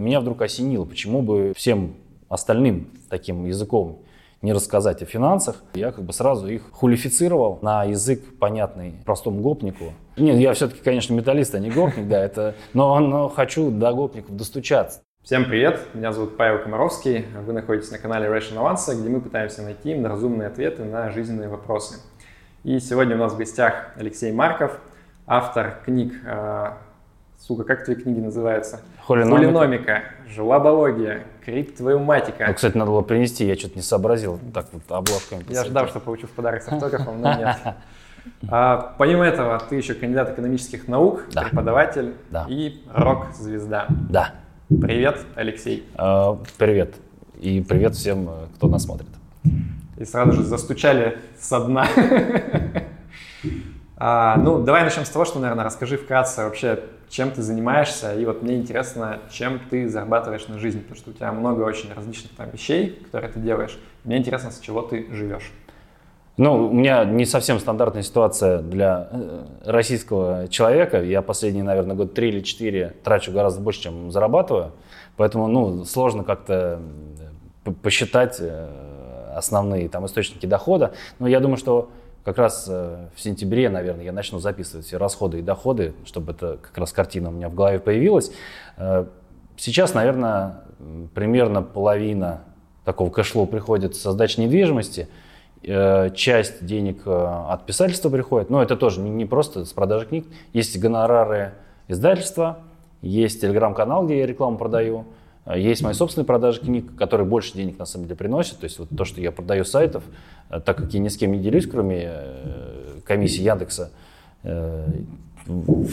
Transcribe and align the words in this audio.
Меня 0.00 0.20
вдруг 0.20 0.40
осенило, 0.40 0.86
почему 0.86 1.20
бы 1.20 1.52
всем 1.54 1.94
остальным 2.30 2.88
таким 3.10 3.44
языком 3.44 4.02
не 4.40 4.54
рассказать 4.54 5.02
о 5.02 5.04
финансах. 5.04 5.62
Я 5.74 5.92
как 5.92 6.04
бы 6.04 6.14
сразу 6.14 6.48
их 6.48 6.70
хулифицировал 6.72 7.58
на 7.60 7.84
язык, 7.84 8.38
понятный 8.38 8.94
простому 9.04 9.42
гопнику. 9.42 9.92
Нет, 10.16 10.38
я 10.38 10.54
все-таки, 10.54 10.80
конечно, 10.82 11.12
металлист, 11.12 11.54
а 11.54 11.58
не 11.58 11.68
гопник, 11.68 12.08
да, 12.08 12.24
это, 12.24 12.54
но, 12.72 12.98
но 12.98 13.28
хочу 13.28 13.70
до 13.70 13.92
гопников 13.92 14.34
достучаться. 14.34 15.02
Всем 15.22 15.44
привет, 15.44 15.80
меня 15.92 16.12
зовут 16.12 16.38
Павел 16.38 16.62
Комаровский, 16.62 17.26
вы 17.44 17.52
находитесь 17.52 17.90
на 17.90 17.98
канале 17.98 18.26
Ration 18.26 18.56
Avance, 18.56 18.98
где 18.98 19.10
мы 19.10 19.20
пытаемся 19.20 19.60
найти 19.60 19.94
разумные 20.02 20.48
ответы 20.48 20.82
на 20.82 21.10
жизненные 21.10 21.50
вопросы. 21.50 21.96
И 22.64 22.80
сегодня 22.80 23.16
у 23.16 23.18
нас 23.18 23.34
в 23.34 23.36
гостях 23.36 23.92
Алексей 23.96 24.32
Марков, 24.32 24.80
автор 25.26 25.82
книг 25.84 26.14
э, 26.24 26.70
Сука, 27.40 27.64
как 27.64 27.84
твои 27.84 27.96
книги 27.96 28.20
называются? 28.20 28.80
Холиномика. 29.06 29.36
Холиномика, 29.38 30.02
жлобология, 30.28 31.22
криптовоматика. 31.42 32.44
Ну, 32.46 32.54
кстати, 32.54 32.76
надо 32.76 32.90
было 32.90 33.00
принести, 33.00 33.46
я 33.46 33.56
что-то 33.56 33.76
не 33.76 33.82
сообразил. 33.82 34.38
Так 34.52 34.66
вот 34.72 34.82
обложками. 34.88 35.44
Я 35.48 35.64
ждал, 35.64 35.88
что 35.88 36.00
получу 36.00 36.26
в 36.26 36.30
подарок 36.32 36.62
с 36.62 36.68
автографом, 36.68 37.22
но 37.22 37.34
нет. 37.34 37.56
А, 38.50 38.94
помимо 38.98 39.24
этого, 39.24 39.58
ты 39.70 39.76
еще 39.76 39.94
кандидат 39.94 40.32
экономических 40.32 40.86
наук, 40.86 41.24
да. 41.32 41.44
преподаватель 41.44 42.12
да. 42.28 42.44
и 42.50 42.82
рок-звезда. 42.92 43.86
Да. 43.88 44.34
Привет, 44.68 45.20
Алексей. 45.36 45.88
А, 45.94 46.38
привет. 46.58 46.96
И 47.38 47.62
привет 47.62 47.94
всем, 47.94 48.28
кто 48.56 48.68
нас 48.68 48.84
смотрит. 48.84 49.08
И 49.96 50.04
сразу 50.04 50.32
же 50.32 50.42
застучали 50.42 51.16
со 51.38 51.60
дна. 51.60 51.88
А, 54.02 54.36
ну, 54.38 54.62
давай 54.62 54.82
начнем 54.82 55.04
с 55.04 55.10
того, 55.10 55.26
что, 55.26 55.40
наверное, 55.40 55.62
расскажи 55.62 55.98
вкратце 55.98 56.44
вообще, 56.44 56.80
чем 57.10 57.32
ты 57.32 57.42
занимаешься, 57.42 58.14
и 58.14 58.24
вот 58.24 58.42
мне 58.42 58.56
интересно, 58.56 59.18
чем 59.30 59.60
ты 59.68 59.88
зарабатываешь 59.88 60.46
на 60.46 60.58
жизнь, 60.58 60.80
потому 60.80 60.96
что 60.96 61.10
у 61.10 61.12
тебя 61.12 61.32
много 61.32 61.62
очень 61.62 61.92
различных 61.92 62.32
там 62.36 62.48
вещей, 62.50 63.00
которые 63.04 63.32
ты 63.32 63.40
делаешь. 63.40 63.78
Мне 64.04 64.16
интересно, 64.16 64.52
с 64.52 64.60
чего 64.60 64.80
ты 64.82 65.06
живешь. 65.12 65.52
Ну, 66.36 66.68
у 66.68 66.72
меня 66.72 67.04
не 67.04 67.26
совсем 67.26 67.58
стандартная 67.58 68.02
ситуация 68.02 68.60
для 68.60 69.08
э, 69.10 69.44
российского 69.66 70.48
человека. 70.48 71.02
Я 71.02 71.20
последние, 71.20 71.64
наверное, 71.64 71.96
год 71.96 72.14
три 72.14 72.28
или 72.28 72.40
четыре 72.40 72.94
трачу 73.02 73.32
гораздо 73.32 73.60
больше, 73.60 73.82
чем 73.82 74.10
зарабатываю. 74.10 74.72
Поэтому, 75.16 75.48
ну, 75.48 75.84
сложно 75.84 76.24
как-то 76.24 76.80
посчитать 77.82 78.36
э, 78.40 78.68
основные 79.36 79.88
там 79.88 80.06
источники 80.06 80.46
дохода. 80.46 80.92
Но 81.18 81.26
я 81.26 81.40
думаю, 81.40 81.58
что 81.58 81.90
как 82.24 82.38
раз 82.38 82.66
э, 82.68 83.08
в 83.14 83.20
сентябре, 83.20 83.70
наверное, 83.70 84.04
я 84.04 84.12
начну 84.12 84.38
записывать 84.40 84.86
все 84.86 84.98
расходы 84.98 85.38
и 85.38 85.42
доходы, 85.42 85.94
чтобы 86.04 86.32
это 86.32 86.58
как 86.60 86.76
раз 86.76 86.92
картина 86.92 87.30
у 87.30 87.32
меня 87.32 87.48
в 87.48 87.54
голове 87.54 87.78
появилась. 87.78 88.30
Э, 88.76 89.06
сейчас, 89.56 89.94
наверное, 89.94 90.64
примерно 91.14 91.62
половина 91.62 92.42
такого 92.84 93.10
кэшлоу 93.10 93.46
приходит 93.46 93.96
со 93.96 94.12
сдачи 94.12 94.38
недвижимости. 94.38 95.08
Э, 95.62 96.10
часть 96.14 96.64
денег 96.64 97.02
от 97.06 97.64
писательства 97.64 98.10
приходит. 98.10 98.50
Но 98.50 98.62
это 98.62 98.76
тоже 98.76 99.00
не 99.00 99.24
просто 99.24 99.64
с 99.64 99.72
продажи 99.72 100.06
книг. 100.06 100.26
Есть 100.52 100.78
гонорары 100.78 101.54
издательства, 101.88 102.58
есть 103.00 103.40
телеграм-канал, 103.40 104.04
где 104.04 104.18
я 104.18 104.26
рекламу 104.26 104.58
продаю. 104.58 105.06
Есть 105.56 105.82
мои 105.82 105.94
собственные 105.94 106.26
продажи 106.26 106.60
книг, 106.60 106.94
которые 106.96 107.26
больше 107.26 107.54
денег 107.54 107.78
на 107.78 107.86
самом 107.86 108.04
деле 108.04 108.16
приносят. 108.16 108.58
То 108.58 108.64
есть 108.64 108.78
вот 108.78 108.90
то, 108.94 109.04
что 109.06 109.22
я 109.22 109.32
продаю 109.32 109.64
сайтов, 109.64 110.04
так 110.58 110.76
как 110.76 110.92
я 110.92 111.00
ни 111.00 111.08
с 111.08 111.16
кем 111.16 111.32
не 111.32 111.38
делюсь, 111.38 111.66
кроме 111.66 112.10
э, 112.12 113.00
комиссии 113.04 113.42
Яндекса, 113.42 113.90
э, 114.42 114.88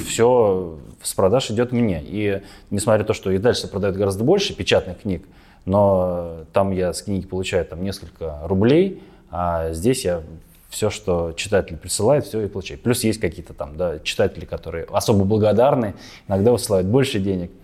все 0.08 0.80
с 1.02 1.14
продаж 1.14 1.52
идет 1.52 1.72
мне. 1.72 2.02
И 2.04 2.42
несмотря 2.70 3.00
на 3.00 3.06
то, 3.06 3.14
что 3.14 3.32
и 3.32 3.38
дальше 3.38 3.68
продают 3.68 3.96
гораздо 3.96 4.24
больше 4.24 4.56
печатных 4.56 5.02
книг, 5.02 5.26
но 5.66 6.46
там 6.54 6.72
я 6.72 6.94
с 6.94 7.02
книги 7.02 7.26
получаю 7.26 7.66
там 7.66 7.84
несколько 7.84 8.40
рублей, 8.44 9.02
а 9.30 9.74
здесь 9.74 10.06
я 10.06 10.22
все, 10.70 10.90
что 10.90 11.34
читатель 11.36 11.78
присылает, 11.78 12.26
все 12.26 12.42
и 12.42 12.48
получаю. 12.48 12.80
Плюс 12.80 13.04
есть 13.04 13.20
какие-то 13.20 13.54
там 13.54 13.78
да, 13.78 14.00
читатели, 14.00 14.46
которые 14.46 14.86
особо 14.92 15.24
благодарны, 15.24 15.96
иногда 16.28 16.52
высылают 16.52 16.88
больше 16.88 17.20
денег– 17.20 17.52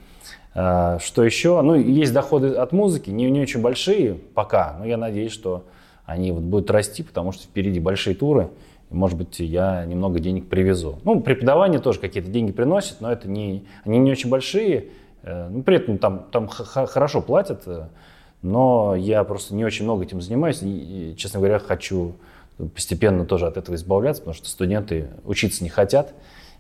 что 0.53 1.23
еще? 1.23 1.59
Ну, 1.61 1.73
есть 1.73 2.13
доходы 2.13 2.49
от 2.49 2.71
музыки, 2.73 3.09
не, 3.09 3.29
не 3.31 3.41
очень 3.41 3.61
большие 3.61 4.13
пока, 4.13 4.75
но 4.77 4.85
я 4.85 4.97
надеюсь, 4.97 5.31
что 5.31 5.63
они 6.05 6.31
вот 6.31 6.43
будут 6.43 6.69
расти, 6.71 7.03
потому 7.03 7.31
что 7.31 7.43
впереди 7.43 7.79
большие 7.79 8.15
туры, 8.15 8.49
и, 8.91 8.95
может 8.95 9.17
быть, 9.17 9.39
я 9.39 9.85
немного 9.85 10.19
денег 10.19 10.47
привезу. 10.47 10.99
Ну, 11.03 11.19
преподавание 11.21 11.79
тоже 11.79 11.99
какие-то 11.99 12.29
деньги 12.29 12.51
приносит, 12.51 13.01
но 13.01 13.11
это 13.11 13.27
не, 13.27 13.65
они 13.85 13.99
не 13.99 14.11
очень 14.11 14.29
большие, 14.29 14.89
э, 15.23 15.49
ну, 15.49 15.63
при 15.63 15.77
этом 15.77 15.97
там, 15.97 16.25
там 16.31 16.47
хорошо 16.47 17.21
платят, 17.21 17.63
э, 17.65 17.87
но 18.41 18.95
я 18.95 19.23
просто 19.23 19.55
не 19.55 19.63
очень 19.65 19.85
много 19.85 20.03
этим 20.03 20.21
занимаюсь, 20.21 20.59
и, 20.61 21.15
честно 21.17 21.39
говоря, 21.39 21.59
хочу 21.59 22.13
постепенно 22.75 23.25
тоже 23.25 23.47
от 23.47 23.57
этого 23.57 23.75
избавляться, 23.75 24.21
потому 24.21 24.35
что 24.35 24.47
студенты 24.47 25.07
учиться 25.25 25.63
не 25.63 25.69
хотят, 25.69 26.13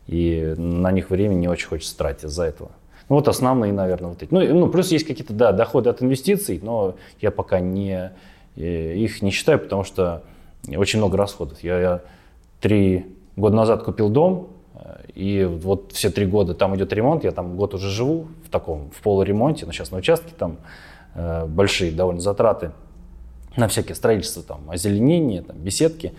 и 0.07 0.53
на 0.57 0.91
них 0.91 1.09
времени 1.09 1.41
не 1.41 1.47
очень 1.47 1.67
хочется 1.67 1.97
тратить 1.97 2.25
из-за 2.25 2.45
этого. 2.45 2.71
Ну, 3.09 3.15
вот 3.17 3.27
основные, 3.27 3.73
наверное, 3.73 4.09
вот 4.09 4.23
эти. 4.23 4.33
Ну, 4.33 4.41
ну 4.55 4.67
плюс 4.69 4.91
есть 4.91 5.05
какие-то, 5.05 5.33
да, 5.33 5.51
доходы 5.51 5.89
от 5.89 6.01
инвестиций, 6.01 6.59
но 6.63 6.95
я 7.21 7.31
пока 7.31 7.59
не, 7.59 8.11
их 8.55 9.21
не 9.21 9.31
считаю, 9.31 9.59
потому 9.59 9.83
что 9.83 10.23
очень 10.67 10.99
много 10.99 11.17
расходов. 11.17 11.63
Я, 11.63 11.79
я 11.79 12.01
три 12.61 13.05
года 13.35 13.55
назад 13.55 13.83
купил 13.83 14.09
дом, 14.09 14.49
э, 14.75 15.05
и 15.13 15.43
вот 15.43 15.91
все 15.91 16.09
три 16.09 16.25
года 16.25 16.53
там 16.53 16.75
идет 16.75 16.93
ремонт, 16.93 17.23
я 17.23 17.31
там 17.31 17.55
год 17.57 17.73
уже 17.73 17.89
живу 17.89 18.27
в 18.45 18.49
таком, 18.49 18.91
в 18.91 19.01
полуремонте, 19.01 19.65
но 19.65 19.71
сейчас 19.71 19.91
на 19.91 19.97
участке 19.97 20.33
там 20.37 20.57
э, 21.15 21.45
большие 21.45 21.91
довольно 21.91 22.21
затраты 22.21 22.71
на 23.55 23.67
всякие 23.67 23.95
строительства, 23.95 24.43
там, 24.43 24.69
озеленение, 24.69 25.41
там, 25.41 25.57
беседки. 25.57 26.13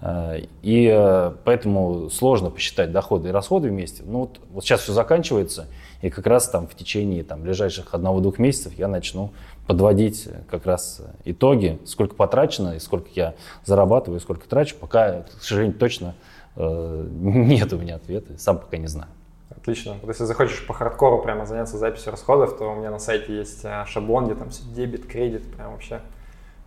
Э, 0.00 0.40
и 0.62 0.88
э, 0.92 1.32
поэтому 1.44 2.08
сложно 2.10 2.50
посчитать 2.50 2.92
доходы 2.92 3.30
и 3.30 3.32
расходы 3.32 3.68
вместе. 3.68 4.02
Ну 4.06 4.20
вот, 4.20 4.40
вот 4.52 4.64
сейчас 4.64 4.82
все 4.82 4.92
заканчивается, 4.92 5.66
и 6.02 6.10
как 6.10 6.26
раз 6.26 6.48
там 6.48 6.66
в 6.66 6.74
течение 6.74 7.24
там, 7.24 7.42
ближайших 7.42 7.94
одного-двух 7.94 8.38
месяцев 8.38 8.72
я 8.78 8.88
начну 8.88 9.32
подводить 9.68 10.28
как 10.50 10.66
раз 10.66 11.02
итоги, 11.24 11.78
сколько 11.84 12.16
потрачено, 12.16 12.74
и 12.74 12.80
сколько 12.80 13.08
я 13.14 13.34
зарабатываю, 13.64 14.18
и 14.18 14.22
сколько 14.22 14.48
трачу. 14.48 14.74
Пока, 14.80 15.22
к 15.22 15.42
сожалению, 15.42 15.78
точно 15.78 16.14
э, 16.56 17.06
нет 17.20 17.72
у 17.72 17.78
меня 17.78 17.96
ответа, 17.96 18.36
сам 18.38 18.58
пока 18.58 18.78
не 18.78 18.88
знаю. 18.88 19.10
Отлично. 19.50 19.96
Вот 20.02 20.08
если 20.08 20.24
захочешь 20.24 20.66
по 20.66 20.72
хардкору 20.72 21.22
прямо 21.22 21.44
заняться 21.44 21.78
записью 21.78 22.10
расходов, 22.10 22.56
то 22.56 22.72
у 22.72 22.76
меня 22.76 22.90
на 22.90 22.98
сайте 22.98 23.36
есть 23.36 23.64
шаблон, 23.86 24.24
где 24.26 24.34
там 24.34 24.50
все 24.50 24.64
дебет, 24.74 25.06
кредит, 25.06 25.42
прям 25.54 25.72
вообще 25.72 26.00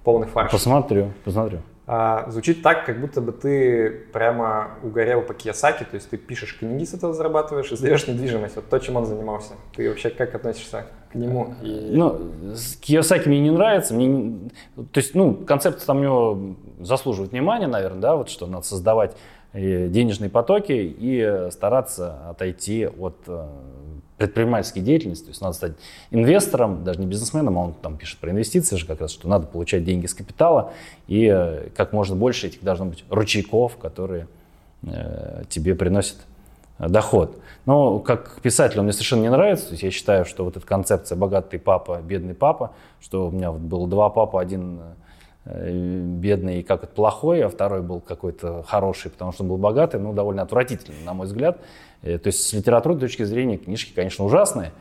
полный 0.04 0.28
фарш. 0.28 0.52
Посмотрю, 0.52 1.12
посмотрю. 1.26 1.60
А, 1.94 2.30
звучит 2.32 2.62
так, 2.62 2.86
как 2.86 3.02
будто 3.02 3.20
бы 3.20 3.34
ты 3.34 3.90
прямо 4.14 4.78
угорел 4.82 5.24
по 5.24 5.34
Кiyosaki, 5.34 5.84
то 5.84 5.96
есть 5.96 6.10
ты 6.10 6.16
пишешь 6.16 6.58
книги 6.58 6.86
с 6.86 6.94
этого 6.94 7.14
зарабатываешь 7.14 7.70
и 7.70 7.76
сдаешь 7.76 8.08
недвижимость. 8.08 8.56
Вот 8.56 8.70
то, 8.70 8.80
чем 8.80 8.96
он 8.96 9.06
занимался. 9.06 9.56
Ты 9.76 9.90
вообще 9.90 10.10
как 10.10 10.34
относишься 10.34 10.86
к 11.12 11.16
нему? 11.16 11.54
Ну, 11.62 12.32
Кiyosaki 12.82 13.28
мне 13.28 13.42
не 13.42 13.52
нравится. 13.52 13.94
Мне... 13.94 14.50
То 14.78 15.00
есть, 15.02 15.16
ну, 15.16 15.34
концепция 15.34 15.86
там 15.86 15.98
у 15.98 16.02
него 16.02 16.56
заслуживает 16.80 17.34
внимания, 17.34 17.68
наверное, 17.68 18.00
да, 18.00 18.16
вот 18.16 18.30
что 18.30 18.48
надо 18.48 18.66
создавать 18.66 19.18
э, 19.52 19.90
денежные 19.90 20.30
потоки 20.30 20.72
и 20.72 21.50
стараться 21.52 22.30
отойти 22.30 22.88
от 22.88 23.18
э, 23.28 23.48
предпринимательской 24.22 24.82
деятельности, 24.82 25.24
то 25.24 25.30
есть 25.30 25.42
надо 25.42 25.54
стать 25.54 25.72
инвестором, 26.12 26.84
даже 26.84 27.00
не 27.00 27.08
бизнесменом, 27.08 27.58
а 27.58 27.62
он 27.62 27.74
там 27.74 27.98
пишет 27.98 28.20
про 28.20 28.30
инвестиции 28.30 28.76
же 28.76 28.86
как 28.86 29.02
раз, 29.02 29.12
что 29.12 29.28
надо 29.28 29.48
получать 29.48 29.84
деньги 29.84 30.06
с 30.06 30.14
капитала, 30.14 30.74
и 31.08 31.26
э, 31.26 31.70
как 31.76 31.92
можно 31.92 32.16
больше 32.16 32.48
этих 32.48 32.64
должно 32.64 32.86
быть 32.86 33.04
ручейков, 33.10 33.78
которые 33.78 34.28
э, 34.84 35.44
тебе 35.50 35.74
приносят 35.74 36.18
э, 36.78 36.88
доход. 36.88 37.40
Но 37.66 37.98
как 37.98 38.40
писатель 38.42 38.78
он 38.78 38.86
мне 38.86 38.94
совершенно 38.94 39.22
не 39.22 39.32
нравится, 39.32 39.68
то 39.68 39.72
есть 39.72 39.84
я 39.84 39.90
считаю, 39.90 40.26
что 40.26 40.46
вот 40.46 40.56
эта 40.56 40.66
концепция 40.68 41.16
«богатый 41.16 41.60
папа, 41.60 42.00
бедный 42.04 42.36
папа», 42.36 42.74
что 43.02 43.28
у 43.28 43.32
меня 43.32 43.52
вот 43.52 43.62
было 43.62 43.88
два 43.88 44.10
папы, 44.10 44.40
один 44.40 44.80
э, 44.80 44.84
бедный 45.46 46.60
и 46.60 46.64
как 46.64 46.84
это 46.84 46.94
плохой, 46.94 47.44
а 47.44 47.50
второй 47.50 47.82
был 47.82 48.00
какой-то 48.00 48.64
хороший, 48.64 49.10
потому 49.10 49.32
что 49.32 49.44
он 49.44 49.50
был 49.50 49.58
богатый, 49.58 50.00
ну, 50.00 50.14
довольно 50.14 50.44
отвратительный, 50.44 51.04
на 51.04 51.14
мой 51.14 51.26
взгляд. 51.26 51.60
Э, 52.04 52.18
то 52.18 52.28
есть 52.28 52.44
с 52.44 52.54
литературной 52.54 53.00
точки 53.00 53.24
зрения 53.24 53.58
книжки, 53.58 53.92
конечно, 53.94 54.24
ужасные, 54.26 54.72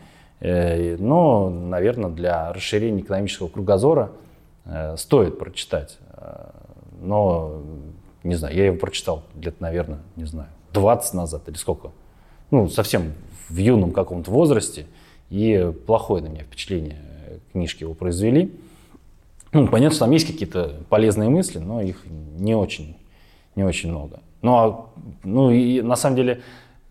э, 0.40 0.96
но, 0.96 1.48
наверное, 1.48 2.10
для 2.10 2.52
расширения 2.52 3.00
экономического 3.00 3.48
кругозора 3.48 4.10
э, 4.64 4.96
стоит 4.96 5.38
прочитать. 5.38 5.98
Но, 7.00 7.62
не 8.22 8.34
знаю, 8.34 8.54
я 8.54 8.66
его 8.66 8.76
прочитал 8.76 9.22
лет, 9.34 9.58
наверное, 9.60 10.00
не 10.16 10.24
знаю, 10.24 10.50
20 10.74 11.14
назад 11.14 11.48
или 11.48 11.56
сколько. 11.56 11.92
Ну, 12.50 12.68
совсем 12.68 13.14
в 13.48 13.56
юном 13.56 13.92
каком-то 13.92 14.30
возрасте. 14.30 14.86
И 15.30 15.72
плохое 15.86 16.22
на 16.22 16.26
меня 16.26 16.42
впечатление 16.42 17.00
книжки 17.52 17.84
его 17.84 17.94
произвели. 17.94 18.60
Ну, 19.52 19.66
понятно, 19.66 19.94
что 19.94 20.04
там 20.04 20.12
есть 20.12 20.26
какие-то 20.26 20.76
полезные 20.88 21.28
мысли, 21.28 21.58
но 21.58 21.80
их 21.80 22.04
не 22.06 22.54
очень, 22.54 22.96
не 23.56 23.64
очень 23.64 23.90
много. 23.90 24.20
Ну, 24.42 24.56
а, 24.56 24.86
ну 25.24 25.50
и 25.50 25.80
на 25.82 25.96
самом 25.96 26.16
деле 26.16 26.42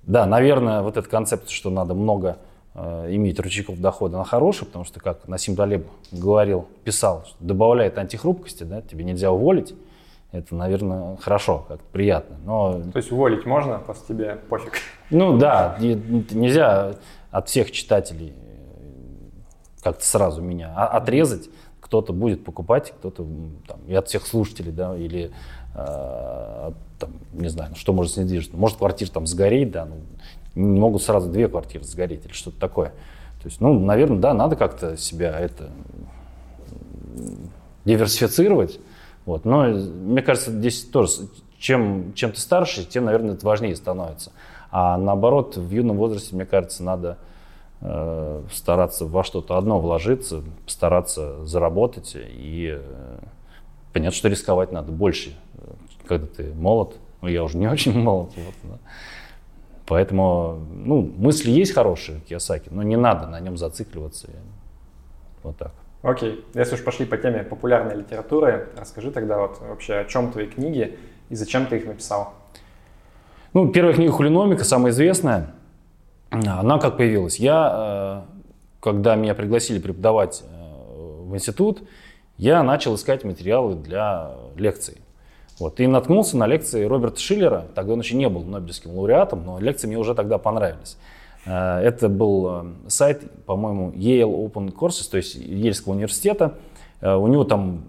да, 0.10 0.26
наверное, 0.26 0.82
вот 0.82 0.98
этот 0.98 1.08
концепт, 1.08 1.50
что 1.50 1.70
надо 1.70 1.94
много 1.94 2.40
э, 2.74 3.10
иметь 3.12 3.40
рычагов 3.40 3.80
дохода 3.80 4.18
на 4.18 4.24
хороший, 4.24 4.66
потому 4.66 4.84
что, 4.84 5.00
как 5.00 5.28
Насим 5.28 5.56
Талеб 5.56 5.86
говорил, 6.12 6.68
писал, 6.84 7.26
что 7.28 7.36
добавляет 7.40 7.96
антихрупкости, 8.00 8.64
да, 8.64 8.82
тебе 8.82 9.04
нельзя 9.04 9.32
уволить, 9.32 9.76
это, 10.32 10.56
наверное, 10.56 11.16
хорошо, 11.18 11.64
как-то 11.68 11.86
приятно. 11.92 12.38
Но... 12.44 12.82
То 12.92 12.98
есть 12.98 13.12
уволить 13.12 13.46
можно, 13.46 13.78
просто 13.78 14.12
тебе 14.12 14.40
пофиг. 14.50 14.80
Ну 15.12 15.38
да, 15.38 15.78
нельзя 15.80 16.96
от 17.30 17.48
всех 17.48 17.72
читателей 17.72 18.34
как-то 19.84 20.04
сразу 20.04 20.42
меня 20.42 20.74
отрезать. 20.74 21.50
Кто-то 21.90 22.14
будет 22.14 22.46
покупать, 22.46 22.94
кто-то 23.00 23.26
там, 23.68 23.80
и 23.88 23.96
от 23.96 24.08
всех 24.08 24.28
слушателей, 24.28 24.72
да, 24.72 24.96
или 24.96 25.32
э, 25.74 26.72
там, 27.00 27.10
не 27.34 27.50
знаю, 27.50 27.74
что 27.76 27.94
может 27.94 28.14
с 28.14 28.16
движется. 28.16 28.56
Может 28.56 28.78
квартира 28.78 29.10
там 29.10 29.26
сгореть, 29.26 29.72
да, 29.72 29.86
ну, 29.86 29.96
не 30.54 30.80
могут 30.80 31.02
сразу 31.02 31.32
две 31.32 31.48
квартиры 31.48 31.84
сгореть 31.84 32.26
или 32.26 32.32
что-то 32.32 32.60
такое. 32.60 32.90
То 33.42 33.46
есть, 33.48 33.60
ну, 33.60 33.80
наверное, 33.80 34.20
да, 34.20 34.36
надо 34.36 34.56
как-то 34.56 34.98
себя 34.98 35.40
это 35.40 35.72
диверсифицировать. 37.86 38.80
Вот. 39.26 39.46
Но 39.46 39.64
мне 39.64 40.22
кажется, 40.22 40.52
здесь 40.52 40.84
тоже, 40.84 41.12
чем, 41.58 42.14
чем 42.14 42.34
ты 42.34 42.40
старше, 42.40 42.86
тем, 42.86 43.06
наверное, 43.06 43.34
это 43.34 43.48
важнее 43.48 43.76
становится. 43.76 44.32
А 44.70 44.96
наоборот, 44.96 45.58
в 45.58 45.72
юном 45.72 45.98
возрасте, 45.98 46.36
мне 46.36 46.46
кажется, 46.46 46.84
надо 46.84 47.18
э, 47.18 47.29
стараться 48.52 49.06
во 49.06 49.24
что-то 49.24 49.58
одно 49.58 49.80
вложиться, 49.80 50.44
стараться 50.68 51.46
заработать 51.46 52.16
и 52.16 52.78
э, 52.78 53.20
понятно, 53.94 54.16
что 54.16 54.28
рисковать 54.28 54.72
надо 54.74 54.92
больше, 54.92 55.34
когда 56.06 56.28
ты 56.28 56.54
молод. 56.54 56.98
Ну, 57.22 57.30
я 57.30 57.44
уже 57.44 57.58
не 57.58 57.68
очень 57.72 57.98
молод. 57.98 58.32
Вот, 58.36 58.56
да. 58.64 58.78
Поэтому, 59.88 60.60
ну, 60.72 61.02
мысли 61.18 61.52
есть 61.52 61.74
хорошие, 61.74 62.20
Киосаки, 62.22 62.70
но 62.70 62.84
не 62.84 62.96
надо 62.96 63.28
на 63.28 63.40
нем 63.40 63.58
зацикливаться. 63.58 64.30
Вот 65.42 65.58
так. 65.58 65.72
Окей. 66.02 66.46
Если 66.54 66.76
уж 66.76 66.84
пошли 66.84 67.06
по 67.06 67.18
теме 67.18 67.44
популярной 67.44 67.96
литературы, 67.96 68.70
расскажи 68.78 69.12
тогда 69.12 69.40
вот 69.40 69.60
вообще 69.62 69.96
о 69.96 70.06
чем 70.06 70.32
твои 70.32 70.48
книги 70.48 70.98
и 71.30 71.36
зачем 71.36 71.66
ты 71.66 71.78
их 71.78 71.86
написал? 71.86 72.34
Ну, 73.54 73.70
первая 73.70 73.96
книга 73.96 74.12
«Хулиномика», 74.12 74.64
самая 74.64 74.92
известная. 74.92 75.56
Она 76.30 76.78
как 76.78 76.98
появилась? 76.98 77.38
Я, 77.38 78.26
э, 78.28 78.32
когда 78.80 79.16
меня 79.16 79.34
пригласили 79.34 79.80
преподавать 79.80 80.44
э, 80.44 81.24
в 81.24 81.34
институт, 81.36 81.82
я 82.38 82.62
начал 82.64 82.96
искать 82.96 83.24
материалы 83.24 83.76
для 83.76 84.32
лекций. 84.56 84.98
Вот, 85.60 85.80
и 85.80 85.88
наткнулся 85.88 86.38
на 86.38 86.48
лекции 86.48 86.86
Роберта 86.86 87.20
Шиллера. 87.20 87.66
Тогда 87.76 87.94
он 87.94 88.00
еще 88.00 88.16
не 88.16 88.30
был 88.30 88.44
Нобелевским 88.44 88.92
лауреатом, 88.96 89.44
но 89.46 89.60
лекции 89.60 89.88
мне 89.88 89.98
уже 89.98 90.14
тогда 90.14 90.38
понравились. 90.38 90.98
Э, 91.46 91.80
это 91.80 92.10
был 92.10 92.68
сайт, 92.88 93.24
по-моему, 93.46 93.92
Yale 93.92 94.52
Open 94.52 94.72
Courses, 94.72 95.10
то 95.10 95.18
есть 95.18 95.36
Ельского 95.36 95.94
университета. 95.94 96.56
У 97.02 97.28
него 97.28 97.46
там 97.46 97.86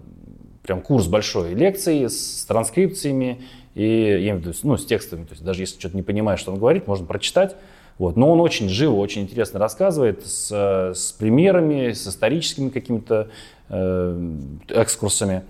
прям 0.63 0.81
курс 0.81 1.07
большой 1.07 1.53
лекций 1.53 2.09
с 2.09 2.45
транскрипциями 2.45 3.41
и 3.73 3.83
я 3.83 4.17
имею 4.17 4.37
в 4.37 4.39
виду, 4.41 4.53
ну, 4.63 4.77
с 4.77 4.85
текстами. 4.85 5.23
То 5.23 5.31
есть 5.31 5.43
даже 5.43 5.61
если 5.61 5.79
что-то 5.79 5.95
не 5.95 6.03
понимаешь, 6.03 6.39
что 6.39 6.51
он 6.51 6.59
говорит, 6.59 6.87
можно 6.87 7.05
прочитать. 7.05 7.55
Вот. 8.01 8.17
Но 8.17 8.31
он 8.31 8.41
очень 8.41 8.67
живо, 8.67 8.95
очень 8.95 9.21
интересно 9.21 9.59
рассказывает 9.59 10.25
с, 10.25 10.51
с 10.51 11.11
примерами, 11.11 11.91
с 11.91 12.07
историческими 12.07 12.69
какими-то 12.69 13.27
э, 13.69 14.35
экскурсами. 14.69 15.43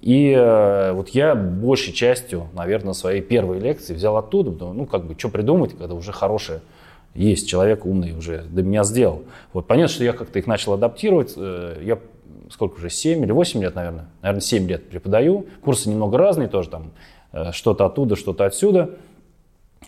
И 0.00 0.34
э, 0.36 0.90
вот 0.90 1.10
я 1.10 1.36
большей 1.36 1.92
частью, 1.92 2.48
наверное, 2.54 2.92
своей 2.92 3.22
первой 3.22 3.60
лекции 3.60 3.94
взял 3.94 4.16
оттуда, 4.16 4.50
потому, 4.50 4.72
ну, 4.72 4.86
как 4.86 5.04
бы, 5.04 5.14
что 5.16 5.28
придумать, 5.28 5.78
когда 5.78 5.94
уже 5.94 6.10
хорошее 6.10 6.60
есть, 7.14 7.48
человек 7.48 7.86
умный 7.86 8.18
уже 8.18 8.42
до 8.50 8.64
меня 8.64 8.82
сделал. 8.82 9.22
Вот 9.52 9.68
понятно, 9.68 9.94
что 9.94 10.02
я 10.02 10.12
как-то 10.12 10.40
их 10.40 10.48
начал 10.48 10.72
адаптировать. 10.72 11.34
Э, 11.36 11.80
я 11.84 12.00
сколько 12.50 12.78
уже, 12.78 12.90
7 12.90 13.22
или 13.22 13.30
8 13.30 13.62
лет, 13.62 13.76
наверное, 13.76 14.06
наверное, 14.22 14.40
7 14.40 14.66
лет 14.66 14.90
преподаю. 14.90 15.46
Курсы 15.60 15.88
немного 15.88 16.18
разные 16.18 16.48
тоже, 16.48 16.68
там, 16.68 16.90
э, 17.30 17.52
что-то 17.52 17.86
оттуда, 17.86 18.16
что-то 18.16 18.44
отсюда. 18.44 18.90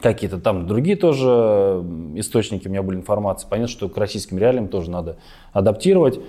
Какие-то 0.00 0.38
там 0.38 0.66
другие 0.66 0.96
тоже 0.96 1.84
источники 2.14 2.68
у 2.68 2.70
меня 2.70 2.82
были 2.82 2.96
информации. 2.96 3.48
Понятно, 3.48 3.72
что 3.72 3.88
к 3.88 3.96
российским 3.96 4.38
реалиям 4.38 4.68
тоже 4.68 4.90
надо 4.90 5.16
адаптировать. 5.52 6.20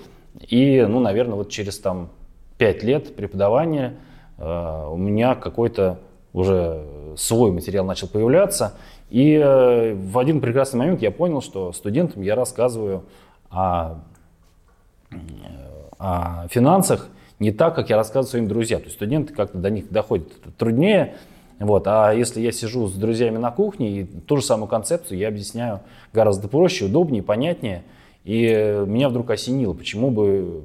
И, 0.48 0.86
ну, 0.88 1.00
наверное, 1.00 1.36
вот 1.36 1.50
через 1.50 1.78
там 1.80 2.10
5 2.58 2.84
лет 2.84 3.16
преподавания 3.16 3.98
э, 4.38 4.88
у 4.92 4.98
меня 4.98 5.36
какой-то 5.36 6.00
уже 6.34 6.84
свой 7.18 7.52
материал 7.52 7.86
начал 7.86 8.08
появляться. 8.08 8.74
И 9.10 9.34
э, 9.34 9.94
в 9.94 10.18
один 10.18 10.42
прекрасный 10.42 10.78
момент 10.78 11.02
я 11.02 11.12
понял, 11.12 11.42
что 11.42 11.72
студентам 11.74 12.22
я 12.22 12.36
рассказываю 12.36 13.04
о, 13.50 14.00
э, 15.12 15.16
о 15.98 16.48
финансах 16.50 17.10
не 17.40 17.52
так, 17.52 17.76
как 17.76 17.90
я 17.90 17.96
рассказываю 17.96 18.30
своим 18.30 18.48
друзьям. 18.48 18.82
То 18.82 18.86
есть 18.86 18.98
студенты 18.98 19.34
как-то 19.34 19.58
до 19.58 19.70
них 19.70 19.90
доходят 19.90 20.28
труднее. 20.58 21.16
Вот. 21.60 21.88
А 21.88 22.12
если 22.14 22.42
я 22.42 22.52
сижу 22.52 22.88
с 22.88 22.94
друзьями 22.94 23.38
на 23.38 23.52
кухне 23.52 24.02
и 24.02 24.04
ту 24.04 24.38
же 24.38 24.44
самую 24.44 24.68
концепцию 24.68 25.20
я 25.20 25.28
объясняю 25.28 25.82
гораздо 26.14 26.48
проще, 26.48 26.86
удобнее, 26.86 27.22
понятнее. 27.22 27.84
И 28.24 28.84
меня 28.88 29.10
вдруг 29.10 29.30
осенило, 29.30 29.74
почему 29.74 30.10
бы 30.10 30.64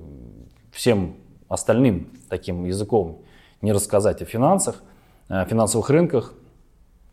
всем 0.70 1.14
остальным 1.48 2.08
таким 2.28 2.64
языком 2.64 3.18
не 3.60 3.72
рассказать 3.72 4.22
о 4.22 4.24
финансах, 4.24 4.82
о 5.28 5.44
финансовых 5.44 5.90
рынках, 5.90 6.34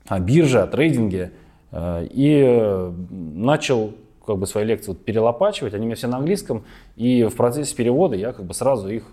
о 0.08 0.20
бирже, 0.20 0.62
о 0.62 0.68
трейдинге. 0.68 1.32
Э, 1.72 2.06
и 2.10 2.92
начал 3.10 3.94
как 4.26 4.38
бы 4.38 4.46
свои 4.46 4.66
лекции 4.66 4.90
вот 4.90 5.04
перелопачивать, 5.04 5.74
они 5.74 5.84
у 5.84 5.86
меня 5.88 5.96
все 5.96 6.08
на 6.08 6.18
английском, 6.18 6.64
и 6.96 7.24
в 7.24 7.36
процессе 7.36 7.76
перевода 7.76 8.16
я 8.16 8.34
как 8.34 8.46
бы 8.46 8.54
сразу 8.54 8.90
их, 8.90 9.06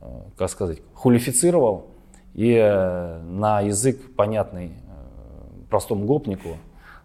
э, 0.00 0.06
как 0.36 0.50
сказать, 0.50 0.78
хулифицировал, 0.92 1.86
и 2.34 2.54
э, 2.54 3.20
на 3.22 3.60
язык 3.60 4.14
понятный 4.16 4.72
простому 5.70 6.06
гопнику 6.06 6.56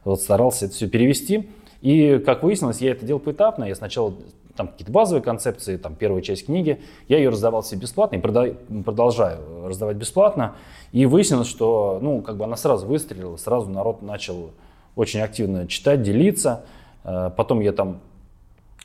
вот 0.04 0.22
старался 0.22 0.66
это 0.66 0.76
все 0.76 0.88
перевести. 0.88 1.50
И, 1.82 2.22
как 2.26 2.44
выяснилось, 2.44 2.82
я 2.82 2.92
это 2.92 3.06
делал 3.06 3.20
поэтапно. 3.20 3.64
Я 3.64 3.76
сначала 3.76 4.14
там 4.56 4.68
какие-то 4.68 4.92
базовые 4.92 5.24
концепции, 5.24 5.78
там 5.78 5.96
первая 5.96 6.22
часть 6.22 6.48
книги, 6.48 6.82
я 7.08 7.18
ее 7.18 7.30
раздавал 7.30 7.64
себе 7.64 7.82
бесплатно 7.82 8.18
и 8.18 8.20
продолжаю 8.20 9.40
раздавать 9.66 9.96
бесплатно. 9.96 10.56
И 10.92 11.06
выяснилось, 11.06 11.48
что 11.48 12.00
ну, 12.02 12.22
как 12.22 12.36
бы 12.38 12.44
она 12.44 12.58
сразу 12.58 12.86
выстрелила, 12.86 13.38
сразу 13.38 13.70
народ 13.70 14.02
начал 14.02 14.52
очень 14.96 15.22
активно 15.22 15.68
читать, 15.68 16.02
делиться. 16.02 16.66
Э, 17.06 17.32
потом 17.36 17.62
я 17.62 17.72
там 17.72 18.02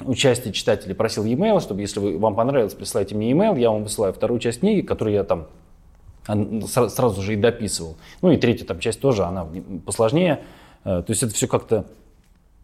участие 0.00 0.52
читателей 0.52 0.94
просил 0.94 1.24
e-mail, 1.24 1.60
чтобы 1.60 1.80
если 1.80 1.98
вы, 1.98 2.18
вам 2.18 2.36
понравилось, 2.36 2.74
присылайте 2.74 3.14
мне 3.14 3.30
e-mail, 3.30 3.58
я 3.58 3.70
вам 3.70 3.82
высылаю 3.82 4.12
вторую 4.12 4.38
часть 4.38 4.60
книги, 4.60 4.80
которую 4.80 5.14
я 5.14 5.24
там 5.24 5.48
сразу 6.26 7.22
же 7.22 7.34
и 7.34 7.36
дописывал. 7.36 7.96
Ну 8.22 8.30
и 8.30 8.36
третья 8.36 8.64
там 8.64 8.80
часть 8.80 9.00
тоже, 9.00 9.24
она 9.24 9.46
посложнее. 9.84 10.40
Э, 10.84 11.02
то 11.04 11.10
есть 11.10 11.22
это 11.22 11.34
все 11.34 11.46
как-то 11.46 11.84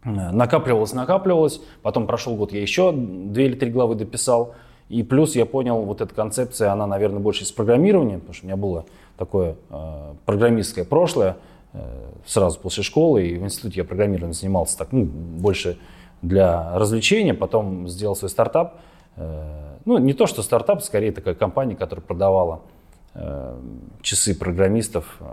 накапливалось, 0.03 0.93
накапливалось. 0.93 1.61
Потом 1.81 2.07
прошел 2.07 2.35
год, 2.35 2.53
я 2.53 2.61
еще 2.61 2.91
две 2.91 3.45
или 3.45 3.55
три 3.55 3.69
главы 3.69 3.95
дописал. 3.95 4.55
И 4.89 5.03
плюс 5.03 5.35
я 5.35 5.45
понял, 5.45 5.83
вот 5.83 6.01
эта 6.01 6.13
концепция, 6.13 6.71
она, 6.71 6.85
наверное, 6.85 7.19
больше 7.19 7.43
из 7.43 7.51
программирования, 7.51 8.17
потому 8.17 8.33
что 8.33 8.45
у 8.45 8.47
меня 8.47 8.57
было 8.57 8.85
такое 9.17 9.55
э, 9.69 10.13
программистское 10.25 10.83
прошлое 10.83 11.37
э, 11.71 11.79
сразу 12.25 12.59
после 12.59 12.83
школы, 12.83 13.25
и 13.25 13.37
в 13.37 13.43
институте 13.43 13.81
я 13.81 13.83
программированием 13.85 14.33
занимался 14.33 14.77
так, 14.77 14.91
ну, 14.91 15.05
больше 15.05 15.77
для 16.21 16.77
развлечения, 16.77 17.33
потом 17.33 17.87
сделал 17.87 18.17
свой 18.17 18.29
стартап. 18.29 18.81
Э, 19.15 19.77
ну, 19.85 19.97
не 19.97 20.11
то, 20.13 20.27
что 20.27 20.41
стартап, 20.41 20.83
скорее 20.83 21.13
такая 21.13 21.35
компания, 21.35 21.75
которая 21.77 22.03
продавала 22.03 22.55
э, 22.55 22.80
часы 24.01 24.33
программистов, 24.33 25.17
э, 25.19 25.25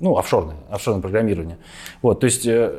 ну, 0.00 0.16
офшорное, 0.16 0.56
офшорное 0.70 1.02
программирование. 1.02 1.58
Вот, 2.00 2.20
то 2.20 2.24
есть 2.24 2.46
э, 2.46 2.74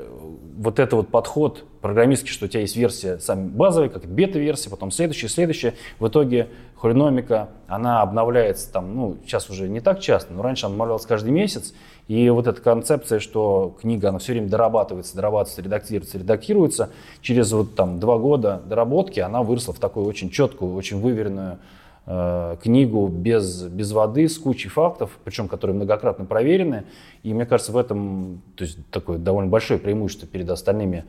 вот 0.58 0.80
это 0.80 0.96
вот 0.96 1.10
подход 1.10 1.64
программистский, 1.82 2.32
что 2.32 2.46
у 2.46 2.48
тебя 2.48 2.62
есть 2.62 2.76
версия 2.76 3.20
сами 3.20 3.48
базовая, 3.48 3.90
как 3.90 4.06
бета-версия, 4.06 4.72
потом 4.72 4.90
следующая, 4.90 5.28
следующая. 5.28 5.76
В 6.00 6.08
итоге 6.08 6.48
хрономика, 6.76 7.50
она 7.68 8.02
обновляется 8.02 8.72
там, 8.72 8.96
ну, 8.96 9.18
сейчас 9.26 9.50
уже 9.52 9.70
не 9.70 9.80
так 9.80 10.00
часто, 10.00 10.34
но 10.34 10.42
раньше 10.42 10.66
она 10.66 10.74
обновлялась 10.74 11.06
каждый 11.06 11.32
месяц. 11.32 11.76
И 12.08 12.28
вот 12.30 12.48
эта 12.48 12.60
концепция, 12.62 13.20
что 13.20 13.78
книга, 13.80 14.10
она 14.10 14.18
все 14.18 14.32
время 14.34 14.48
дорабатывается, 14.48 15.16
дорабатывается, 15.16 15.62
редактируется, 15.62 16.18
редактируется, 16.18 16.90
через 17.22 17.52
вот 17.52 17.76
там 17.76 18.00
два 18.00 18.18
года 18.18 18.62
доработки 18.66 19.20
она 19.20 19.44
выросла 19.44 19.74
в 19.76 19.80
такую 19.80 20.08
очень 20.08 20.32
четкую, 20.32 20.74
очень 20.74 21.00
выверенную 21.00 21.60
Э, 22.08 22.58
книгу 22.62 23.08
без, 23.08 23.64
без 23.64 23.92
воды, 23.92 24.30
с 24.30 24.38
кучей 24.38 24.70
фактов, 24.70 25.18
причем 25.24 25.48
которые 25.48 25.76
многократно 25.76 26.26
проверены. 26.26 26.84
И 27.24 27.34
мне 27.34 27.48
кажется, 27.48 27.72
в 27.72 27.78
этом 27.78 28.44
то 28.56 28.64
есть, 28.64 28.78
такое 28.92 29.18
довольно 29.18 29.50
большое 29.50 29.80
преимущество 29.80 30.28
перед 30.28 30.48
остальными 30.52 31.06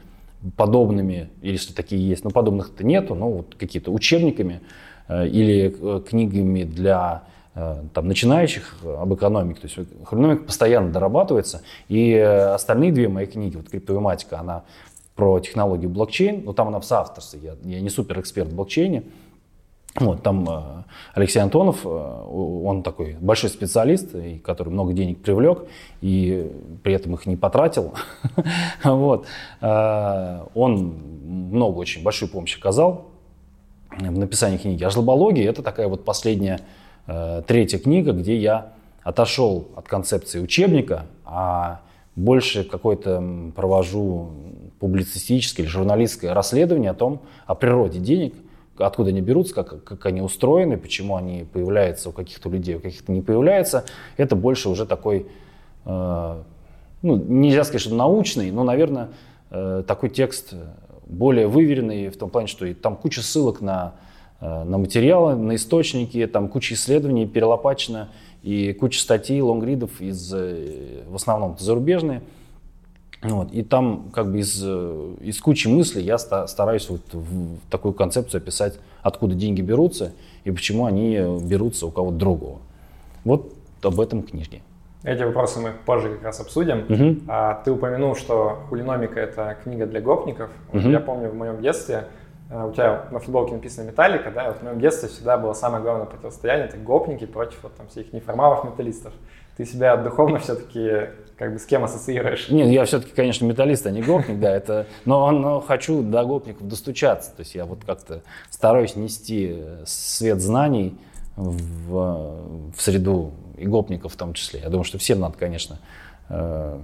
подобными, 0.56 1.28
если 1.42 1.74
такие 1.74 2.06
есть, 2.08 2.24
но 2.24 2.30
подобных-то 2.30 2.84
нету, 2.84 3.14
но 3.14 3.30
вот 3.30 3.56
какие-то 3.56 3.90
учебниками 3.90 4.62
э, 5.08 5.28
или 5.28 5.76
э, 5.78 6.00
книгами 6.00 6.64
для 6.64 7.24
там, 7.94 8.06
начинающих 8.06 8.76
об 8.84 9.14
экономике. 9.14 9.62
То 9.62 9.66
есть 9.66 9.90
экономика 10.02 10.44
постоянно 10.44 10.92
дорабатывается. 10.92 11.62
И 11.88 12.14
остальные 12.14 12.92
две 12.92 13.08
мои 13.08 13.24
книги, 13.24 13.56
вот 13.56 13.70
криптовематика, 13.70 14.38
она 14.38 14.64
про 15.14 15.40
технологию 15.40 15.88
блокчейн. 15.88 16.42
Ну, 16.44 16.52
там 16.52 16.68
она 16.68 16.80
в 16.80 16.84
соавторстве, 16.84 17.40
я, 17.42 17.56
я 17.64 17.80
не 17.80 17.88
супер 17.88 18.20
эксперт 18.20 18.50
в 18.50 18.54
блокчейне. 18.54 19.04
Вот, 19.98 20.22
там 20.22 20.46
э, 20.48 20.62
Алексей 21.14 21.38
Антонов, 21.38 21.80
э, 21.84 21.88
он 21.88 22.82
такой 22.82 23.16
большой 23.18 23.48
специалист, 23.48 24.14
который 24.44 24.68
много 24.68 24.92
денег 24.92 25.22
привлек 25.22 25.66
и 26.02 26.52
при 26.82 26.92
этом 26.92 27.14
их 27.14 27.26
не 27.26 27.36
потратил. 27.36 27.94
вот. 28.84 29.26
Э, 29.60 30.42
он 30.54 30.94
много 31.24 31.78
очень 31.78 32.02
большую 32.02 32.28
помощь 32.28 32.58
оказал 32.58 33.06
в 33.90 34.18
написании 34.18 34.58
книги. 34.58 34.84
А 34.84 34.90
жлобология– 34.90 35.48
это 35.50 35.62
такая 35.62 35.88
вот 35.88 36.04
последняя, 36.04 36.60
третья 37.46 37.78
книга, 37.78 38.12
где 38.12 38.36
я 38.36 38.72
отошел 39.02 39.68
от 39.76 39.86
концепции 39.88 40.40
учебника, 40.40 41.06
а 41.24 41.80
больше 42.14 42.64
какое-то 42.64 43.52
провожу 43.54 44.32
публицистическое 44.80 45.64
или 45.64 45.70
журналистское 45.70 46.34
расследование 46.34 46.90
о 46.90 46.94
том, 46.94 47.20
о 47.46 47.54
природе 47.54 48.00
денег– 48.00 48.34
откуда 48.78 49.10
они 49.10 49.20
берутся, 49.20 49.54
как, 49.54 49.84
как 49.84 50.06
они 50.06 50.20
устроены, 50.20 50.76
почему 50.76 51.16
они 51.16 51.44
появляются 51.50 52.10
у 52.10 52.12
каких-то 52.12 52.48
людей, 52.48 52.76
у 52.76 52.80
каких-то 52.80 53.12
не 53.12 53.22
появляются. 53.22 53.84
Это 54.16 54.36
больше 54.36 54.68
уже 54.68 54.86
такой, 54.86 55.26
э, 55.84 56.42
ну, 57.02 57.16
нельзя 57.16 57.64
сказать, 57.64 57.82
что 57.82 57.94
научный, 57.94 58.50
но, 58.50 58.64
наверное, 58.64 59.10
э, 59.50 59.82
такой 59.86 60.10
текст 60.10 60.54
более 61.06 61.46
выверенный 61.46 62.08
в 62.08 62.16
том 62.16 62.30
плане, 62.30 62.48
что 62.48 62.72
там 62.74 62.96
куча 62.96 63.22
ссылок 63.22 63.60
на, 63.60 63.94
э, 64.40 64.64
на 64.64 64.78
материалы, 64.78 65.36
на 65.36 65.54
источники, 65.54 66.26
там 66.26 66.48
куча 66.48 66.74
исследований 66.74 67.26
перелопачена, 67.26 68.10
и 68.42 68.72
куча 68.74 69.00
статей, 69.00 69.40
лонгридов 69.40 70.00
из, 70.00 70.32
э, 70.32 71.02
в 71.08 71.16
основном 71.16 71.56
зарубежные. 71.58 72.22
Вот, 73.30 73.52
и 73.52 73.62
там 73.62 74.10
как 74.12 74.30
бы 74.30 74.38
из, 74.40 74.62
э, 74.62 75.14
из 75.20 75.40
кучи 75.40 75.68
мыслей 75.68 76.02
я 76.02 76.18
стараюсь 76.18 76.88
вот 76.88 77.02
в 77.12 77.58
такую 77.70 77.94
концепцию 77.94 78.40
описать, 78.40 78.78
откуда 79.02 79.34
деньги 79.34 79.62
берутся 79.62 80.12
и 80.44 80.50
почему 80.50 80.86
они 80.86 81.18
берутся 81.42 81.86
у 81.86 81.90
кого-то 81.90 82.16
другого. 82.16 82.58
Вот 83.24 83.52
об 83.82 84.00
этом 84.00 84.22
книжке. 84.22 84.62
Эти 85.06 85.22
вопросы 85.22 85.60
мы 85.60 85.72
позже 85.84 86.14
как 86.14 86.24
раз 86.24 86.40
обсудим. 86.40 86.84
Угу. 86.88 87.22
А, 87.28 87.62
ты 87.64 87.70
упомянул, 87.70 88.16
что 88.16 88.58
хулиномика– 88.68 89.20
это 89.20 89.56
книга 89.62 89.86
для 89.86 90.00
гопников. 90.00 90.50
Угу. 90.72 90.88
Я 90.88 90.98
помню 90.98 91.28
в 91.28 91.34
моем 91.34 91.62
детстве, 91.62 92.08
э, 92.50 92.68
у 92.68 92.72
тебя 92.72 93.04
на 93.12 93.20
футболке 93.20 93.54
написано 93.54 93.86
«Металлика», 93.86 94.32
да, 94.32 94.48
вот 94.48 94.58
в 94.58 94.62
моем 94.62 94.80
детстве 94.80 95.08
всегда 95.08 95.38
было 95.38 95.52
самое 95.52 95.82
главное 95.82 96.06
противостояние– 96.06 96.66
это 96.68 96.76
гопники 96.76 97.24
против 97.24 97.62
вот, 97.62 97.76
там, 97.76 97.86
всех 97.86 98.12
неформалов-металлистов. 98.12 99.12
Ты 99.56 99.64
себя 99.64 99.96
духовно 99.96 100.38
все-таки 100.38 101.08
как 101.36 101.52
бы 101.52 101.58
с 101.58 101.66
кем 101.66 101.84
ассоциируешь? 101.84 102.48
Нет, 102.48 102.68
я 102.68 102.84
все-таки, 102.84 103.12
конечно, 103.12 103.44
металлист, 103.44 103.86
а 103.86 103.90
не 103.90 104.02
гопник, 104.02 104.40
да, 104.40 104.54
это, 104.54 104.86
но, 105.04 105.30
но 105.30 105.60
хочу 105.60 106.02
до 106.02 106.24
гопников 106.24 106.66
достучаться, 106.66 107.30
то 107.30 107.40
есть 107.40 107.54
я 107.54 107.64
вот 107.66 107.84
как-то 107.84 108.22
стараюсь 108.50 108.96
нести 108.96 109.62
свет 109.84 110.40
знаний 110.40 110.96
в, 111.36 112.72
в 112.74 112.80
среду 112.80 113.32
и 113.56 113.66
гопников 113.66 114.14
в 114.14 114.16
том 114.16 114.32
числе. 114.32 114.60
Я 114.60 114.70
думаю, 114.70 114.84
что 114.84 114.98
всем 114.98 115.20
надо, 115.20 115.36
конечно, 115.36 115.78
э, 116.28 116.78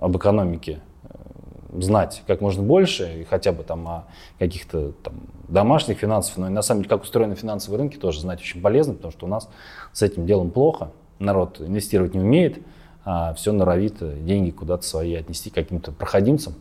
об 0.00 0.16
экономике 0.16 0.80
э, 1.02 1.80
знать 1.80 2.22
как 2.26 2.40
можно 2.40 2.62
больше, 2.62 3.20
и 3.20 3.24
хотя 3.24 3.52
бы 3.52 3.62
там 3.62 3.86
о 3.88 4.04
каких-то 4.38 4.92
там 5.02 5.14
домашних 5.48 5.98
финансах, 5.98 6.36
но 6.36 6.48
и 6.48 6.50
на 6.50 6.62
самом 6.62 6.82
деле, 6.82 6.90
как 6.90 7.02
устроены 7.02 7.34
финансовые 7.34 7.78
рынки, 7.78 7.96
тоже 7.96 8.20
знать 8.20 8.40
очень 8.40 8.60
полезно, 8.60 8.94
потому 8.94 9.12
что 9.12 9.26
у 9.26 9.28
нас 9.28 9.48
с 9.92 10.02
этим 10.02 10.26
делом 10.26 10.50
плохо, 10.50 10.90
народ 11.24 11.60
инвестировать 11.60 12.14
не 12.14 12.20
умеет, 12.20 12.58
а 13.04 13.34
все 13.34 13.52
норовит 13.52 13.96
деньги 14.24 14.50
куда-то 14.50 14.84
свои 14.84 15.14
отнести 15.14 15.50
каким-то 15.50 15.92
проходимцам. 15.92 16.54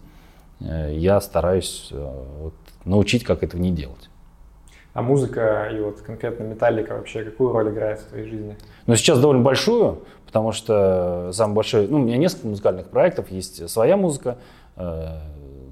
Э, 0.60 0.94
я 0.96 1.20
стараюсь 1.22 1.90
э, 1.92 2.24
вот, 2.40 2.54
научить, 2.86 3.24
как 3.24 3.44
этого 3.44 3.62
не 3.62 3.72
делать. 3.72 4.10
А 4.94 5.02
музыка 5.02 5.70
и 5.74 5.80
вот 5.80 6.02
конкретно 6.02 6.44
металлика 6.44 6.94
вообще 6.94 7.24
какую 7.24 7.52
роль 7.52 7.72
играет 7.72 8.00
в 8.00 8.06
твоей 8.06 8.30
жизни? 8.30 8.58
Ну, 8.86 8.96
сейчас 8.96 9.20
довольно 9.20 9.42
большую, 9.42 10.04
потому 10.26 10.52
что 10.52 11.32
самый 11.34 11.56
большой, 11.56 11.88
ну, 11.88 11.98
у 11.98 12.02
меня 12.02 12.18
несколько 12.18 12.48
музыкальных 12.48 12.90
проектов, 12.90 13.32
есть 13.32 13.68
своя 13.70 13.98
музыка, 13.98 14.38
э, 14.76 15.20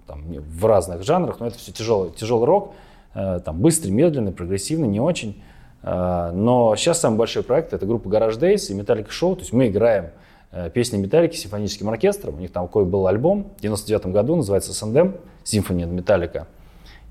там, 0.07 0.23
в 0.23 0.65
разных 0.65 1.03
жанрах, 1.03 1.39
но 1.39 1.47
это 1.47 1.57
все 1.57 1.71
тяжелый, 1.71 2.11
тяжелый 2.11 2.45
рок, 2.45 2.73
э, 3.13 3.39
там, 3.45 3.61
быстрый, 3.61 3.91
медленный, 3.91 4.31
прогрессивный, 4.31 4.87
не 4.87 4.99
очень. 4.99 5.43
Э, 5.83 6.31
но 6.33 6.75
сейчас 6.75 6.99
самый 6.99 7.17
большой 7.17 7.43
проект 7.43 7.73
это 7.73 7.85
группа 7.85 8.07
Garage 8.07 8.39
Days 8.39 8.71
и 8.71 8.79
Metallica 8.79 9.09
Show, 9.09 9.35
то 9.35 9.41
есть 9.41 9.53
мы 9.53 9.67
играем 9.67 10.11
Э, 10.53 10.69
песни 10.69 10.97
Металлики 10.97 11.37
симфоническим 11.37 11.87
оркестром. 11.87 12.35
У 12.35 12.39
них 12.39 12.51
там 12.51 12.67
такой 12.67 12.83
был 12.83 13.07
альбом 13.07 13.51
в 13.57 13.61
99 13.61 14.07
году, 14.07 14.35
называется 14.35 14.73
«Сандем», 14.73 15.15
«Симфония 15.43 15.85
Металлика». 15.85 16.47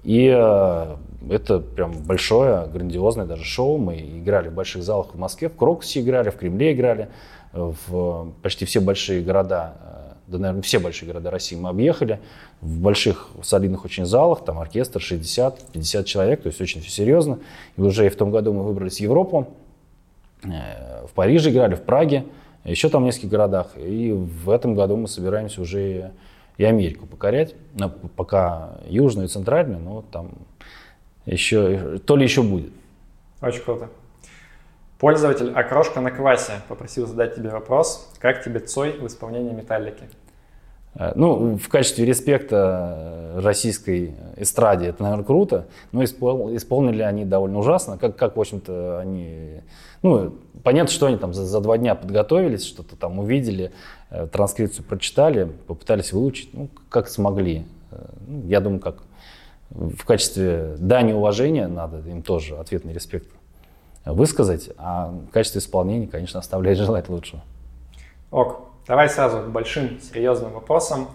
И 0.02 0.26
э, 0.26 0.96
это 1.30 1.60
прям 1.60 1.92
большое, 1.92 2.66
грандиозное 2.66 3.24
даже 3.24 3.44
шоу. 3.44 3.78
Мы 3.78 3.98
играли 3.98 4.48
в 4.48 4.52
больших 4.52 4.82
залах 4.82 5.14
в 5.14 5.18
Москве, 5.18 5.48
в 5.48 5.56
Крокусе 5.56 6.00
играли, 6.00 6.28
в 6.28 6.36
Кремле 6.36 6.72
играли, 6.72 7.08
в 7.52 8.32
почти 8.42 8.66
все 8.66 8.80
большие 8.80 9.22
города, 9.22 9.74
э, 9.80 9.99
да, 10.30 10.38
наверное, 10.38 10.62
все 10.62 10.78
большие 10.78 11.08
города 11.08 11.30
России 11.30 11.56
мы 11.56 11.68
объехали. 11.68 12.20
В 12.60 12.78
больших 12.78 13.28
солидных 13.42 13.84
очень 13.84 14.06
залах, 14.06 14.44
там 14.44 14.58
оркестр 14.58 15.00
60-50 15.00 16.04
человек, 16.04 16.42
то 16.42 16.48
есть 16.48 16.60
очень 16.60 16.80
все 16.80 16.90
серьезно. 16.90 17.40
И 17.76 17.80
уже 17.80 18.06
и 18.06 18.08
в 18.08 18.16
том 18.16 18.30
году 18.30 18.52
мы 18.52 18.62
выбрались 18.62 18.98
в 18.98 19.00
Европу, 19.00 19.48
э, 20.44 21.06
в 21.06 21.12
Париже 21.12 21.50
играли, 21.50 21.74
в 21.74 21.82
Праге 21.82 22.24
еще 22.64 22.88
там 22.88 23.02
в 23.02 23.06
нескольких 23.06 23.30
городах. 23.30 23.72
И 23.76 24.12
в 24.12 24.50
этом 24.50 24.74
году 24.74 24.96
мы 24.96 25.08
собираемся 25.08 25.60
уже 25.60 26.12
и 26.58 26.64
Америку 26.64 27.06
покорять. 27.06 27.54
Но 27.74 27.88
пока 27.88 28.74
южную 28.86 29.26
и 29.26 29.30
центральную, 29.30 29.80
но 29.80 30.02
там 30.12 30.30
еще, 31.26 31.98
то 31.98 32.16
ли 32.16 32.24
еще 32.24 32.42
будет. 32.42 32.72
Очень 33.40 33.62
круто. 33.62 33.88
Пользователь 34.98 35.50
окрошка 35.52 36.02
на 36.02 36.10
квасе 36.10 36.52
попросил 36.68 37.06
задать 37.06 37.34
тебе 37.34 37.48
вопрос, 37.48 38.12
как 38.18 38.44
тебе 38.44 38.60
Цой 38.60 38.98
в 38.98 39.06
исполнении 39.06 39.52
металлики? 39.52 40.02
Э, 40.94 41.12
ну, 41.14 41.56
в 41.56 41.68
качестве 41.68 42.04
респекта 42.04 43.32
российской 43.36 44.14
эстраде 44.36 44.86
это, 44.86 45.02
наверное, 45.02 45.24
круто, 45.24 45.66
но 45.92 46.02
испол, 46.04 46.54
исполнили 46.54 47.02
они 47.02 47.24
довольно 47.24 47.58
ужасно, 47.58 47.98
как, 47.98 48.16
как 48.16 48.36
в 48.36 48.40
общем-то, 48.40 49.00
они... 49.00 49.60
Ну, 50.02 50.34
понятно, 50.62 50.90
что 50.90 51.06
они 51.06 51.16
там 51.16 51.34
за, 51.34 51.44
за 51.44 51.60
два 51.60 51.78
дня 51.78 51.94
подготовились, 51.94 52.64
что-то 52.64 52.96
там 52.96 53.18
увидели, 53.18 53.72
э, 54.10 54.26
транскрипцию 54.26 54.84
прочитали, 54.84 55.50
попытались 55.66 56.12
выучить, 56.12 56.50
ну, 56.52 56.68
как 56.88 57.08
смогли. 57.08 57.66
Э, 57.90 58.06
ну, 58.26 58.46
я 58.46 58.60
думаю, 58.60 58.80
как 58.80 59.02
в 59.70 60.04
качестве 60.04 60.74
дани 60.78 61.12
уважения 61.12 61.68
надо 61.68 61.98
им 62.08 62.22
тоже 62.22 62.56
ответный 62.56 62.92
респект 62.92 63.28
высказать, 64.04 64.70
а 64.78 65.14
в 65.28 65.30
качестве 65.30 65.60
исполнения, 65.60 66.08
конечно, 66.08 66.40
оставляет 66.40 66.78
желать 66.78 67.08
лучшего. 67.08 67.42
Ок. 68.30 68.69
Давай 68.90 69.08
сразу 69.08 69.38
к 69.38 69.46
большим 69.46 70.00
серьезным 70.00 70.50
вопросам. 70.50 71.10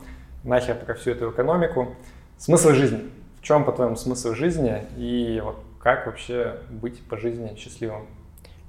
Нахер 0.46 0.76
про 0.76 0.94
всю 0.94 1.12
эту 1.12 1.30
экономику. 1.32 1.90
Смысл 2.38 2.70
жизни. 2.70 3.02
В 3.42 3.44
чем, 3.44 3.66
по-твоему, 3.66 3.98
смысл 3.98 4.34
жизни 4.34 4.84
и 4.96 5.42
вот 5.44 5.58
как 5.78 6.06
вообще 6.06 6.56
быть 6.70 7.02
по 7.02 7.18
жизни 7.18 7.54
счастливым? 7.58 8.08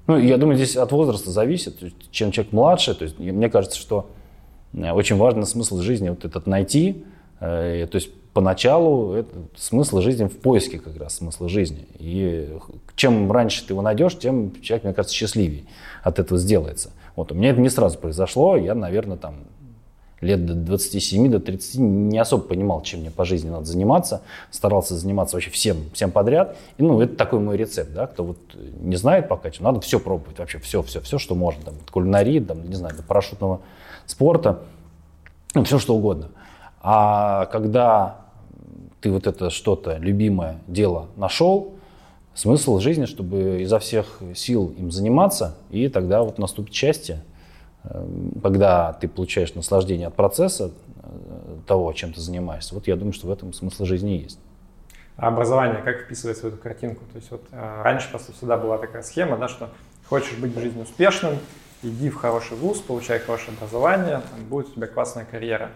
Ну, 0.08 0.18
я 0.18 0.38
думаю, 0.38 0.56
здесь 0.56 0.76
от 0.76 0.90
возраста 0.90 1.30
зависит. 1.30 1.76
Чем 2.10 2.32
человек 2.32 2.52
младше, 2.52 2.96
то 2.96 3.04
есть 3.04 3.16
мне 3.20 3.48
кажется, 3.48 3.78
что 3.78 4.10
э, 4.74 4.90
очень 4.90 5.16
важно 5.16 5.46
смысл 5.46 5.78
жизни 5.82 6.08
вот 6.08 6.24
этот 6.24 6.48
найти. 6.48 7.04
Э, 7.38 7.86
то 7.88 7.94
есть 7.94 8.10
поначалу 8.32 9.12
это 9.12 9.30
смысл 9.54 10.00
жизни 10.00 10.24
в 10.24 10.36
поиске 10.36 10.80
как 10.80 10.96
раз 10.96 11.18
смысла 11.18 11.48
жизни. 11.48 11.86
И 12.00 12.58
чем 12.96 13.30
раньше 13.30 13.64
ты 13.64 13.72
его 13.72 13.82
найдешь, 13.82 14.18
тем 14.18 14.60
человек, 14.62 14.82
мне 14.82 14.94
кажется, 14.94 15.14
счастливее 15.14 15.62
от 16.02 16.18
этого 16.18 16.40
сделается. 16.40 16.90
Вот, 17.16 17.32
у 17.32 17.34
меня 17.34 17.50
это 17.50 17.60
не 17.60 17.70
сразу 17.70 17.98
произошло, 17.98 18.56
я, 18.56 18.74
наверное, 18.74 19.16
там 19.16 19.36
лет 20.20 20.46
до 20.46 20.54
27, 20.54 21.30
до 21.30 21.40
30 21.40 21.78
не 21.78 22.18
особо 22.18 22.44
понимал, 22.44 22.82
чем 22.82 23.00
мне 23.00 23.10
по 23.10 23.24
жизни 23.24 23.50
надо 23.50 23.66
заниматься, 23.66 24.22
старался 24.50 24.94
заниматься 24.94 25.36
вообще 25.36 25.50
всем, 25.50 25.76
всем 25.92 26.10
подряд. 26.10 26.56
И, 26.78 26.82
ну, 26.82 27.00
это 27.00 27.16
такой 27.16 27.40
мой 27.40 27.56
рецепт, 27.56 27.92
да, 27.92 28.06
кто 28.06 28.24
вот 28.24 28.38
не 28.80 28.96
знает 28.96 29.28
пока, 29.28 29.50
чем 29.50 29.64
надо 29.64 29.80
все 29.80 30.00
пробовать, 30.00 30.38
вообще 30.38 30.58
все, 30.58 30.82
все, 30.82 31.00
все, 31.00 31.18
что 31.18 31.34
можно, 31.34 31.64
там, 31.64 31.74
от 31.82 31.90
кулинарии, 31.90 32.40
там, 32.40 32.66
не 32.68 32.74
знаю, 32.74 32.96
до 32.96 33.02
парашютного 33.02 33.60
спорта, 34.06 34.60
ну, 35.54 35.64
все 35.64 35.78
что 35.78 35.94
угодно. 35.94 36.28
А 36.80 37.46
когда 37.46 38.18
ты 39.00 39.10
вот 39.10 39.26
это 39.26 39.50
что-то, 39.50 39.96
любимое 39.98 40.58
дело 40.66 41.08
нашел, 41.16 41.75
смысл 42.36 42.78
жизни, 42.78 43.06
чтобы 43.06 43.62
изо 43.62 43.78
всех 43.78 44.20
сил 44.34 44.72
им 44.76 44.90
заниматься, 44.90 45.56
и 45.70 45.88
тогда 45.88 46.22
вот 46.22 46.38
наступит 46.38 46.74
счастье, 46.74 47.24
эм, 47.84 48.32
когда 48.42 48.92
ты 48.92 49.08
получаешь 49.08 49.54
наслаждение 49.54 50.08
от 50.08 50.14
процесса 50.14 50.70
э, 51.02 51.56
того, 51.66 51.92
чем 51.94 52.12
ты 52.12 52.20
занимаешься. 52.20 52.74
Вот 52.74 52.86
я 52.86 52.96
думаю, 52.96 53.14
что 53.14 53.26
в 53.26 53.30
этом 53.30 53.52
смысл 53.52 53.86
жизни 53.86 54.10
есть. 54.10 54.38
А 55.16 55.28
образование 55.28 55.80
как 55.82 56.02
вписывается 56.02 56.44
в 56.44 56.48
эту 56.48 56.58
картинку? 56.58 57.02
То 57.10 57.16
есть 57.16 57.30
вот 57.30 57.42
э, 57.50 57.82
раньше 57.82 58.10
просто 58.10 58.32
всегда 58.32 58.58
была 58.58 58.76
такая 58.76 59.02
схема, 59.02 59.38
да, 59.38 59.48
что 59.48 59.70
хочешь 60.06 60.36
быть 60.36 60.54
в 60.54 60.60
жизни 60.60 60.82
успешным, 60.82 61.38
иди 61.82 62.10
в 62.10 62.16
хороший 62.16 62.58
вуз, 62.58 62.80
получай 62.80 63.18
хорошее 63.18 63.56
образование, 63.56 64.20
там 64.30 64.44
будет 64.48 64.68
у 64.68 64.72
тебя 64.72 64.86
классная 64.86 65.24
карьера. 65.24 65.70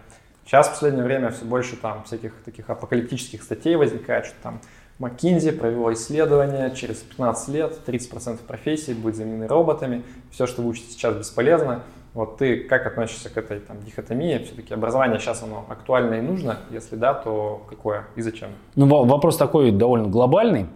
Сейчас 0.44 0.68
в 0.68 0.70
последнее 0.72 1.04
время 1.04 1.30
все 1.30 1.44
больше 1.44 1.76
там 1.76 2.04
всяких 2.04 2.34
таких 2.44 2.68
апокалиптических 2.68 3.42
статей 3.42 3.76
возникает, 3.76 4.26
что 4.26 4.34
там 4.42 4.60
McKinsey 5.00 5.52
провело 5.52 5.92
исследование, 5.94 6.72
через 6.76 6.98
15 6.98 7.48
лет 7.48 7.78
30% 7.86 8.38
профессий 8.46 8.92
будет 8.92 9.16
заменены 9.16 9.46
роботами, 9.46 10.04
все, 10.30 10.46
что 10.46 10.60
вы 10.62 10.68
учите 10.68 10.92
сейчас, 10.92 11.16
бесполезно. 11.16 11.82
Вот 12.12 12.38
ты 12.38 12.64
как 12.64 12.86
относишься 12.86 13.30
к 13.30 13.36
этой 13.38 13.60
там, 13.60 13.80
дихотомии? 13.82 14.38
Все-таки 14.44 14.74
образование 14.74 15.18
сейчас 15.18 15.42
оно 15.42 15.64
актуально 15.68 16.14
и 16.14 16.20
нужно? 16.20 16.58
Если 16.70 16.96
да, 16.96 17.14
то 17.14 17.62
какое 17.68 18.04
и 18.16 18.20
зачем? 18.20 18.50
Ну, 18.74 18.86
вопрос 19.04 19.36
такой 19.36 19.70
довольно 19.70 20.08
глобальный. 20.08 20.66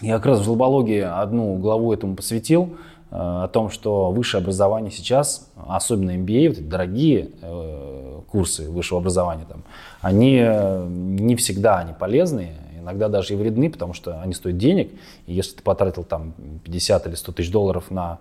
Я 0.00 0.16
как 0.16 0.26
раз 0.26 0.40
в 0.40 0.44
жлобологии 0.44 1.00
одну 1.00 1.56
главу 1.56 1.92
этому 1.92 2.16
посвятил, 2.16 2.76
э, 3.10 3.16
о 3.16 3.48
том, 3.48 3.70
что 3.70 4.10
высшее 4.10 4.42
образование 4.42 4.90
сейчас, 4.90 5.52
особенно 5.68 6.10
MBA, 6.12 6.48
вот 6.48 6.58
эти 6.58 6.66
дорогие 6.66 7.30
э, 7.40 8.20
курсы 8.30 8.68
высшего 8.70 9.00
образования, 9.00 9.44
там, 9.48 9.62
они 10.00 10.38
э, 10.42 10.86
не 10.88 11.36
всегда 11.36 11.78
они 11.78 11.92
полезные, 11.98 12.54
иногда 12.86 13.08
даже 13.08 13.34
и 13.34 13.36
вредны, 13.36 13.68
потому 13.70 13.92
что 13.92 14.20
они 14.22 14.32
стоят 14.32 14.56
денег, 14.56 14.92
и 15.26 15.34
если 15.34 15.56
ты 15.56 15.62
потратил 15.62 16.04
там 16.04 16.34
50 16.64 17.06
или 17.08 17.14
100 17.14 17.32
тысяч 17.32 17.50
долларов 17.50 17.90
на 17.90 18.20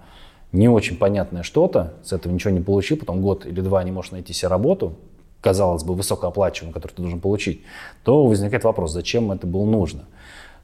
не 0.51 0.67
очень 0.67 0.97
понятное 0.97 1.43
что-то, 1.43 1.93
с 2.03 2.13
этого 2.13 2.33
ничего 2.33 2.51
не 2.51 2.61
получил, 2.61 2.97
потом 2.97 3.21
год 3.21 3.45
или 3.45 3.61
два 3.61 3.83
не 3.83 3.91
можешь 3.91 4.11
найти 4.11 4.33
себе 4.33 4.49
работу, 4.49 4.95
казалось 5.41 5.83
бы, 5.83 5.93
высокооплачиваемую, 5.93 6.73
которую 6.73 6.95
ты 6.95 7.01
должен 7.03 7.19
получить, 7.19 7.61
то 8.03 8.25
возникает 8.25 8.63
вопрос, 8.63 8.91
зачем 8.91 9.31
это 9.31 9.45
было 9.45 9.65
нужно. 9.65 10.05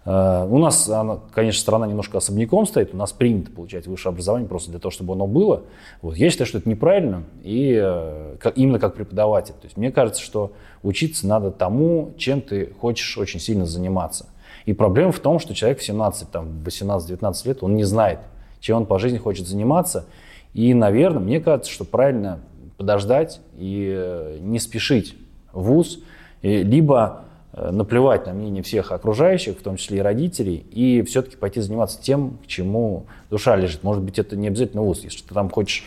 Э, 0.03 0.47
у 0.49 0.57
нас, 0.57 0.89
конечно, 1.33 1.61
страна 1.61 1.87
немножко 1.87 2.17
особняком 2.17 2.65
стоит, 2.65 2.93
у 2.93 2.97
нас 2.97 3.11
принято 3.11 3.51
получать 3.51 3.87
высшее 3.87 4.11
образование 4.11 4.47
просто 4.47 4.71
для 4.71 4.79
того, 4.79 4.91
чтобы 4.91 5.13
оно 5.13 5.27
было. 5.27 5.63
Вот. 6.01 6.17
Я 6.17 6.29
считаю, 6.29 6.47
что 6.47 6.57
это 6.57 6.69
неправильно, 6.69 7.23
и 7.43 7.79
э, 7.81 8.35
именно 8.55 8.79
как 8.79 8.95
преподаватель. 8.95 9.53
То 9.53 9.65
есть 9.65 9.77
мне 9.77 9.91
кажется, 9.91 10.21
что 10.21 10.53
учиться 10.83 11.27
надо 11.27 11.51
тому, 11.51 12.11
чем 12.17 12.41
ты 12.41 12.73
хочешь 12.79 13.17
очень 13.17 13.39
сильно 13.39 13.65
заниматься. 13.65 14.27
И 14.65 14.73
проблема 14.73 15.11
в 15.11 15.19
том, 15.19 15.39
что 15.39 15.53
человек 15.53 15.79
в 15.79 15.83
17, 15.83 16.29
там, 16.29 16.61
18-19 16.63 17.47
лет, 17.47 17.63
он 17.63 17.75
не 17.75 17.83
знает, 17.83 18.19
чем 18.59 18.77
он 18.77 18.85
по 18.85 18.99
жизни 18.99 19.17
хочет 19.17 19.47
заниматься. 19.47 20.05
И, 20.53 20.73
наверное, 20.73 21.21
мне 21.21 21.39
кажется, 21.39 21.71
что 21.71 21.85
правильно 21.85 22.39
подождать 22.77 23.39
и 23.57 23.91
э, 23.95 24.37
не 24.41 24.59
спешить 24.59 25.15
в 25.53 25.63
ВУЗ, 25.63 25.99
либо 26.41 27.25
наплевать 27.53 28.27
на 28.27 28.33
мнение 28.33 28.63
всех 28.63 28.91
окружающих, 28.91 29.57
в 29.57 29.61
том 29.61 29.75
числе 29.75 29.97
и 29.97 30.01
родителей, 30.01 30.65
и 30.71 31.01
все-таки 31.03 31.35
пойти 31.35 31.59
заниматься 31.59 32.01
тем, 32.01 32.37
к 32.43 32.47
чему 32.47 33.05
душа 33.29 33.55
лежит. 33.55 33.83
Может 33.83 34.03
быть, 34.03 34.19
это 34.19 34.35
не 34.35 34.47
обязательно 34.47 34.83
ВУЗ. 34.83 35.03
Если 35.03 35.23
ты 35.23 35.33
там 35.33 35.49
хочешь 35.49 35.83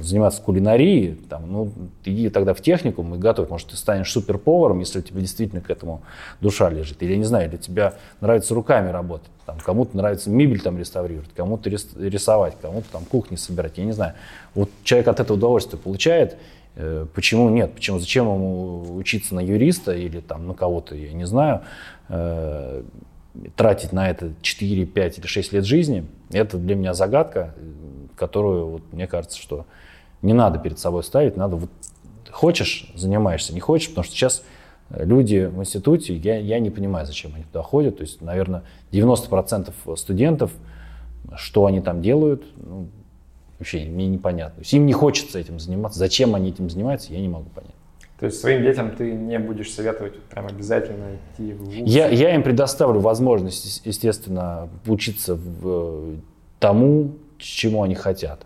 заниматься 0.00 0.42
кулинарией, 0.42 1.14
там, 1.28 1.50
ну, 1.50 1.72
иди 2.04 2.28
тогда 2.28 2.54
в 2.54 2.60
техникум 2.60 3.14
и 3.14 3.18
готовь. 3.18 3.48
Может, 3.48 3.68
ты 3.68 3.76
станешь 3.76 4.10
суперповаром, 4.10 4.80
если 4.80 4.98
у 4.98 5.02
тебя 5.02 5.20
действительно 5.20 5.60
к 5.60 5.70
этому 5.70 6.02
душа 6.40 6.68
лежит. 6.70 7.02
Или, 7.02 7.12
я 7.12 7.18
не 7.18 7.24
знаю, 7.24 7.48
или 7.48 7.56
тебе 7.56 7.92
нравится 8.20 8.54
руками 8.54 8.90
работать. 8.90 9.28
Там, 9.46 9.58
кому-то 9.60 9.96
нравится 9.96 10.30
мебель 10.30 10.60
там 10.60 10.78
реставрировать, 10.78 11.30
кому-то 11.34 11.70
рисовать, 11.70 12.56
кому-то 12.60 12.86
там 12.90 13.04
кухни 13.04 13.36
собирать, 13.36 13.78
я 13.78 13.84
не 13.84 13.92
знаю. 13.92 14.14
Вот 14.54 14.70
человек 14.82 15.08
от 15.08 15.20
этого 15.20 15.36
удовольствие 15.36 15.80
получает, 15.80 16.32
э, 16.32 16.36
почему 17.14 17.48
нет? 17.50 17.74
Почему, 17.74 17.98
зачем 17.98 18.26
ему 18.26 18.96
учиться 18.96 19.34
на 19.34 19.40
юриста 19.40 19.92
или 19.92 20.20
там 20.20 20.46
на 20.48 20.54
кого-то, 20.54 20.94
я 20.94 21.12
не 21.12 21.26
знаю, 21.26 21.62
э, 22.08 22.82
тратить 23.56 23.92
на 23.92 24.10
это 24.10 24.32
4, 24.42 24.86
5 24.86 25.18
или 25.18 25.26
6 25.26 25.52
лет 25.52 25.64
жизни, 25.64 26.06
это 26.30 26.58
для 26.58 26.74
меня 26.74 26.94
загадка, 26.94 27.54
которую, 28.16 28.66
вот, 28.66 28.82
мне 28.92 29.06
кажется, 29.06 29.40
что 29.40 29.66
не 30.22 30.32
надо 30.32 30.58
перед 30.58 30.78
собой 30.78 31.04
ставить, 31.04 31.36
надо 31.36 31.56
вот 31.56 31.70
хочешь, 32.30 32.90
занимаешься, 32.94 33.54
не 33.54 33.60
хочешь, 33.60 33.88
потому 33.88 34.04
что 34.04 34.14
сейчас 34.14 34.42
люди 34.90 35.46
в 35.46 35.60
институте, 35.60 36.14
я, 36.16 36.38
я 36.38 36.58
не 36.58 36.70
понимаю, 36.70 37.06
зачем 37.06 37.34
они 37.34 37.44
туда 37.44 37.62
ходят. 37.62 37.98
То 37.98 38.02
есть, 38.02 38.20
наверное, 38.20 38.64
90% 38.92 39.96
студентов, 39.96 40.50
что 41.36 41.66
они 41.66 41.80
там 41.80 42.02
делают, 42.02 42.44
ну, 42.56 42.88
вообще 43.64 43.86
мне 43.86 44.06
непонятно. 44.06 44.56
То 44.56 44.60
есть 44.60 44.74
им 44.74 44.84
не 44.84 44.92
хочется 44.92 45.38
этим 45.38 45.58
заниматься. 45.58 45.98
Зачем 45.98 46.34
они 46.34 46.50
этим 46.50 46.68
занимаются, 46.68 47.12
я 47.12 47.20
не 47.20 47.28
могу 47.28 47.48
понять. 47.48 47.72
То 48.20 48.26
есть 48.26 48.38
своим 48.38 48.62
детям 48.62 48.94
ты 48.94 49.10
не 49.12 49.38
будешь 49.38 49.72
советовать 49.72 50.20
прям 50.24 50.46
обязательно 50.46 51.16
идти 51.16 51.52
в 51.52 51.64
ВУЗ? 51.64 51.74
Я, 51.74 52.08
я 52.08 52.34
им 52.34 52.42
предоставлю 52.42 53.00
возможность, 53.00 53.82
естественно, 53.84 54.68
учиться 54.86 55.34
в 55.34 56.16
тому, 56.60 57.12
чему 57.38 57.82
они 57.82 57.94
хотят. 57.94 58.40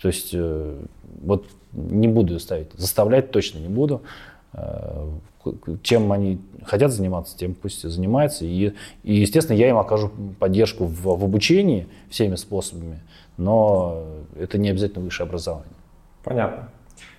То 0.00 0.08
есть 0.08 0.30
э, 0.32 0.82
вот 1.22 1.46
не 1.72 2.08
буду 2.08 2.38
ставить, 2.40 2.72
заставлять 2.72 3.30
точно 3.30 3.58
не 3.58 3.68
буду. 3.68 4.02
Э, 4.54 5.10
чем 5.82 6.10
они 6.10 6.40
хотят 6.64 6.90
заниматься, 6.90 7.36
тем 7.36 7.54
пусть 7.54 7.82
занимаются. 7.82 8.46
И, 8.46 8.72
и 9.02 9.14
естественно, 9.14 9.56
я 9.56 9.68
им 9.68 9.76
окажу 9.76 10.10
поддержку 10.38 10.86
в, 10.86 11.02
в 11.02 11.24
обучении 11.24 11.86
всеми 12.08 12.36
способами, 12.36 13.00
но 13.36 14.04
это 14.38 14.58
не 14.58 14.70
обязательно 14.70 15.04
высшее 15.04 15.26
образование. 15.26 15.72
Понятно. 16.22 16.68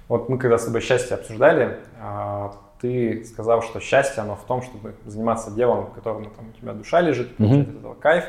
Вот 0.08 0.30
мы 0.30 0.38
когда 0.38 0.58
с 0.58 0.66
тобой 0.66 0.82
счастье 0.82 1.16
обсуждали, 1.16 1.80
а, 2.00 2.54
ты 2.80 3.24
сказал, 3.26 3.62
что 3.64 3.80
счастье, 3.80 4.22
оно 4.22 4.36
в 4.36 4.46
том, 4.46 4.62
чтобы 4.62 4.96
заниматься 5.06 5.52
делом, 5.52 5.88
в 5.88 5.94
котором 5.94 6.26
там, 6.26 6.50
у 6.50 6.62
тебя 6.62 6.74
душа 6.74 7.02
лежит, 7.02 7.36
получать 7.38 7.68
mm-hmm. 7.68 7.80
этого 7.80 7.94
кайф. 7.96 8.26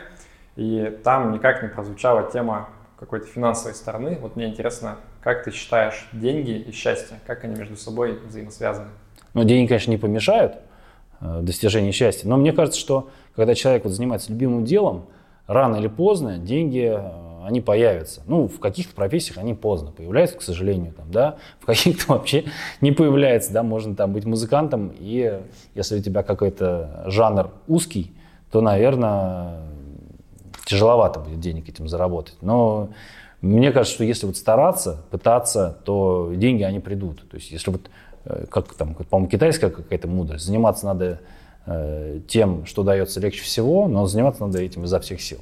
И 0.57 0.99
там 1.05 1.33
никак 1.33 1.62
не 1.62 1.68
прозвучала 1.68 2.31
тема 2.31 2.70
какой-то 2.99 3.27
финансовой 3.27 3.75
стороны. 3.75 4.18
Вот 4.20 4.37
мне 4.37 4.46
интересно, 4.46 4.96
как 5.22 5.44
ты 5.44 5.51
считаешь 5.51 6.09
деньги 6.12 6.53
и 6.53 6.72
счастье, 6.72 7.18
как 7.27 7.44
они 7.44 7.55
между 7.55 7.77
собой 7.77 8.18
взаимосвязаны? 8.27 8.88
Ну, 9.35 9.44
деньги, 9.44 9.68
конечно, 9.68 9.90
не 9.90 9.99
помешают 9.99 10.57
э, 11.20 11.40
достижению 11.42 11.92
счастья, 11.92 12.27
но 12.27 12.38
мне 12.38 12.53
кажется, 12.53 12.81
что 12.81 13.11
когда 13.35 13.55
человек 13.55 13.85
вот 13.85 13.92
занимается 13.92 14.33
любимым 14.33 14.64
делом, 14.64 15.07
рано 15.46 15.77
или 15.77 15.88
поздно 15.88 16.38
деньги 16.38 16.90
э, 16.96 17.25
они 17.46 17.61
появятся. 17.61 18.22
Ну, 18.26 18.48
в 18.48 18.59
каких-то 18.59 18.92
профессиях 18.92 19.38
они 19.38 19.54
поздно 19.54 19.92
появляются, 19.92 20.37
к 20.37 20.42
сожалению, 20.42 20.92
там, 20.92 21.12
да, 21.12 21.37
в 21.61 21.66
каких-то 21.66 22.04
вообще 22.14 22.44
не 22.80 22.90
появляется, 22.90 23.52
да, 23.52 23.62
можно 23.62 23.94
там 23.94 24.12
быть 24.12 24.24
музыкантом, 24.24 24.92
и 24.98 25.40
если 25.76 25.98
у 25.98 26.02
тебя 26.02 26.24
какой-то 26.24 27.04
жанр 27.06 27.50
узкий, 27.68 28.12
то, 28.50 28.61
наверное, 28.61 29.61
тяжеловато 30.64 31.20
будет 31.20 31.38
денег 31.38 31.68
этим 31.68 31.87
заработать. 31.87 32.37
Но 32.40 32.88
мне 33.40 33.70
кажется, 33.70 33.94
что 33.94 34.04
если 34.04 34.26
вот 34.26 34.37
стараться, 34.37 35.04
пытаться, 35.12 35.78
то 35.85 36.32
деньги, 36.35 36.64
они 36.64 36.80
придут. 36.80 37.28
То 37.30 37.37
есть 37.37 37.52
если 37.52 37.70
вот, 37.70 37.82
э, 38.24 38.46
как 38.50 38.74
там, 38.74 38.94
по-моему, 38.94 39.30
китайская 39.30 39.70
какая-то 39.70 40.09
мудрость, 40.09 40.46
заниматься 40.46 40.87
надо 40.87 41.20
э, 41.66 42.18
тем, 42.26 42.66
что 42.66 42.82
дается 42.82 43.20
легче 43.20 43.42
всего, 43.42 43.87
но 43.87 44.06
заниматься 44.06 44.44
надо 44.44 44.61
этим 44.61 44.82
изо 44.82 44.98
всех 44.98 45.20
сил. 45.20 45.38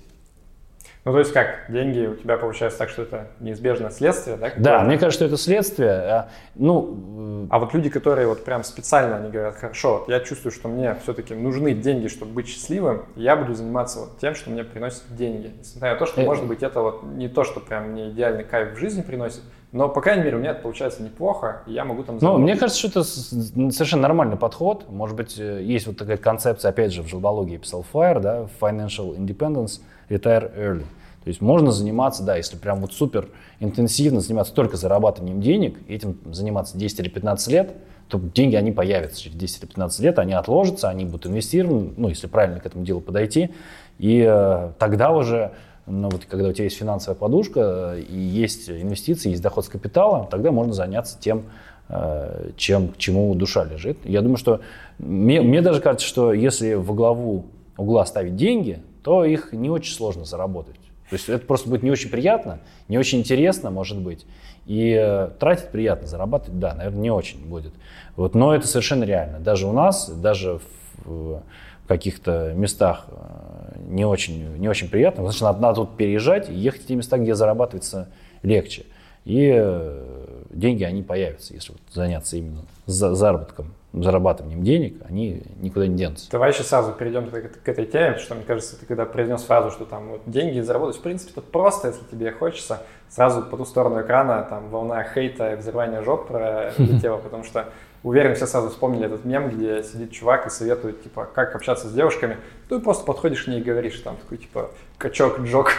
Ну, 1.04 1.12
то 1.12 1.18
есть 1.18 1.32
как, 1.32 1.66
деньги 1.68 2.06
у 2.06 2.14
тебя 2.14 2.38
получается 2.38 2.78
так, 2.78 2.88
что 2.88 3.02
это 3.02 3.26
неизбежное 3.38 3.90
следствие, 3.90 4.36
да? 4.36 4.52
Да, 4.56 4.82
мне 4.84 4.96
кажется, 4.96 5.16
что 5.16 5.24
это 5.26 5.36
следствие. 5.36 5.90
А, 5.90 6.28
ну, 6.54 7.44
э, 7.44 7.46
а 7.50 7.58
вот 7.58 7.74
люди, 7.74 7.90
которые 7.90 8.26
вот 8.26 8.42
прям 8.42 8.64
специально, 8.64 9.16
они 9.18 9.30
говорят, 9.30 9.56
хорошо, 9.56 9.98
вот 9.98 10.08
я 10.08 10.20
чувствую, 10.20 10.50
что 10.50 10.68
мне 10.68 10.96
все-таки 11.02 11.34
нужны 11.34 11.74
деньги, 11.74 12.08
чтобы 12.08 12.32
быть 12.32 12.48
счастливым, 12.48 13.04
я 13.16 13.36
буду 13.36 13.52
заниматься 13.52 14.00
вот 14.00 14.18
тем, 14.18 14.34
что 14.34 14.48
мне 14.48 14.64
приносит 14.64 15.02
деньги. 15.10 15.52
Несмотря 15.58 15.92
на 15.92 15.98
то, 15.98 16.06
что, 16.06 16.22
это... 16.22 16.30
может 16.30 16.46
быть, 16.46 16.62
это 16.62 16.80
вот 16.80 17.02
не 17.02 17.28
то, 17.28 17.44
что 17.44 17.60
прям 17.60 17.90
мне 17.90 18.08
идеальный 18.08 18.44
кайф 18.44 18.72
в 18.72 18.78
жизни 18.78 19.02
приносит, 19.02 19.42
но, 19.72 19.90
по 19.90 20.00
крайней 20.00 20.22
мере, 20.22 20.36
у 20.36 20.38
меня 20.38 20.52
это 20.52 20.62
получается 20.62 21.02
неплохо, 21.02 21.64
и 21.66 21.72
я 21.72 21.84
могу 21.84 22.04
там... 22.04 22.16
Ну, 22.20 22.38
мне 22.38 22.56
кажется, 22.56 22.78
что 22.78 23.00
это 23.00 23.02
совершенно 23.02 24.02
нормальный 24.02 24.36
подход. 24.36 24.88
Может 24.88 25.16
быть, 25.16 25.38
э, 25.38 25.62
есть 25.62 25.86
вот 25.86 25.98
такая 25.98 26.16
концепция, 26.16 26.68
опять 26.70 26.92
же, 26.92 27.02
в 27.02 27.08
желбологии 27.08 27.58
писал 27.58 27.84
Fire, 27.92 28.20
да, 28.20 28.46
Financial 28.60 29.14
Independence, 29.16 29.80
Retire 30.08 30.54
Early. 30.56 30.84
То 31.24 31.28
есть 31.28 31.40
можно 31.40 31.72
заниматься, 31.72 32.22
да, 32.22 32.36
если 32.36 32.56
прям 32.56 32.80
вот 32.80 32.92
супер 32.92 33.28
интенсивно 33.58 34.20
заниматься 34.20 34.52
только 34.52 34.76
зарабатыванием 34.76 35.40
денег, 35.40 35.78
этим 35.88 36.18
заниматься 36.30 36.76
10 36.76 37.00
или 37.00 37.08
15 37.08 37.48
лет, 37.48 37.70
то 38.08 38.18
деньги, 38.18 38.56
они 38.56 38.72
появятся 38.72 39.22
через 39.22 39.36
10 39.36 39.62
или 39.62 39.66
15 39.66 40.00
лет, 40.00 40.18
они 40.18 40.34
отложатся, 40.34 40.90
они 40.90 41.06
будут 41.06 41.26
инвестированы, 41.26 41.92
ну, 41.96 42.08
если 42.08 42.26
правильно 42.26 42.60
к 42.60 42.66
этому 42.66 42.84
делу 42.84 43.00
подойти, 43.00 43.50
и 43.98 44.22
э, 44.28 44.72
тогда 44.78 45.12
уже 45.12 45.52
но 45.86 46.08
вот 46.08 46.24
когда 46.24 46.48
у 46.48 46.52
тебя 46.52 46.64
есть 46.64 46.78
финансовая 46.78 47.14
подушка 47.14 47.96
и 47.96 48.18
есть 48.18 48.70
инвестиции, 48.70 49.30
есть 49.30 49.42
доход 49.42 49.66
с 49.66 49.68
капитала, 49.68 50.26
тогда 50.30 50.50
можно 50.50 50.72
заняться 50.72 51.18
тем, 51.20 51.44
э, 51.88 52.50
чем, 52.56 52.88
к 52.88 52.96
чему 52.96 53.34
душа 53.34 53.64
лежит. 53.64 53.98
Я 54.04 54.22
думаю, 54.22 54.38
что 54.38 54.60
мне, 54.98 55.42
мне 55.42 55.60
даже 55.60 55.80
кажется, 55.80 56.06
что 56.06 56.32
если 56.32 56.74
во 56.74 56.94
главу 56.94 57.46
угла 57.76 58.06
ставить 58.06 58.36
деньги, 58.36 58.80
то 59.04 59.24
их 59.24 59.52
не 59.52 59.70
очень 59.70 59.94
сложно 59.94 60.24
заработать. 60.24 60.76
То 61.10 61.16
есть 61.16 61.28
это 61.28 61.46
просто 61.46 61.68
будет 61.68 61.82
не 61.82 61.90
очень 61.90 62.08
приятно, 62.08 62.60
не 62.88 62.96
очень 62.98 63.20
интересно, 63.20 63.70
может 63.70 63.98
быть. 64.00 64.26
И 64.66 64.98
э, 64.98 65.28
тратить 65.38 65.68
приятно, 65.68 66.06
зарабатывать, 66.06 66.58
да, 66.58 66.74
наверное, 66.74 67.00
не 67.00 67.10
очень 67.10 67.46
будет. 67.46 67.74
Вот, 68.16 68.34
но 68.34 68.54
это 68.54 68.66
совершенно 68.66 69.04
реально. 69.04 69.38
Даже 69.38 69.66
у 69.66 69.72
нас, 69.72 70.08
даже 70.08 70.60
в, 71.04 71.42
в 71.84 71.86
каких-то 71.86 72.54
местах 72.56 73.04
э, 73.08 73.78
не 73.88 74.06
очень, 74.06 74.56
не 74.56 74.68
очень 74.68 74.88
приятно. 74.88 75.22
Значит, 75.24 75.42
надо, 75.42 75.60
надо 75.60 75.74
тут 75.82 75.96
переезжать 75.98 76.48
и 76.48 76.54
ехать 76.54 76.84
в 76.84 76.86
те 76.86 76.94
места, 76.94 77.18
где 77.18 77.34
зарабатывается 77.34 78.08
легче. 78.42 78.86
И 79.26 79.52
э, 79.54 80.42
деньги, 80.50 80.84
они 80.84 81.02
появятся, 81.02 81.52
если 81.52 81.72
вот 81.72 81.82
заняться 81.92 82.38
именно 82.38 82.62
заработком, 82.86 83.74
зарабатыванием 84.02 84.62
денег, 84.62 84.96
они 85.08 85.42
никуда 85.60 85.86
не 85.86 85.96
денутся. 85.96 86.30
Давай 86.30 86.50
еще 86.50 86.62
сразу 86.62 86.92
перейдем 86.92 87.30
к, 87.30 87.68
этой 87.68 87.86
теме, 87.86 88.12
потому 88.12 88.24
что, 88.24 88.34
мне 88.34 88.44
кажется, 88.44 88.78
ты 88.78 88.86
когда 88.86 89.04
произнес 89.04 89.42
фразу, 89.42 89.70
что 89.70 89.84
там 89.84 90.08
вот 90.08 90.22
деньги 90.26 90.60
заработать, 90.60 90.96
в 90.96 91.02
принципе, 91.02 91.32
это 91.32 91.42
просто, 91.42 91.88
если 91.88 92.04
тебе 92.10 92.32
хочется, 92.32 92.82
сразу 93.08 93.42
по 93.42 93.56
ту 93.56 93.64
сторону 93.64 94.00
экрана 94.00 94.46
там 94.48 94.68
волна 94.70 95.04
хейта 95.04 95.52
и 95.52 95.56
взрывания 95.56 96.02
жоп 96.02 96.26
пролетела, 96.26 97.16
потому 97.22 97.44
что 97.44 97.66
уверен, 98.02 98.34
все 98.34 98.46
сразу 98.46 98.70
вспомнили 98.70 99.06
этот 99.06 99.24
мем, 99.24 99.50
где 99.50 99.82
сидит 99.82 100.12
чувак 100.12 100.46
и 100.46 100.50
советует, 100.50 101.02
типа, 101.02 101.28
как 101.32 101.54
общаться 101.54 101.88
с 101.88 101.92
девушками. 101.92 102.36
Ну 102.70 102.78
и 102.78 102.80
просто 102.80 103.04
подходишь 103.04 103.44
к 103.44 103.48
ней 103.48 103.60
и 103.60 103.62
говоришь, 103.62 103.98
там, 104.00 104.16
такой, 104.16 104.38
типа, 104.38 104.70
качок, 104.98 105.40
джок, 105.40 105.72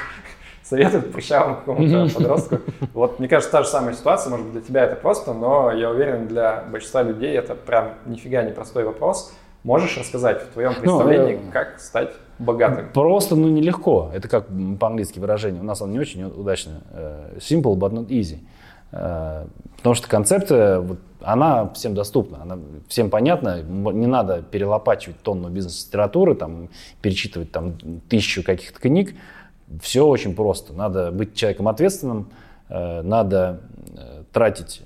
советует 0.67 1.11
прыщавому 1.11 1.55
какому-то 1.57 2.13
подростку. 2.13 2.59
Вот, 2.93 3.19
мне 3.19 3.27
кажется, 3.27 3.51
та 3.51 3.63
же 3.63 3.69
самая 3.69 3.93
ситуация, 3.93 4.31
может 4.31 4.45
быть, 4.45 4.53
для 4.53 4.61
тебя 4.61 4.83
это 4.85 4.95
просто, 4.95 5.33
но 5.33 5.71
я 5.71 5.89
уверен, 5.89 6.27
для 6.27 6.63
большинства 6.71 7.03
людей 7.03 7.37
это 7.37 7.55
прям 7.55 7.93
нифига 8.05 8.43
не 8.43 8.51
простой 8.51 8.83
вопрос. 8.83 9.33
Можешь 9.63 9.97
рассказать 9.97 10.43
в 10.43 10.53
твоем 10.53 10.73
ну, 10.73 10.79
представлении, 10.79 11.39
ну, 11.43 11.51
как 11.51 11.79
стать 11.79 12.11
богатым? 12.37 12.89
Просто, 12.93 13.35
ну, 13.35 13.47
нелегко. 13.47 14.11
Это 14.13 14.27
как 14.27 14.45
по-английски 14.79 15.17
выражение. 15.17 15.61
У 15.61 15.65
нас 15.65 15.81
оно 15.81 15.93
не 15.93 15.99
очень 15.99 16.23
удачно. 16.23 16.83
Э, 16.91 17.37
simple, 17.39 17.73
but 17.73 17.91
not 17.91 18.07
easy. 18.09 18.39
Э, 18.91 19.47
потому 19.77 19.95
что 19.95 20.07
концепция, 20.07 20.81
вот, 20.81 20.99
она 21.19 21.69
всем 21.69 21.95
доступна, 21.95 22.43
она 22.43 22.59
всем 22.87 23.09
понятна. 23.09 23.63
Не 23.63 24.05
надо 24.05 24.43
перелопачивать 24.43 25.19
тонну 25.23 25.49
бизнес-литературы, 25.49 26.35
там, 26.35 26.69
перечитывать 27.01 27.51
там, 27.51 27.73
тысячу 28.07 28.43
каких-то 28.43 28.79
книг. 28.79 29.15
Все 29.81 30.05
очень 30.05 30.35
просто. 30.35 30.73
Надо 30.73 31.11
быть 31.11 31.35
человеком 31.35 31.67
ответственным, 31.67 32.29
э, 32.69 33.01
надо 33.01 33.61
тратить 34.31 34.81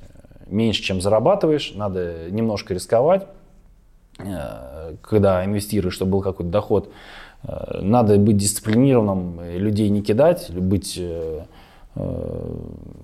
меньше, 0.47 0.81
чем 0.83 1.01
зарабатываешь, 1.01 1.73
надо 1.75 2.29
немножко 2.29 2.73
рисковать, 2.73 3.27
когда 5.01 5.45
инвестируешь, 5.45 5.95
чтобы 5.95 6.11
был 6.11 6.21
какой-то 6.21 6.51
доход. 6.51 6.91
Надо 7.43 8.17
быть 8.17 8.37
дисциплинированным, 8.37 9.41
людей 9.57 9.89
не 9.89 10.01
кидать, 10.01 10.51
быть 10.51 10.99
Э, 11.95 12.55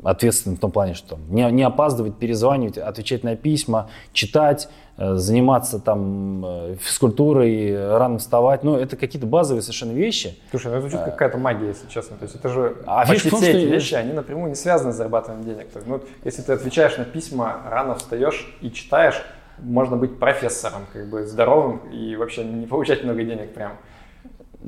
ответственным 0.03 0.57
в 0.57 0.59
том 0.59 0.71
плане, 0.71 0.93
что 0.93 1.17
не, 1.29 1.49
не 1.51 1.63
опаздывать, 1.63 2.15
перезванивать, 2.17 2.77
отвечать 2.77 3.23
на 3.23 3.35
письма, 3.35 3.89
читать, 4.13 4.69
э, 4.69 4.69
заниматься 4.97 5.79
там 5.79 6.45
э, 6.45 6.75
физкультурой, 6.79 7.97
рано 7.97 8.17
вставать. 8.17 8.63
Ну, 8.63 8.77
это 8.77 8.95
какие-то 8.95 9.27
базовые 9.27 9.61
совершенно 9.61 9.91
вещи. 9.91 10.37
Слушай, 10.51 10.67
ну 10.67 10.73
это 10.73 10.81
звучит 10.81 10.99
как 10.99 11.13
какая-то 11.13 11.37
магия, 11.37 11.67
если 11.67 11.87
честно. 11.89 12.15
То 12.17 12.23
есть 12.23 12.35
это 12.35 12.49
же 12.49 12.77
а 12.85 13.05
почти 13.05 13.29
том, 13.29 13.41
все 13.41 13.51
эти 13.51 13.71
вещи, 13.71 13.95
они 13.95 14.13
напрямую 14.13 14.49
не 14.49 14.55
связаны 14.55 14.93
с 14.93 14.95
зарабатыванием 14.95 15.45
денег. 15.45 15.69
То 15.69 15.79
есть, 15.79 15.87
ну, 15.87 16.01
если 16.23 16.41
ты 16.41 16.53
отвечаешь 16.53 16.97
на 16.97 17.03
письма, 17.03 17.61
рано 17.69 17.95
встаешь 17.95 18.55
и 18.61 18.71
читаешь, 18.71 19.21
можно 19.59 19.97
быть 19.97 20.17
профессором, 20.19 20.85
как 20.91 21.09
бы 21.09 21.25
здоровым 21.25 21.79
и 21.91 22.15
вообще 22.15 22.43
не 22.43 22.65
получать 22.65 23.03
много 23.03 23.23
денег 23.23 23.53
прям. 23.53 23.73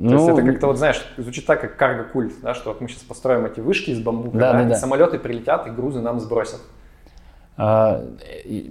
Ну, 0.00 0.10
То 0.10 0.16
есть 0.16 0.28
это 0.28 0.42
как-то, 0.42 0.66
вот 0.68 0.78
знаешь, 0.78 1.04
звучит 1.16 1.44
так, 1.44 1.60
как 1.60 1.76
карго-культ, 1.76 2.34
да, 2.40 2.54
что 2.54 2.70
вот 2.70 2.80
мы 2.80 2.88
сейчас 2.88 3.02
построим 3.02 3.46
эти 3.46 3.58
вышки 3.60 3.90
из 3.90 3.98
бамбука, 3.98 4.38
да, 4.38 4.52
да, 4.52 4.64
да, 4.64 4.74
и 4.74 4.78
самолеты 4.78 5.18
прилетят, 5.18 5.66
и 5.66 5.70
грузы 5.70 6.00
нам 6.00 6.20
сбросят. 6.20 6.60
А, 7.60 8.04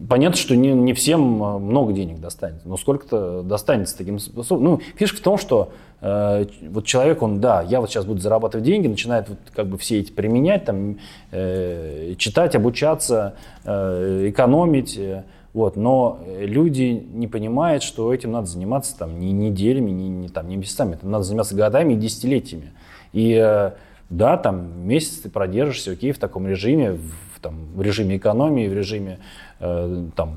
понятно, 0.08 0.38
что 0.38 0.56
не, 0.56 0.71
не 0.71 0.93
всем 0.93 1.43
а, 1.43 1.60
много 1.60 1.91
денег 1.91 2.21
достанется, 2.21 2.69
но 2.69 2.78
сколько-то 2.78 3.43
достанется 3.43 3.97
таким 3.97 4.17
способом. 4.17 4.63
Ну, 4.63 4.82
фишка 4.95 5.17
в 5.17 5.19
том, 5.19 5.38
что 5.38 5.73
э, 6.00 6.45
вот 6.69 6.86
человек, 6.86 7.21
он, 7.21 7.41
да, 7.41 7.62
я 7.63 7.82
вот 7.82 7.89
сейчас 7.89 8.06
буду 8.06 8.21
зарабатывать 8.21 8.65
деньги, 8.65 8.88
начинает 8.88 9.28
вот 9.28 9.39
как 9.54 9.67
бы 9.67 9.78
все 9.78 10.00
эти 10.00 10.13
применять, 10.13 10.63
там, 10.63 11.00
э, 11.32 12.13
читать, 12.17 12.56
обучаться, 12.56 13.34
э, 13.65 14.30
экономить, 14.30 14.97
э, 14.97 15.26
вот, 15.54 15.76
но 15.76 16.19
люди 16.39 17.06
не 17.12 17.28
понимают, 17.28 17.84
что 17.84 18.13
этим 18.13 18.32
надо 18.32 18.47
заниматься 18.47 18.97
там, 18.97 19.19
не 19.19 19.34
неделями, 19.34 19.91
не, 19.91 20.08
не, 20.08 20.30
там, 20.30 20.47
не 20.47 20.56
месяцами, 20.56 20.93
это 20.93 21.06
надо 21.06 21.26
заниматься 21.26 21.56
годами 21.56 21.93
и 21.93 21.97
десятилетиями. 21.97 22.71
И 23.12 23.34
э, 23.34 23.71
да, 24.10 24.38
там 24.38 24.88
месяц 24.88 25.17
ты 25.17 25.30
продержишься, 25.30 25.91
окей, 25.91 26.13
в 26.13 26.19
таком 26.19 26.47
режиме, 26.47 26.93
в, 26.93 27.12
там, 27.39 27.56
в 27.76 27.82
режиме 27.82 28.17
экономии, 28.17 28.67
в 28.67 28.73
режиме 28.73 29.19
э, 29.60 30.08
там, 30.15 30.36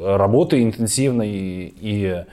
работы 0.00 0.62
интенсивной. 0.62 1.30
И, 1.30 1.74
и, 1.80 2.24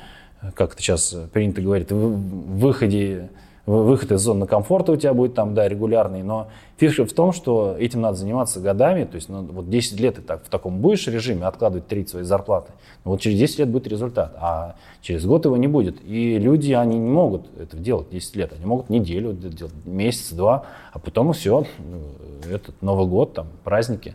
как 0.55 0.73
это 0.73 0.81
сейчас 0.81 1.15
принято 1.31 1.61
говорить, 1.61 1.91
в 1.91 2.59
выходе 2.59 3.29
выход 3.65 4.11
из 4.11 4.19
зоны 4.19 4.45
комфорта 4.45 4.91
у 4.91 4.95
тебя 4.97 5.13
будет 5.13 5.35
там, 5.35 5.53
да, 5.53 5.67
регулярный, 5.67 6.21
но 6.21 6.49
фишка 6.77 7.05
в 7.05 7.13
том, 7.13 7.31
что 7.31 7.75
этим 7.79 8.01
надо 8.01 8.17
заниматься 8.17 8.59
годами, 8.59 9.05
то 9.05 9.15
есть 9.15 9.29
ну, 9.29 9.41
вот 9.43 9.69
10 9.69 9.99
лет 9.99 10.15
ты 10.15 10.21
так, 10.21 10.43
в 10.43 10.49
таком 10.49 10.79
будешь 10.79 11.07
режиме 11.07 11.45
откладывать 11.45 11.87
30 11.87 12.09
своей 12.09 12.25
зарплаты, 12.25 12.73
но 13.05 13.11
вот 13.11 13.21
через 13.21 13.39
10 13.39 13.59
лет 13.59 13.69
будет 13.69 13.87
результат, 13.87 14.33
а 14.37 14.75
через 15.01 15.25
год 15.25 15.45
его 15.45 15.55
не 15.55 15.67
будет. 15.67 15.97
И 16.05 16.37
люди, 16.39 16.73
они 16.73 16.97
не 16.97 17.09
могут 17.09 17.47
это 17.57 17.77
делать 17.77 18.09
10 18.11 18.35
лет, 18.35 18.53
они 18.53 18.65
могут 18.65 18.89
неделю 18.89 19.31
делать, 19.31 19.73
месяц, 19.85 20.33
два, 20.33 20.65
а 20.91 20.99
потом 20.99 21.31
все, 21.31 21.65
ну, 21.79 22.53
этот 22.53 22.81
Новый 22.81 23.07
год, 23.07 23.33
там, 23.33 23.47
праздники, 23.63 24.13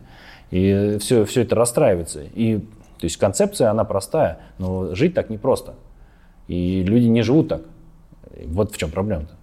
и 0.51 0.97
все, 0.99 1.25
все 1.25 1.41
это 1.41 1.55
расстраивается. 1.55 2.21
И 2.35 2.59
то 2.99 3.05
есть 3.05 3.17
концепция, 3.17 3.71
она 3.71 3.85
простая, 3.85 4.39
но 4.57 4.93
жить 4.93 5.13
так 5.13 5.29
непросто. 5.29 5.75
И 6.47 6.83
люди 6.83 7.05
не 7.05 7.21
живут 7.21 7.47
так. 7.47 7.61
Вот 8.47 8.73
в 8.73 8.77
чем 8.77 8.91
проблема-то. 8.91 9.38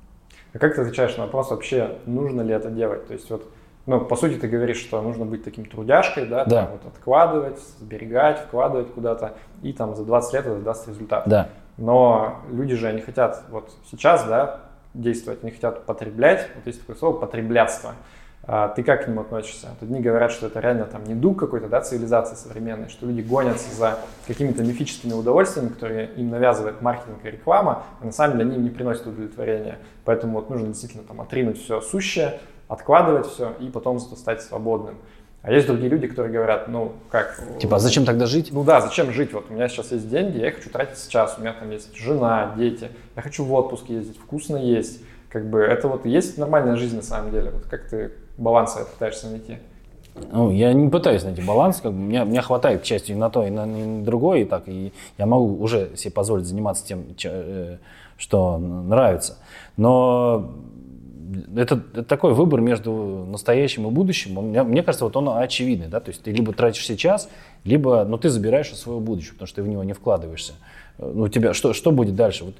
А 0.56 0.58
как 0.58 0.74
ты 0.74 0.80
отвечаешь 0.80 1.14
на 1.18 1.24
вопрос 1.24 1.50
вообще, 1.50 1.98
нужно 2.06 2.40
ли 2.40 2.54
это 2.54 2.70
делать? 2.70 3.06
То 3.06 3.12
есть 3.12 3.28
вот, 3.28 3.46
ну, 3.84 4.00
по 4.00 4.16
сути, 4.16 4.38
ты 4.38 4.48
говоришь, 4.48 4.78
что 4.78 5.02
нужно 5.02 5.26
быть 5.26 5.44
таким 5.44 5.66
трудяшкой, 5.66 6.24
да, 6.24 6.46
да. 6.46 6.64
Там, 6.64 6.72
вот, 6.72 6.86
откладывать, 6.86 7.58
сберегать, 7.78 8.38
вкладывать 8.40 8.90
куда-то, 8.90 9.34
и 9.62 9.74
там 9.74 9.94
за 9.94 10.06
20 10.06 10.32
лет 10.32 10.46
это 10.46 10.58
даст 10.60 10.88
результат. 10.88 11.28
Да. 11.28 11.50
Но 11.76 12.38
люди 12.50 12.74
же, 12.74 12.88
они 12.88 13.02
хотят 13.02 13.42
вот 13.50 13.70
сейчас, 13.90 14.24
да, 14.24 14.60
действовать, 14.94 15.40
они 15.42 15.52
хотят 15.52 15.84
потреблять, 15.84 16.48
вот 16.54 16.66
есть 16.66 16.80
такое 16.80 16.96
слово 16.96 17.18
потреблятство. 17.18 17.92
А 18.48 18.68
ты 18.68 18.84
как 18.84 19.04
к 19.04 19.08
нему 19.08 19.22
относишься? 19.22 19.68
Вот 19.70 19.82
одни 19.82 20.00
говорят, 20.00 20.30
что 20.30 20.46
это 20.46 20.60
реально 20.60 20.84
там 20.84 21.02
не 21.04 21.14
дух 21.14 21.36
какой-то, 21.36 21.66
да, 21.66 21.80
цивилизации 21.80 22.36
современной, 22.36 22.88
что 22.88 23.04
люди 23.04 23.20
гонятся 23.20 23.74
за 23.74 23.98
какими-то 24.26 24.62
мифическими 24.62 25.12
удовольствиями, 25.12 25.68
которые 25.68 26.10
им 26.16 26.30
навязывает 26.30 26.80
маркетинг 26.80 27.18
и 27.24 27.30
реклама, 27.30 27.82
а 28.00 28.04
на 28.04 28.12
самом 28.12 28.38
деле 28.38 28.48
они 28.48 28.56
им 28.56 28.62
не 28.62 28.70
приносят 28.70 29.06
удовлетворения. 29.06 29.78
Поэтому 30.04 30.34
вот 30.34 30.48
нужно 30.48 30.68
действительно 30.68 31.02
там 31.02 31.20
отринуть 31.20 31.60
все 31.60 31.80
сущее, 31.80 32.38
откладывать 32.68 33.26
все 33.26 33.52
и 33.58 33.68
потом 33.68 33.98
зато 33.98 34.14
стать 34.14 34.42
свободным. 34.42 34.94
А 35.42 35.52
есть 35.52 35.66
другие 35.66 35.88
люди, 35.88 36.06
которые 36.06 36.32
говорят, 36.32 36.68
ну 36.68 36.92
как... 37.10 37.40
Типа, 37.58 37.76
а 37.76 37.78
зачем 37.80 38.04
тогда 38.04 38.26
жить? 38.26 38.50
Ну 38.52 38.62
да, 38.62 38.80
зачем 38.80 39.12
жить? 39.12 39.32
Вот 39.32 39.46
у 39.48 39.54
меня 39.54 39.68
сейчас 39.68 39.90
есть 39.90 40.08
деньги, 40.08 40.38
я 40.38 40.48
их 40.48 40.56
хочу 40.56 40.70
тратить 40.70 40.98
сейчас. 40.98 41.36
У 41.38 41.40
меня 41.40 41.52
там 41.52 41.70
есть 41.70 41.96
жена, 41.96 42.54
дети. 42.56 42.90
Я 43.16 43.22
хочу 43.22 43.44
в 43.44 43.52
отпуск 43.52 43.86
ездить, 43.88 44.18
вкусно 44.18 44.56
есть. 44.56 45.02
Как 45.28 45.48
бы 45.48 45.60
это 45.60 45.88
вот 45.88 46.06
есть 46.06 46.38
нормальная 46.38 46.76
жизнь 46.76 46.96
на 46.96 47.02
самом 47.02 47.30
деле. 47.30 47.50
Вот 47.50 47.64
как 47.66 47.88
ты 47.88 48.12
баланса 48.38 48.84
пытаешься 48.84 49.28
найти? 49.28 49.58
Ну, 50.32 50.50
я 50.50 50.72
не 50.72 50.88
пытаюсь 50.88 51.24
найти 51.24 51.42
баланс, 51.42 51.80
как 51.80 51.92
бы, 51.92 51.98
мне, 51.98 52.24
мне 52.24 52.40
хватает, 52.40 52.82
к 52.82 52.84
счастью, 52.84 53.16
и 53.16 53.18
на 53.18 53.28
то, 53.28 53.46
и 53.46 53.50
на, 53.50 53.64
и 53.64 53.84
на 53.84 54.04
другое, 54.04 54.40
и 54.40 54.44
так, 54.44 54.66
и 54.66 54.92
я 55.18 55.26
могу 55.26 55.62
уже 55.62 55.94
себе 55.96 56.10
позволить 56.10 56.46
заниматься 56.46 56.86
тем, 56.86 57.04
э, 57.22 57.76
что 58.16 58.56
нравится. 58.58 59.36
Но 59.76 60.52
это, 61.54 61.82
это 61.92 62.02
такой 62.02 62.32
выбор 62.32 62.62
между 62.62 63.26
настоящим 63.28 63.86
и 63.88 63.90
будущим, 63.90 64.38
он, 64.38 64.46
мне, 64.46 64.62
мне 64.62 64.82
кажется, 64.82 65.04
вот 65.04 65.16
он 65.16 65.28
очевидный, 65.28 65.88
да, 65.88 66.00
то 66.00 66.10
есть 66.10 66.22
ты 66.22 66.32
либо 66.32 66.52
тратишь 66.52 66.86
сейчас, 66.86 67.28
либо, 67.64 68.04
ну, 68.04 68.16
ты 68.16 68.30
забираешь 68.30 68.72
у 68.72 68.74
своего 68.74 69.00
будущего, 69.00 69.34
потому 69.34 69.48
что 69.48 69.56
ты 69.56 69.62
в 69.62 69.68
него 69.68 69.84
не 69.84 69.92
вкладываешься 69.92 70.54
у 70.98 71.28
тебя 71.28 71.52
что, 71.52 71.72
что 71.74 71.90
будет 71.90 72.14
дальше? 72.14 72.44
Вот 72.44 72.54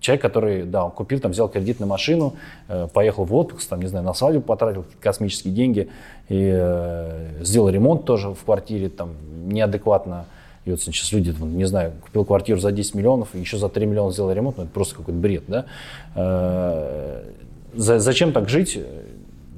человек, 0.00 0.22
который, 0.22 0.64
да, 0.64 0.84
он 0.84 0.90
купил, 0.90 1.20
там, 1.20 1.32
взял 1.32 1.48
кредит 1.48 1.78
на 1.78 1.86
машину, 1.86 2.34
э, 2.68 2.88
поехал 2.92 3.24
в 3.24 3.34
отпуск, 3.34 3.68
там, 3.68 3.80
не 3.80 3.88
знаю, 3.88 4.04
на 4.04 4.14
свадьбу 4.14 4.40
потратил 4.40 4.84
космические 5.00 5.52
деньги 5.52 5.88
и 6.28 6.50
э, 6.54 7.42
сделал 7.42 7.68
ремонт 7.68 8.04
тоже 8.04 8.30
в 8.30 8.44
квартире, 8.44 8.88
там, 8.88 9.10
неадекватно. 9.48 10.24
И 10.64 10.70
вот 10.70 10.80
сейчас 10.80 11.12
люди, 11.12 11.34
не 11.40 11.66
знаю, 11.66 11.92
купил 12.02 12.24
квартиру 12.24 12.58
за 12.58 12.72
10 12.72 12.94
миллионов, 12.94 13.34
еще 13.34 13.58
за 13.58 13.68
3 13.68 13.86
миллиона 13.86 14.12
сделал 14.12 14.32
ремонт, 14.32 14.56
ну, 14.56 14.64
это 14.64 14.72
просто 14.72 14.96
какой-то 14.96 15.20
бред, 15.20 15.44
да? 15.46 15.66
Э, 16.14 17.24
за, 17.74 17.98
зачем 17.98 18.32
так 18.32 18.48
жить? 18.48 18.78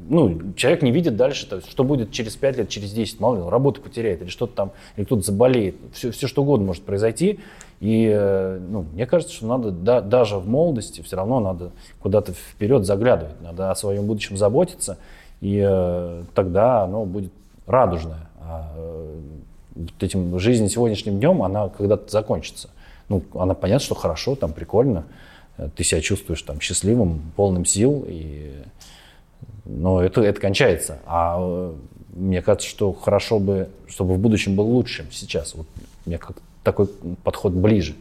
ну, 0.08 0.54
человек 0.56 0.82
не 0.82 0.90
видит 0.90 1.16
дальше, 1.16 1.46
то, 1.46 1.60
что 1.60 1.84
будет 1.84 2.10
через 2.10 2.34
5 2.36 2.58
лет, 2.58 2.68
через 2.68 2.92
10, 2.92 3.20
мало 3.20 3.36
ли, 3.36 3.42
он 3.42 3.48
работу 3.48 3.80
потеряет, 3.80 4.22
или 4.22 4.28
что-то 4.28 4.54
там, 4.54 4.72
или 4.96 5.04
кто-то 5.04 5.22
заболеет, 5.22 5.76
все, 5.92 6.10
все 6.10 6.26
что 6.26 6.42
угодно 6.42 6.66
может 6.66 6.82
произойти, 6.82 7.40
и 7.80 8.10
э, 8.12 8.58
ну, 8.68 8.86
мне 8.92 9.06
кажется, 9.06 9.34
что 9.34 9.46
надо 9.46 9.70
да, 9.70 10.00
даже 10.00 10.36
в 10.36 10.48
молодости 10.48 11.00
все 11.00 11.16
равно 11.16 11.38
надо 11.38 11.70
куда-то 12.00 12.32
вперед 12.32 12.84
заглядывать, 12.84 13.40
надо 13.40 13.70
о 13.70 13.74
своем 13.76 14.06
будущем 14.06 14.36
заботиться, 14.36 14.98
и 15.40 15.64
э, 15.64 16.24
тогда 16.34 16.82
оно 16.82 17.04
будет 17.04 17.32
радужное. 17.66 18.28
А 18.40 18.72
э, 18.76 19.20
вот 19.76 20.02
этим 20.02 20.38
жизнь 20.40 20.68
сегодняшним 20.68 21.18
днем, 21.18 21.42
она 21.42 21.68
когда-то 21.68 22.10
закончится. 22.10 22.70
Ну, 23.08 23.22
она 23.34 23.54
понятно, 23.54 23.84
что 23.84 23.94
хорошо, 23.94 24.34
там 24.34 24.52
прикольно, 24.52 25.04
э, 25.56 25.68
ты 25.76 25.84
себя 25.84 26.00
чувствуешь 26.00 26.42
там 26.42 26.60
счастливым, 26.60 27.32
полным 27.36 27.64
сил, 27.64 28.04
и... 28.08 28.54
но 29.64 30.02
это, 30.02 30.22
это 30.22 30.40
кончается. 30.40 30.98
А 31.06 31.72
мне 32.12 32.42
кажется, 32.42 32.68
что 32.68 32.92
хорошо 32.92 33.38
бы, 33.38 33.68
чтобы 33.86 34.14
в 34.14 34.18
будущем 34.18 34.56
был 34.56 34.66
лучше, 34.66 35.02
чем 35.02 35.12
сейчас. 35.12 35.54
Вот 35.54 35.68
мне 36.04 36.18
как 36.18 36.38
такой 36.68 36.86
подход 37.24 37.54
ближе, 37.54 37.94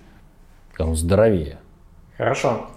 он 0.78 0.96
здоровее. 0.96 1.58
Хорошо. 2.18 2.68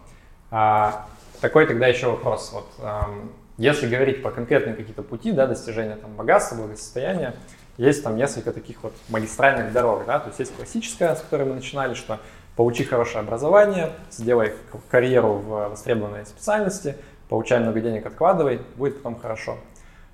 А, 0.53 1.07
такой 1.41 1.67
тогда 1.67 1.89
еще 1.89 2.07
вопрос. 2.07 2.53
Вот, 2.53 2.69
эм, 2.79 3.33
если 3.59 3.89
говорить 3.89 4.23
по 4.23 4.31
конкретным 4.31 4.77
какие-то 4.77 5.03
пути 5.03 5.33
да, 5.33 5.49
достижения 5.49 5.97
там, 5.97 6.15
богатства, 6.15 6.55
благосостояния, 6.57 7.35
есть 7.77 8.05
там 8.05 8.17
несколько 8.17 8.53
таких 8.53 8.83
вот 8.85 8.93
магистральных 9.09 9.73
дорог. 9.73 10.07
Да? 10.07 10.21
То 10.21 10.29
есть 10.29 10.39
есть 10.39 10.55
классическая, 10.55 11.17
с 11.17 11.23
которой 11.23 11.49
мы 11.49 11.55
начинали, 11.55 11.95
что 11.95 12.21
получи 12.55 12.85
хорошее 12.85 13.21
образование, 13.21 13.91
сделай 14.11 14.53
карьеру 14.91 15.35
в 15.35 15.69
востребованной 15.71 16.25
специальности, 16.25 16.95
получай 17.29 17.59
много 17.59 17.81
денег, 17.81 18.07
откладывай, 18.07 18.61
будет 18.77 18.99
потом 18.99 19.19
хорошо. 19.19 19.57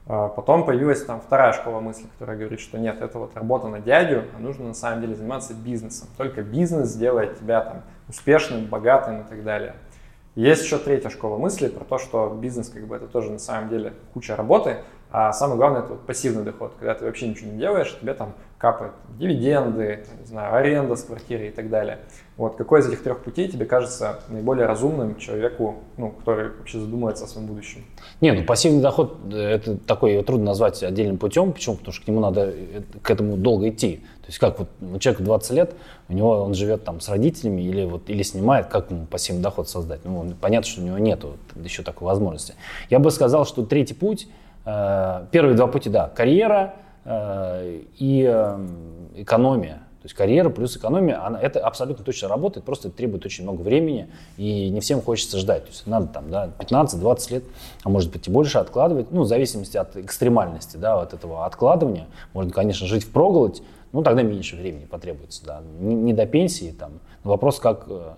А 0.08 0.28
потом 0.28 0.64
появилась 0.64 1.04
там 1.04 1.20
вторая 1.20 1.52
школа 1.52 1.80
мысли, 1.80 2.06
которая 2.12 2.36
говорит, 2.36 2.60
что 2.60 2.78
нет, 2.78 3.02
это 3.02 3.18
вот 3.18 3.34
работа 3.34 3.66
на 3.66 3.80
дядю, 3.80 4.24
а 4.36 4.40
нужно 4.40 4.68
на 4.68 4.74
самом 4.74 5.00
деле 5.00 5.16
заниматься 5.16 5.52
бизнесом. 5.52 6.08
Только 6.16 6.42
бизнес 6.42 6.90
сделает 6.90 7.38
тебя 7.38 7.60
там 7.60 7.82
успешным, 8.08 8.66
богатым 8.66 9.22
и 9.22 9.24
так 9.24 9.42
далее. 9.42 9.74
Есть 10.36 10.62
еще 10.62 10.78
третья 10.78 11.08
школа 11.08 11.38
мысли 11.38 11.66
про 11.68 11.84
то, 11.84 11.98
что 11.98 12.28
бизнес 12.40 12.68
как 12.68 12.86
бы 12.86 12.94
это 12.94 13.06
тоже 13.06 13.30
на 13.30 13.38
самом 13.38 13.68
деле 13.68 13.94
куча 14.12 14.36
работы, 14.36 14.78
а 15.10 15.32
самое 15.32 15.56
главное 15.56 15.80
это 15.80 15.94
вот 15.94 16.06
пассивный 16.06 16.44
доход, 16.44 16.74
когда 16.78 16.94
ты 16.94 17.04
вообще 17.04 17.26
ничего 17.26 17.50
не 17.50 17.58
делаешь, 17.58 17.96
тебе 18.00 18.12
там 18.12 18.34
капают 18.58 18.94
дивиденды, 19.18 20.04
не 20.20 20.26
знаю, 20.26 20.54
аренда 20.54 20.96
с 20.96 21.02
квартиры 21.02 21.48
и 21.48 21.50
так 21.50 21.68
далее. 21.68 21.98
Вот 22.36 22.56
какой 22.56 22.80
из 22.80 22.88
этих 22.88 23.02
трех 23.02 23.22
путей 23.22 23.48
тебе 23.48 23.64
кажется 23.66 24.20
наиболее 24.28 24.66
разумным 24.66 25.16
человеку, 25.16 25.76
ну, 25.96 26.10
который 26.10 26.50
вообще 26.50 26.78
задумывается 26.78 27.24
о 27.24 27.26
своем 27.28 27.46
будущем? 27.46 27.84
Не, 28.20 28.32
ну 28.32 28.44
пассивный 28.44 28.82
доход 28.82 29.18
э, 29.32 29.36
это 29.36 29.76
такой 29.76 30.14
его 30.14 30.22
трудно 30.22 30.46
назвать 30.46 30.82
отдельным 30.82 31.18
путем. 31.18 31.52
Почему? 31.52 31.76
Потому 31.76 31.92
что 31.92 32.04
к 32.04 32.08
нему 32.08 32.20
надо 32.20 32.52
э, 32.54 32.82
к 33.02 33.10
этому 33.10 33.36
долго 33.36 33.68
идти. 33.68 34.02
То 34.20 34.26
есть 34.28 34.38
как 34.38 34.58
вот 34.58 35.00
человеку 35.00 35.22
20 35.22 35.50
лет, 35.52 35.74
у 36.08 36.12
него 36.12 36.42
он 36.42 36.54
живет 36.54 36.84
там 36.84 37.00
с 37.00 37.08
родителями 37.08 37.62
или 37.62 37.84
вот 37.84 38.08
или 38.08 38.22
снимает, 38.22 38.66
как 38.66 38.90
ему 38.90 39.06
пассивный 39.06 39.42
доход 39.42 39.68
создать? 39.68 40.00
Ну, 40.04 40.32
понятно, 40.40 40.68
что 40.68 40.80
у 40.80 40.84
него 40.84 40.98
нет 40.98 41.24
вот, 41.24 41.38
еще 41.62 41.82
такой 41.82 42.06
возможности. 42.06 42.54
Я 42.90 42.98
бы 42.98 43.10
сказал, 43.10 43.46
что 43.46 43.64
третий 43.64 43.94
путь, 43.94 44.28
э, 44.64 45.26
первые 45.30 45.56
два 45.56 45.68
пути, 45.68 45.88
да, 45.90 46.08
карьера 46.08 46.74
и 47.06 48.26
э, 48.28 48.66
экономия 49.16 49.86
то 50.06 50.08
есть 50.08 50.14
карьера 50.14 50.50
плюс 50.50 50.76
экономия, 50.76 51.20
она, 51.26 51.40
это 51.40 51.58
абсолютно 51.58 52.04
точно 52.04 52.28
работает, 52.28 52.64
просто 52.64 52.86
это 52.86 52.96
требует 52.96 53.26
очень 53.26 53.42
много 53.42 53.62
времени, 53.62 54.08
и 54.36 54.68
не 54.70 54.78
всем 54.78 55.02
хочется 55.02 55.36
ждать. 55.36 55.64
То 55.64 55.70
есть 55.70 55.84
надо 55.88 56.06
там 56.06 56.30
да, 56.30 56.48
15-20 56.60 57.32
лет, 57.32 57.44
а 57.82 57.88
может 57.88 58.12
быть 58.12 58.28
и 58.28 58.30
больше 58.30 58.58
откладывать, 58.58 59.10
ну, 59.10 59.22
в 59.22 59.26
зависимости 59.26 59.76
от 59.76 59.96
экстремальности, 59.96 60.76
да, 60.76 61.02
от 61.02 61.12
этого 61.12 61.44
откладывания. 61.44 62.06
Можно, 62.34 62.52
конечно, 62.52 62.86
жить 62.86 63.02
в 63.02 63.10
проголодь, 63.10 63.62
ну, 63.90 64.04
тогда 64.04 64.22
меньше 64.22 64.54
времени 64.54 64.84
потребуется, 64.84 65.44
да. 65.44 65.62
Не, 65.80 65.96
не 65.96 66.12
до 66.12 66.24
пенсии, 66.24 66.72
там. 66.78 67.00
Вопрос, 67.24 67.58
как, 67.58 67.86
э, 67.88 68.12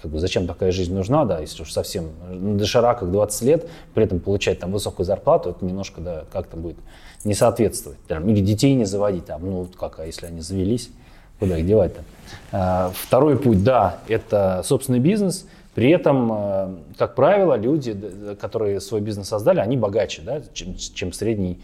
как 0.00 0.10
бы, 0.10 0.18
зачем 0.18 0.46
такая 0.46 0.72
жизнь 0.72 0.94
нужна, 0.94 1.24
да, 1.24 1.38
если 1.38 1.62
уж 1.62 1.72
совсем 1.72 2.10
на 2.28 2.58
дошираках 2.58 3.10
20 3.10 3.42
лет, 3.42 3.68
при 3.94 4.04
этом 4.04 4.20
получать 4.20 4.58
там 4.58 4.72
высокую 4.72 5.06
зарплату, 5.06 5.50
это 5.50 5.64
немножко, 5.64 6.00
да, 6.00 6.24
как-то 6.32 6.56
будет 6.56 6.76
не 7.24 7.34
соответствовать. 7.34 7.98
Там, 8.08 8.28
или 8.28 8.40
детей 8.40 8.74
не 8.74 8.84
заводить, 8.84 9.26
там, 9.26 9.48
ну 9.48 9.68
как, 9.78 10.00
а 10.00 10.06
если 10.06 10.26
они 10.26 10.40
завелись, 10.40 10.90
куда 11.38 11.56
их 11.58 11.66
девать-то? 11.66 12.02
А, 12.50 12.92
второй 12.94 13.38
путь, 13.38 13.62
да, 13.62 13.98
это 14.08 14.62
собственный 14.64 14.98
бизнес. 14.98 15.46
При 15.74 15.90
этом, 15.90 16.32
а, 16.32 16.74
как 16.98 17.14
правило, 17.14 17.54
люди, 17.56 17.96
которые 18.40 18.80
свой 18.80 19.00
бизнес 19.00 19.28
создали, 19.28 19.60
они 19.60 19.76
богаче, 19.76 20.22
да, 20.22 20.42
чем, 20.52 20.76
чем 20.76 21.12
средний 21.12 21.62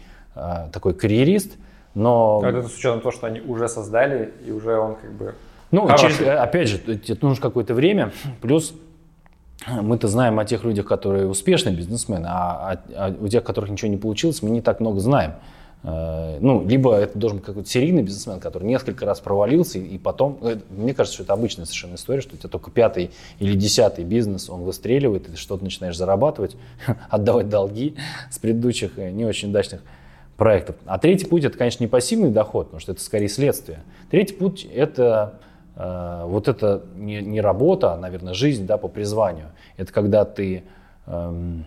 такой 0.71 0.93
карьерист. 0.93 1.53
Но... 1.95 2.41
Это 2.45 2.67
с 2.67 2.77
учетом 2.77 3.01
того, 3.01 3.11
что 3.11 3.27
они 3.27 3.41
уже 3.41 3.67
создали, 3.67 4.31
и 4.45 4.51
уже 4.51 4.77
он 4.77 4.95
как 4.95 5.11
бы 5.11 5.35
ну, 5.71 5.87
через, 5.97 6.19
опять 6.21 6.67
же, 6.67 6.79
это 6.87 7.25
нужно 7.25 7.41
какое-то 7.41 7.73
время, 7.73 8.11
плюс 8.41 8.73
мы-то 9.67 10.07
знаем 10.07 10.39
о 10.39 10.45
тех 10.45 10.63
людях, 10.63 10.85
которые 10.85 11.27
успешные 11.27 11.75
бизнесмены, 11.75 12.27
а, 12.29 12.79
а, 12.95 13.05
а 13.07 13.15
у 13.19 13.27
тех, 13.27 13.43
которых 13.43 13.69
ничего 13.69 13.91
не 13.91 13.97
получилось, 13.97 14.41
мы 14.41 14.49
не 14.49 14.61
так 14.61 14.79
много 14.79 14.99
знаем. 14.99 15.33
Э, 15.83 16.37
ну, 16.41 16.65
либо 16.65 16.95
это 16.95 17.17
должен 17.17 17.37
быть 17.37 17.45
какой-то 17.45 17.69
серийный 17.69 18.01
бизнесмен, 18.01 18.39
который 18.39 18.65
несколько 18.65 19.05
раз 19.05 19.19
провалился, 19.19 19.79
и 19.79 19.97
потом, 19.97 20.37
э, 20.41 20.57
мне 20.69 20.93
кажется, 20.93 21.15
что 21.15 21.23
это 21.23 21.33
обычная 21.33 21.65
совершенно 21.65 21.95
история, 21.95 22.21
что 22.21 22.35
у 22.35 22.37
тебя 22.37 22.49
только 22.49 22.71
пятый 22.71 23.11
или 23.39 23.53
десятый 23.55 24.03
бизнес, 24.05 24.49
он 24.49 24.61
выстреливает, 24.61 25.27
и 25.27 25.31
ты 25.31 25.37
что-то 25.37 25.63
начинаешь 25.63 25.97
зарабатывать, 25.97 26.55
отдавать 27.09 27.49
долги 27.49 27.95
с 28.31 28.39
предыдущих 28.39 28.97
э, 28.97 29.11
не 29.11 29.25
очень 29.25 29.49
удачных 29.49 29.81
проектов. 30.35 30.77
А 30.85 30.97
третий 30.99 31.25
путь 31.25 31.43
это, 31.43 31.57
конечно, 31.57 31.83
не 31.83 31.89
пассивный 31.89 32.31
доход, 32.31 32.67
потому 32.67 32.79
что 32.79 32.93
это 32.93 33.01
скорее 33.01 33.27
следствие. 33.27 33.83
Третий 34.09 34.33
путь 34.33 34.65
это 34.65 35.33
Э, 35.33 35.39
вот 35.79 36.47
это 36.49 36.83
не, 36.97 37.21
не 37.21 37.39
работа, 37.39 37.93
а, 37.93 37.97
наверное, 37.97 38.33
жизнь 38.33 38.65
да, 38.65 38.77
по 38.77 38.89
призванию. 38.89 39.47
Это 39.77 39.93
когда 39.93 40.25
ты 40.25 40.63
эм, 41.07 41.65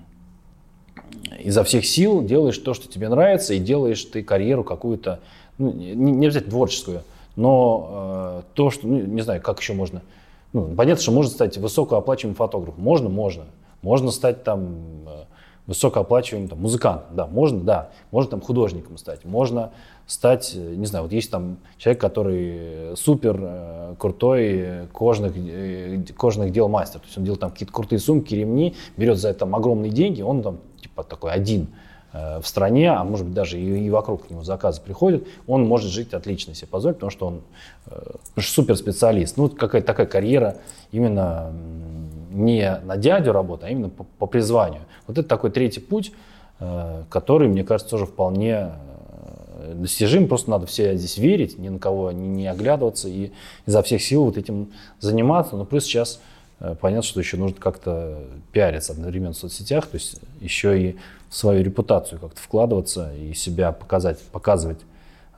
изо 1.40 1.64
всех 1.64 1.86
сил 1.86 2.22
делаешь 2.22 2.58
то, 2.58 2.74
что 2.74 2.88
тебе 2.88 3.08
нравится, 3.08 3.54
и 3.54 3.58
делаешь 3.58 4.04
ты 4.04 4.22
карьеру 4.22 4.64
какую-то, 4.64 5.20
ну, 5.58 5.72
не, 5.72 5.94
не 5.94 6.26
обязательно 6.26 6.50
творческую, 6.50 7.02
но 7.36 8.42
э, 8.44 8.54
то, 8.54 8.70
что, 8.70 8.86
ну, 8.86 8.98
не 8.98 9.22
знаю, 9.22 9.40
как 9.40 9.60
еще 9.60 9.72
можно. 9.72 10.02
Ну, 10.52 10.74
понятно, 10.74 11.02
что 11.02 11.12
можно 11.12 11.32
стать 11.32 11.56
высокооплачиваемым 11.56 12.36
фотографом. 12.36 12.82
Можно, 12.82 13.08
можно. 13.08 13.44
Можно 13.80 14.10
стать 14.10 14.44
там 14.44 15.06
э, 15.06 15.24
высокооплачиваемым 15.66 16.48
там, 16.48 16.60
музыкантом. 16.60 17.16
Да, 17.16 17.26
можно, 17.26 17.60
да. 17.60 17.90
Можно 18.10 18.32
там 18.32 18.40
художником 18.42 18.98
стать. 18.98 19.24
Можно 19.24 19.70
стать, 20.12 20.52
э, 20.54 20.74
не 20.76 20.84
знаю, 20.86 21.04
вот 21.04 21.12
есть 21.12 21.30
там 21.30 21.56
человек, 21.78 22.00
который 22.00 22.94
супер 22.96 23.38
э, 23.40 23.94
крутой 23.98 24.88
кожных, 24.92 25.32
э, 25.36 26.04
кожных 26.16 26.52
дел 26.52 26.68
мастер, 26.68 27.00
то 27.00 27.06
есть 27.06 27.16
он 27.16 27.24
делает 27.24 27.40
там 27.40 27.50
какие-то 27.50 27.72
крутые 27.72 27.98
сумки, 27.98 28.34
ремни, 28.34 28.76
берет 28.98 29.18
за 29.18 29.30
это 29.30 29.40
там 29.40 29.56
огромные 29.56 29.90
деньги, 29.90 30.20
он 30.20 30.42
там 30.42 30.58
типа 30.80 31.02
такой 31.02 31.32
один 31.32 31.68
в 32.12 32.42
стране, 32.44 32.90
а 32.90 33.04
может 33.04 33.24
быть 33.24 33.34
даже 33.34 33.58
и, 33.58 33.86
и 33.86 33.88
вокруг 33.88 34.28
него 34.28 34.44
заказы 34.44 34.82
приходят, 34.82 35.26
он 35.46 35.64
может 35.64 35.90
жить 35.90 36.12
отлично 36.12 36.54
себе 36.54 36.68
позволить, 36.68 36.98
потому 36.98 37.10
что 37.10 37.26
он 37.26 37.40
э, 37.86 38.12
супер 38.38 38.76
специалист. 38.76 39.38
Ну, 39.38 39.48
какая-то 39.48 39.86
такая 39.86 40.04
карьера 40.04 40.58
именно 40.90 41.50
не 42.30 42.78
на 42.84 42.98
дядю 42.98 43.32
работа, 43.32 43.64
а 43.66 43.70
именно 43.70 43.88
по, 43.88 44.04
по 44.18 44.26
призванию. 44.26 44.82
Вот 45.06 45.16
это 45.16 45.26
такой 45.26 45.50
третий 45.50 45.80
путь, 45.80 46.12
э, 46.60 47.04
который, 47.08 47.48
мне 47.48 47.64
кажется, 47.64 47.92
тоже 47.92 48.04
вполне 48.04 48.72
достижим, 49.74 50.28
просто 50.28 50.50
надо 50.50 50.66
все 50.66 50.96
здесь 50.96 51.18
верить, 51.18 51.58
ни 51.58 51.68
на 51.68 51.78
кого 51.78 52.12
не, 52.12 52.28
не 52.28 52.46
оглядываться 52.46 53.08
и 53.08 53.30
изо 53.66 53.82
всех 53.82 54.02
сил 54.02 54.24
вот 54.24 54.36
этим 54.36 54.72
заниматься. 55.00 55.56
Но 55.56 55.64
плюс 55.64 55.84
сейчас 55.84 56.20
э, 56.60 56.74
понятно, 56.80 57.02
что 57.02 57.20
еще 57.20 57.36
нужно 57.36 57.56
как-то 57.58 58.18
пиариться 58.52 58.92
одновременно 58.92 59.32
в 59.32 59.36
соцсетях, 59.36 59.86
то 59.86 59.96
есть 59.96 60.16
еще 60.40 60.80
и 60.80 60.96
в 61.28 61.36
свою 61.36 61.64
репутацию 61.64 62.18
как-то 62.18 62.40
вкладываться 62.40 63.12
и 63.14 63.34
себя 63.34 63.72
показать, 63.72 64.20
показывать 64.20 64.80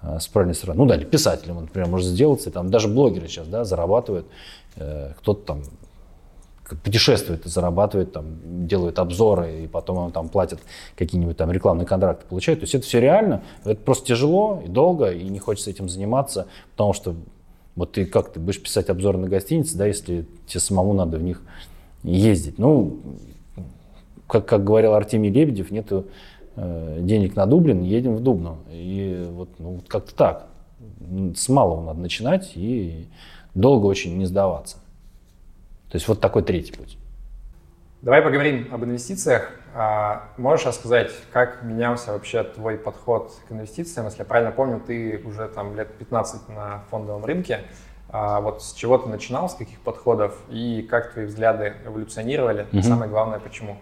э, 0.02 0.18
с 0.20 0.26
правильной 0.26 0.54
стороны. 0.54 0.78
Ну 0.78 0.86
да, 0.86 0.96
или 0.96 1.04
писателем, 1.04 1.60
например, 1.60 1.88
может 1.88 2.08
сделаться, 2.08 2.50
там 2.50 2.70
даже 2.70 2.88
блогеры 2.88 3.28
сейчас 3.28 3.46
да, 3.46 3.64
зарабатывают, 3.64 4.26
э, 4.76 5.12
кто-то 5.18 5.46
там 5.46 5.62
путешествует 6.82 7.44
зарабатывает, 7.44 8.12
там, 8.12 8.66
делают 8.66 8.98
обзоры, 8.98 9.64
и 9.64 9.66
потом 9.66 10.06
им 10.06 10.12
там 10.12 10.28
платят 10.28 10.60
какие-нибудь 10.96 11.36
там 11.36 11.50
рекламные 11.50 11.86
контракты, 11.86 12.24
получают. 12.26 12.60
То 12.60 12.64
есть 12.64 12.74
это 12.74 12.86
все 12.86 13.00
реально, 13.00 13.42
это 13.64 13.80
просто 13.80 14.06
тяжело 14.06 14.62
и 14.64 14.68
долго, 14.68 15.10
и 15.10 15.24
не 15.28 15.38
хочется 15.38 15.70
этим 15.70 15.88
заниматься, 15.88 16.46
потому 16.72 16.92
что 16.92 17.14
вот 17.76 17.92
ты 17.92 18.06
как 18.06 18.32
ты 18.32 18.40
будешь 18.40 18.62
писать 18.62 18.88
обзоры 18.88 19.18
на 19.18 19.28
гостиницы, 19.28 19.76
да, 19.76 19.86
если 19.86 20.26
тебе 20.46 20.60
самому 20.60 20.92
надо 20.92 21.18
в 21.18 21.22
них 21.22 21.42
ездить. 22.02 22.58
Ну, 22.58 22.98
как, 24.26 24.46
как 24.46 24.64
говорил 24.64 24.94
Артемий 24.94 25.30
Лебедев, 25.30 25.70
нету 25.70 26.06
э, 26.56 26.98
денег 27.00 27.36
на 27.36 27.46
Дублин, 27.46 27.82
едем 27.82 28.16
в 28.16 28.22
Дубну. 28.22 28.58
И 28.70 29.26
вот, 29.30 29.48
ну, 29.58 29.80
как-то 29.88 30.14
так. 30.14 30.46
С 31.36 31.48
малого 31.48 31.84
надо 31.84 32.00
начинать 32.00 32.52
и 32.54 33.06
долго 33.54 33.86
очень 33.86 34.16
не 34.16 34.26
сдаваться. 34.26 34.78
То 35.94 35.96
есть 35.98 36.08
вот 36.08 36.20
такой 36.20 36.42
третий 36.42 36.72
путь. 36.72 36.98
Давай 38.02 38.20
поговорим 38.20 38.66
об 38.72 38.82
инвестициях. 38.82 39.52
А, 39.76 40.24
можешь 40.36 40.66
рассказать, 40.66 41.12
как 41.32 41.62
менялся 41.62 42.10
вообще 42.10 42.42
твой 42.42 42.78
подход 42.78 43.30
к 43.48 43.52
инвестициям? 43.52 44.06
Если 44.06 44.18
я 44.18 44.24
правильно 44.24 44.50
помню, 44.50 44.82
ты 44.84 45.22
уже 45.24 45.46
там 45.46 45.76
лет 45.76 45.96
15 45.96 46.48
на 46.48 46.80
фондовом 46.90 47.24
рынке. 47.24 47.60
А 48.08 48.40
вот 48.40 48.64
с 48.64 48.72
чего 48.72 48.98
ты 48.98 49.08
начинал, 49.08 49.48
с 49.48 49.54
каких 49.54 49.78
подходов 49.82 50.36
и 50.50 50.82
как 50.82 51.12
твои 51.12 51.26
взгляды 51.26 51.74
эволюционировали? 51.86 52.66
Угу. 52.72 52.82
самое 52.82 53.08
главное, 53.08 53.38
почему? 53.38 53.76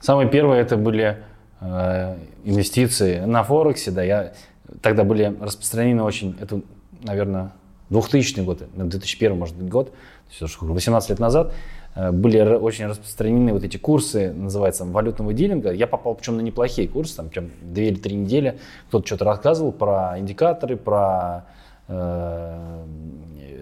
Самое 0.00 0.30
первое 0.30 0.62
это 0.62 0.78
были 0.78 1.18
э, 1.60 2.16
инвестиции 2.42 3.18
на 3.18 3.44
Форексе. 3.44 3.90
Да, 3.90 4.02
я, 4.02 4.32
тогда 4.80 5.04
были 5.04 5.36
распространены 5.38 6.04
очень, 6.04 6.38
это, 6.40 6.62
наверное, 7.02 7.52
2000 7.90 8.40
год, 8.40 8.62
2001, 8.74 9.36
может 9.36 9.56
быть, 9.56 9.68
год, 9.68 9.92
18 10.40 11.10
лет 11.10 11.18
назад, 11.18 11.52
э, 11.94 12.10
были 12.12 12.40
очень 12.40 12.86
распространены 12.86 13.52
вот 13.52 13.64
эти 13.64 13.76
курсы, 13.76 14.32
называется, 14.32 14.84
валютного 14.84 15.32
дилинга. 15.32 15.72
Я 15.72 15.86
попал 15.86 16.14
причем 16.14 16.36
на 16.36 16.40
неплохие 16.40 16.88
курсы, 16.88 17.16
там 17.16 17.28
прям 17.28 17.50
две 17.62 17.88
или 17.88 17.96
три 17.96 18.16
недели. 18.16 18.58
Кто-то 18.88 19.06
что-то 19.06 19.24
рассказывал 19.24 19.72
про 19.72 20.18
индикаторы, 20.18 20.76
про 20.76 21.44
э, 21.88 22.84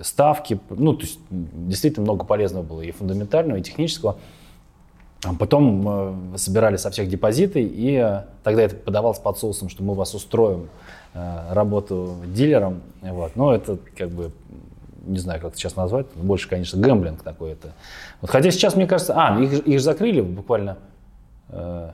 ставки. 0.02 0.60
Ну, 0.70 0.94
то 0.94 1.02
есть 1.02 1.18
действительно 1.30 2.04
много 2.04 2.24
полезного 2.24 2.62
было 2.62 2.82
и 2.82 2.90
фундаментального, 2.90 3.58
и 3.58 3.62
технического. 3.62 4.16
А 5.24 5.34
потом 5.34 6.34
э, 6.34 6.38
собирали 6.38 6.76
со 6.76 6.90
всех 6.90 7.08
депозиты, 7.08 7.60
и 7.60 7.96
э, 7.96 8.22
тогда 8.44 8.62
это 8.62 8.76
подавалось 8.76 9.18
под 9.18 9.36
соусом, 9.36 9.68
что 9.68 9.82
мы 9.82 9.94
вас 9.94 10.14
устроим 10.14 10.68
э, 11.12 11.52
работу 11.52 12.14
дилером. 12.26 12.82
Вот. 13.02 13.34
Но 13.34 13.52
это 13.52 13.78
как 13.96 14.10
бы, 14.10 14.30
не 15.08 15.18
знаю, 15.18 15.40
как 15.40 15.50
это 15.50 15.58
сейчас 15.58 15.76
назвать, 15.76 16.06
больше, 16.14 16.48
конечно, 16.48 16.80
гэмблинг 16.80 17.22
такой 17.22 17.52
это. 17.52 17.72
Вот, 18.20 18.30
хотя 18.30 18.50
сейчас, 18.50 18.76
мне 18.76 18.86
кажется, 18.86 19.14
а, 19.16 19.40
их, 19.40 19.66
их 19.66 19.80
закрыли 19.80 20.20
буквально 20.20 20.78
э, 21.48 21.90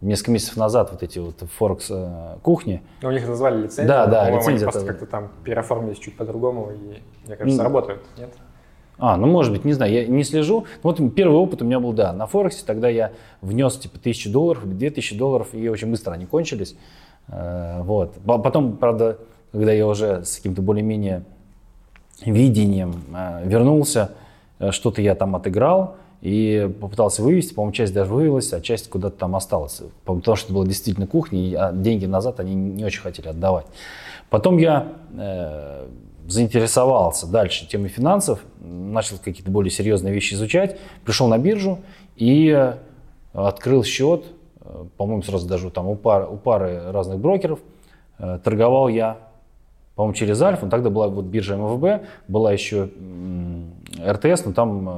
несколько 0.00 0.30
месяцев 0.32 0.56
назад, 0.56 0.90
вот 0.92 1.02
эти 1.02 1.18
вот 1.18 1.42
Форекс 1.58 1.88
э, 1.90 2.36
кухни. 2.42 2.82
Но 3.02 3.08
у 3.08 3.12
них 3.12 3.26
назвали 3.26 3.62
лицензию. 3.62 3.88
Да, 3.88 4.06
да, 4.06 4.30
лицензия. 4.30 4.52
Они 4.52 4.64
просто 4.64 4.86
как-то 4.86 5.06
там 5.06 5.30
переоформились 5.44 5.98
чуть 5.98 6.16
по-другому, 6.16 6.70
и, 6.72 7.02
мне 7.26 7.36
кажется, 7.36 7.62
работают, 7.62 8.02
нет? 8.18 8.30
А, 9.02 9.16
ну 9.16 9.26
может 9.26 9.50
быть, 9.50 9.64
не 9.64 9.72
знаю, 9.72 9.92
я 9.92 10.06
не 10.06 10.24
слежу. 10.24 10.66
Вот 10.82 11.00
первый 11.14 11.38
опыт 11.38 11.62
у 11.62 11.64
меня 11.64 11.80
был, 11.80 11.94
да, 11.94 12.12
на 12.12 12.26
Форексе. 12.26 12.64
Тогда 12.66 12.90
я 12.90 13.12
внес 13.40 13.78
типа 13.78 13.98
тысячу 13.98 14.30
долларов 14.30 14.68
две 14.68 14.90
тысячи 14.90 15.16
долларов, 15.16 15.48
и 15.54 15.68
очень 15.70 15.90
быстро 15.90 16.12
они 16.12 16.26
кончились. 16.26 16.76
Э, 17.28 17.80
вот. 17.82 18.16
Потом, 18.26 18.76
правда, 18.76 19.16
когда 19.52 19.72
я 19.72 19.86
уже 19.86 20.22
с 20.24 20.36
каким-то 20.36 20.60
более-менее 20.60 21.24
видением 22.24 23.02
э, 23.14 23.42
вернулся, 23.44 24.12
э, 24.58 24.70
что-то 24.70 25.02
я 25.02 25.14
там 25.14 25.36
отыграл 25.36 25.96
и 26.20 26.70
попытался 26.80 27.22
вывести. 27.22 27.54
По-моему, 27.54 27.72
часть 27.72 27.94
даже 27.94 28.12
вывелась, 28.12 28.52
а 28.52 28.60
часть 28.60 28.88
куда-то 28.88 29.16
там 29.16 29.36
осталась. 29.36 29.82
Потому 30.04 30.36
что 30.36 30.46
это 30.46 30.54
была 30.54 30.66
действительно 30.66 31.06
кухня, 31.06 31.40
и 31.40 31.54
а 31.54 31.72
деньги 31.72 32.06
назад 32.06 32.40
они 32.40 32.54
не 32.54 32.84
очень 32.84 33.00
хотели 33.00 33.28
отдавать. 33.28 33.66
Потом 34.28 34.58
я 34.58 34.92
заинтересовался 36.30 37.26
дальше 37.26 37.66
темой 37.66 37.88
финансов, 37.88 38.40
начал 38.60 39.16
какие-то 39.18 39.50
более 39.50 39.70
серьезные 39.70 40.14
вещи 40.14 40.34
изучать, 40.34 40.78
пришел 41.04 41.28
на 41.28 41.38
биржу 41.38 41.80
и 42.16 42.48
э, 42.48 42.74
открыл 43.32 43.82
счет, 43.82 44.24
э, 44.60 44.84
по-моему, 44.96 45.22
сразу 45.22 45.48
даже 45.48 45.70
там 45.70 45.88
у 45.88 45.96
пары, 45.96 46.26
у 46.26 46.36
пары 46.36 46.92
разных 46.92 47.18
брокеров. 47.18 47.58
Э, 48.18 48.38
торговал 48.42 48.88
я, 48.88 49.18
по-моему, 50.00 50.14
через 50.14 50.40
Альфа, 50.40 50.66
тогда 50.66 50.88
была 50.88 51.08
вот 51.08 51.26
биржа 51.26 51.58
МФБ, 51.58 52.06
была 52.26 52.52
еще 52.52 52.88
РТС, 54.02 54.46
но 54.46 54.54
там 54.54 54.88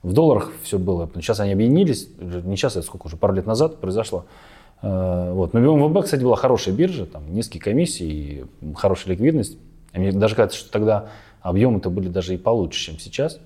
в 0.00 0.12
долларах 0.12 0.52
все 0.62 0.78
было. 0.78 1.10
Сейчас 1.16 1.40
они 1.40 1.50
объединились, 1.52 2.08
не 2.20 2.54
сейчас, 2.54 2.76
это 2.76 2.86
сколько 2.86 3.08
уже, 3.08 3.16
пару 3.16 3.32
лет 3.34 3.46
назад 3.46 3.80
произошло. 3.80 4.26
Вот. 4.80 5.54
Но 5.54 5.76
МФБ, 5.76 6.04
кстати, 6.04 6.22
была 6.22 6.36
хорошая 6.36 6.72
биржа, 6.72 7.04
там 7.04 7.34
низкие 7.34 7.60
комиссии, 7.60 8.46
хорошая 8.76 9.14
ликвидность. 9.14 9.58
И 9.92 9.98
мне 9.98 10.12
даже 10.12 10.36
кажется, 10.36 10.60
что 10.60 10.70
тогда 10.70 11.06
объемы-то 11.40 11.90
были 11.90 12.06
даже 12.06 12.34
и 12.34 12.36
получше, 12.36 12.78
чем 12.78 13.00
сейчас. 13.00 13.40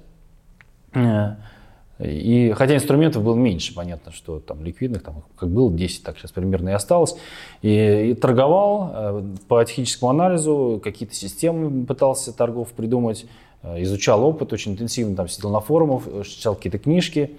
Э, 1.98 2.10
и 2.10 2.52
хотя 2.52 2.74
инструментов 2.76 3.22
было 3.22 3.34
меньше, 3.34 3.74
понятно, 3.74 4.12
что 4.12 4.40
там 4.40 4.64
ликвидных, 4.64 5.02
там, 5.02 5.24
как 5.38 5.48
было 5.48 5.72
10, 5.72 6.02
так 6.02 6.18
сейчас 6.18 6.32
примерно 6.32 6.70
и 6.70 6.72
осталось. 6.72 7.16
И, 7.62 8.10
и 8.10 8.14
торговал 8.14 8.90
э, 8.94 9.22
по 9.48 9.64
техническому 9.64 10.10
анализу, 10.10 10.80
какие-то 10.82 11.14
системы 11.14 11.84
пытался 11.86 12.32
торгов 12.32 12.72
придумать, 12.72 13.26
э, 13.62 13.82
изучал 13.82 14.24
опыт 14.24 14.52
очень 14.52 14.72
интенсивно, 14.72 15.16
там 15.16 15.28
сидел 15.28 15.50
на 15.50 15.60
форумах, 15.60 16.04
читал 16.26 16.54
какие-то 16.54 16.78
книжки, 16.78 17.32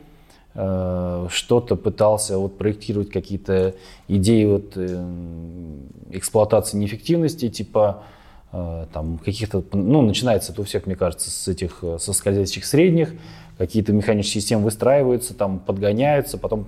что-то 0.54 1.76
пытался 1.76 2.40
вот 2.40 2.58
проектировать 2.58 3.12
какие-то 3.12 3.76
идеи 4.08 4.46
вот, 4.46 4.76
эксплуатации 6.10 6.78
неэффективности, 6.78 7.48
типа 7.48 8.02
Э, 8.54 8.86
там 8.94 9.18
каких-то, 9.18 9.64
ну, 9.74 10.02
начинается 10.02 10.54
это 10.54 10.62
у 10.62 10.64
всех, 10.64 10.86
мне 10.86 10.96
кажется, 10.96 11.30
с 11.30 11.48
этих, 11.48 11.80
э, 11.84 11.98
со 12.00 12.14
скользящих 12.14 12.66
средних, 12.66 13.14
какие-то 13.58 13.94
механические 13.94 14.42
системы 14.42 14.64
выстраиваются, 14.64 15.34
там 15.34 15.60
подгоняются, 15.60 16.38
потом 16.38 16.66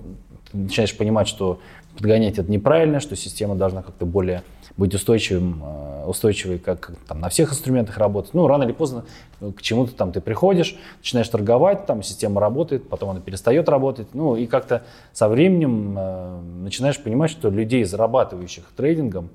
ты 0.50 0.58
начинаешь 0.58 0.96
понимать, 0.96 1.28
что 1.28 1.60
подгонять 1.96 2.38
это 2.38 2.50
неправильно, 2.50 3.00
что 3.00 3.16
система 3.16 3.54
должна 3.54 3.82
как-то 3.82 4.06
более 4.06 4.42
быть 4.76 4.94
устойчивым, 4.94 5.62
э, 5.62 6.04
устойчивой, 6.06 6.58
как 6.58 6.92
там, 7.06 7.20
на 7.20 7.28
всех 7.28 7.50
инструментах 7.50 7.98
работать. 7.98 8.34
Ну, 8.34 8.46
рано 8.46 8.62
или 8.62 8.72
поздно 8.72 9.04
к 9.40 9.60
чему-то 9.60 9.92
там 9.94 10.12
ты 10.12 10.20
приходишь, 10.20 10.76
начинаешь 10.98 11.28
торговать, 11.28 11.86
там 11.86 12.02
система 12.02 12.40
работает, 12.40 12.88
потом 12.88 13.10
она 13.10 13.20
перестает 13.20 13.68
работать. 13.68 14.08
Ну, 14.14 14.36
и 14.36 14.46
как-то 14.46 14.82
со 15.12 15.28
временем 15.28 15.96
э, 15.98 16.40
начинаешь 16.62 17.00
понимать, 17.02 17.30
что 17.30 17.50
людей, 17.50 17.84
зарабатывающих 17.84 18.64
трейдингом, 18.76 19.30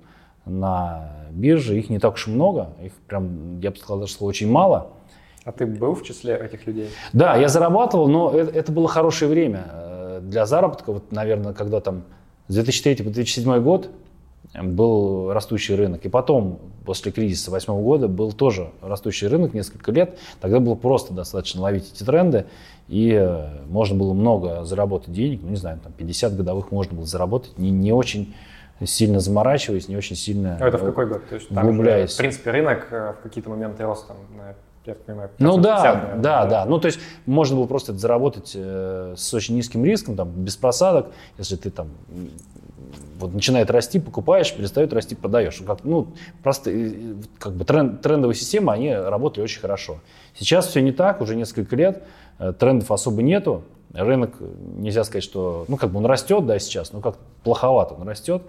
на 0.46 1.12
бирже, 1.32 1.78
их 1.78 1.89
не 1.89 2.00
так 2.00 2.13
уж 2.13 2.28
много, 2.28 2.70
их 2.84 2.94
прям, 3.08 3.60
я 3.60 3.72
бы 3.72 3.78
сказал, 3.78 4.08
что 4.08 4.26
очень 4.26 4.50
мало. 4.50 4.91
А 5.45 5.51
ты 5.51 5.67
был 5.67 5.93
в 5.93 6.03
числе 6.03 6.36
этих 6.36 6.65
людей? 6.65 6.89
Да, 7.13 7.36
я 7.36 7.47
зарабатывал, 7.47 8.08
но 8.08 8.31
это, 8.31 8.51
это 8.51 8.71
было 8.71 8.88
хорошее 8.88 9.29
время 9.29 9.65
э, 9.71 10.19
для 10.23 10.47
заработка. 10.47 10.91
Вот, 10.91 11.12
наверное, 11.12 11.53
когда 11.53 11.79
там 11.81 12.03
с 12.47 12.55
2003 12.55 12.97
по 12.97 13.12
2007 13.12 13.62
год 13.62 13.89
был 14.63 15.31
растущий 15.34 15.75
рынок. 15.75 16.03
И 16.05 16.10
потом, 16.10 16.60
после 16.84 17.12
кризиса 17.12 17.51
2008 17.51 17.84
года, 17.84 18.08
был 18.08 18.31
тоже 18.31 18.71
растущий 18.81 19.27
рынок 19.27 19.53
несколько 19.53 19.91
лет. 19.91 20.17
Тогда 20.41 20.60
было 20.60 20.73
просто 20.73 21.13
достаточно 21.13 21.62
ловить 21.62 21.91
эти 21.93 22.03
тренды, 22.03 22.45
и 22.88 23.12
э, 23.12 23.65
можно 23.67 23.97
было 23.97 24.13
много 24.13 24.63
заработать 24.63 25.13
денег. 25.13 25.41
Ну, 25.43 25.49
не 25.49 25.58
знаю, 25.58 25.79
там 25.84 25.93
50 25.93 26.38
годовых 26.38 26.71
можно 26.71 26.95
было 26.95 27.05
заработать, 27.05 27.58
не, 27.60 27.69
не 27.69 27.93
очень 27.93 28.34
сильно 28.84 29.19
заморачиваясь, 29.19 29.88
не 29.88 29.95
очень 29.95 30.15
сильно 30.15 30.58
а 30.60 30.67
это 30.67 30.77
в 30.77 30.86
какой 30.86 31.08
год? 31.08 31.27
То 31.29 31.36
есть 31.36 31.49
там 31.49 31.67
углубляясь. 31.67 32.10
Же, 32.10 32.15
в 32.15 32.17
принципе, 32.17 32.51
рынок 32.51 32.88
э, 32.91 33.13
в 33.19 33.23
какие-то 33.23 33.49
моменты 33.49 33.84
рос 33.84 34.05
там, 34.08 34.17
на 34.38 34.55
я 34.86 34.95
понимаю, 34.95 35.30
ну 35.39 35.58
да, 35.58 35.76
50, 35.76 35.93
наверное, 35.95 36.21
да, 36.21 36.43
да, 36.43 36.50
да. 36.50 36.65
Ну 36.65 36.80
то 36.80 36.88
есть 36.88 37.00
можно 37.26 37.58
было 37.58 37.65
просто 37.65 37.91
это 37.91 38.02
заработать 38.02 38.52
э, 38.56 39.13
с 39.17 39.34
очень 39.34 39.56
низким 39.56 39.84
риском, 39.86 40.15
там, 40.15 40.30
без 40.30 40.56
просадок, 40.56 41.08
если 41.38 41.56
ты 41.56 41.71
там 41.71 41.89
вот 43.19 43.34
начинает 43.34 43.71
расти, 43.71 44.00
покупаешь, 44.00 44.54
перестает 44.54 44.93
расти, 44.93 45.15
продаешь. 45.15 45.62
Как, 45.65 45.84
ну, 45.84 46.08
просто 46.43 46.71
э, 46.71 47.15
как 47.39 47.54
бы 47.54 47.65
тренд, 47.65 48.02
трендовые 48.02 48.36
системы, 48.36 48.74
они 48.74 48.93
работали 48.93 49.43
очень 49.43 49.62
хорошо. 49.62 50.00
Сейчас 50.38 50.67
все 50.67 50.82
не 50.82 50.91
так, 50.91 51.21
уже 51.21 51.36
несколько 51.36 51.76
лет, 51.76 52.04
э, 52.39 52.54
трендов 52.54 52.91
особо 52.91 53.21
нету, 53.21 53.63
Рынок, 53.95 54.34
нельзя 54.78 55.06
сказать, 55.06 55.24
что, 55.24 55.63
ну, 55.69 55.78
как 55.78 55.89
бы 55.89 56.00
он 56.00 56.06
растет, 56.06 56.45
да, 56.45 56.60
сейчас, 56.60 56.91
но 56.91 57.00
как 57.00 57.15
плоховато 57.43 57.93
он 57.93 58.08
растет. 58.08 58.43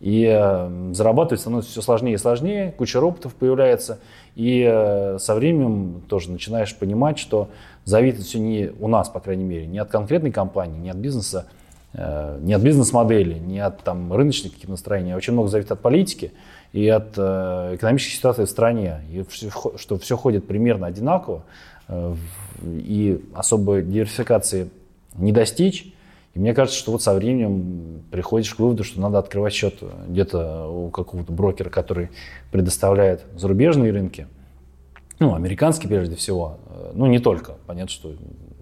И 0.00 0.24
э, 0.24 0.92
зарабатывать 0.94 1.40
становится 1.40 1.72
все 1.72 1.82
сложнее 1.82 2.14
и 2.14 2.18
сложнее, 2.18 2.72
куча 2.76 3.00
роботов 3.00 3.34
появляется. 3.34 3.98
И 4.36 4.64
э, 4.64 5.18
со 5.18 5.34
временем 5.34 6.02
тоже 6.08 6.30
начинаешь 6.30 6.74
понимать, 6.76 7.18
что 7.18 7.48
зависит 7.84 8.20
все 8.20 8.38
не 8.38 8.70
у 8.78 8.86
нас, 8.86 9.08
по 9.08 9.18
крайней 9.18 9.44
мере, 9.44 9.66
не 9.66 9.78
от 9.78 9.88
конкретной 9.88 10.30
компании, 10.30 10.78
не 10.78 10.90
от 10.90 10.98
бизнеса, 10.98 11.48
э, 11.94 12.38
не 12.40 12.54
от 12.54 12.62
бизнес-модели, 12.62 13.34
не 13.40 13.58
от 13.58 13.82
там, 13.82 14.12
рыночных 14.12 14.52
каких-то 14.52 14.70
настроений. 14.70 15.14
Очень 15.14 15.32
много 15.32 15.48
зависит 15.48 15.72
от 15.72 15.80
политики 15.80 16.32
и 16.72 16.88
от 16.88 17.14
э, 17.16 17.74
экономической 17.74 18.14
ситуации 18.14 18.44
в 18.44 18.50
стране. 18.50 19.00
И 19.10 19.24
что 19.76 19.98
все 19.98 20.16
ходит 20.16 20.46
примерно 20.46 20.86
одинаково, 20.86 21.42
и 22.62 23.24
особой 23.34 23.82
диверсификации 23.82 24.68
не 25.16 25.32
достичь. 25.32 25.92
И 26.38 26.40
мне 26.40 26.54
кажется, 26.54 26.78
что 26.78 26.92
вот 26.92 27.02
со 27.02 27.14
временем 27.14 28.04
приходишь 28.12 28.54
к 28.54 28.60
выводу, 28.60 28.84
что 28.84 29.00
надо 29.00 29.18
открывать 29.18 29.52
счет 29.52 29.74
где-то 30.06 30.68
у 30.68 30.88
какого-то 30.88 31.32
брокера, 31.32 31.68
который 31.68 32.10
предоставляет 32.52 33.24
зарубежные 33.34 33.90
рынки, 33.90 34.28
ну, 35.18 35.34
американские 35.34 35.88
прежде 35.88 36.14
всего, 36.14 36.58
ну, 36.94 37.06
не 37.06 37.18
только, 37.18 37.56
понятно, 37.66 37.90
что, 37.90 38.12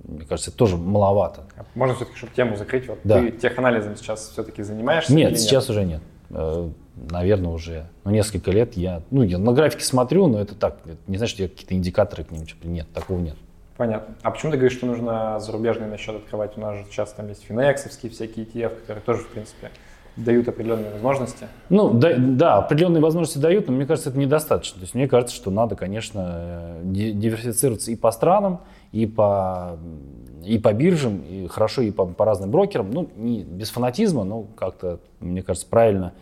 мне 0.05 0.25
кажется, 0.25 0.49
это 0.49 0.59
тоже 0.59 0.79
маловато. 0.79 1.43
Можно 1.75 1.97
все-таки, 1.97 2.17
чтобы 2.17 2.33
тему 2.35 2.57
закрыть, 2.57 2.89
вот 2.89 2.99
да. 3.05 3.21
ты 3.21 3.31
теханализом 3.31 3.95
сейчас 3.97 4.31
все-таки 4.31 4.63
занимаешься? 4.63 5.13
Нет, 5.13 5.33
нет, 5.33 5.41
сейчас 5.41 5.69
уже 5.69 5.85
нет. 5.85 6.01
Э, 6.31 6.71
наверное, 6.95 7.51
уже 7.51 7.89
ну, 8.05 8.11
несколько 8.11 8.53
лет 8.53 8.75
я, 8.79 9.03
ну, 9.11 9.23
я 9.23 9.37
на 9.37 9.53
графике 9.53 9.85
смотрю, 9.85 10.29
но 10.29 10.41
это 10.41 10.55
так, 10.55 10.79
не 11.07 11.19
значит, 11.19 11.35
что 11.35 11.43
я 11.43 11.51
какие-то 11.51 11.75
индикаторы 11.75 12.25
к 12.25 12.31
ним, 12.31 12.47
типа, 12.47 12.67
нет, 12.69 12.87
такого 12.95 13.19
нет. 13.19 13.37
Понятно. 13.77 14.15
А 14.23 14.31
почему 14.31 14.53
ты 14.53 14.59
говоришь, 14.59 14.77
что 14.77 14.87
нужно 14.87 15.39
зарубежный 15.39 15.87
на 15.87 15.99
счет 15.99 16.17
открывать? 16.17 16.57
У 16.57 16.61
нас 16.61 16.77
же 16.77 16.85
сейчас 16.91 17.13
там 17.13 17.29
есть 17.29 17.45
финексовские 17.45 18.11
всякие 18.11 18.47
ETF, 18.47 18.81
которые 18.81 19.03
тоже, 19.03 19.23
в 19.23 19.29
принципе, 19.29 19.71
дают 20.17 20.49
определенные 20.49 20.93
возможности. 20.93 21.47
Ну, 21.69 21.93
да, 21.93 22.15
да, 22.17 22.57
определенные 22.57 23.03
возможности 23.03 23.39
дают, 23.39 23.69
но 23.69 23.75
мне 23.75 23.87
кажется, 23.87 24.11
это 24.11 24.19
недостаточно. 24.19 24.77
То 24.79 24.85
есть 24.85 24.95
мне 24.95 25.07
кажется, 25.09 25.35
что 25.37 25.51
надо, 25.51 25.77
конечно, 25.77 26.77
диверсифицироваться 26.83 27.91
и 27.91 27.97
по 27.97 28.11
странам, 28.13 28.61
и 28.93 29.07
по, 29.07 29.79
и 30.43 30.59
по 30.59 30.73
биржам, 30.73 31.19
и 31.19 31.47
хорошо 31.49 31.83
и 31.83 31.91
по, 31.91 32.07
по 32.07 32.25
разным 32.25 32.51
брокерам. 32.51 32.91
Ну, 32.91 33.11
не 33.17 33.43
без 33.43 33.69
фанатизма, 33.69 34.25
но 34.25 34.45
как-то, 34.57 35.01
мне 35.21 35.43
кажется, 35.43 35.69
правильно 35.69 36.15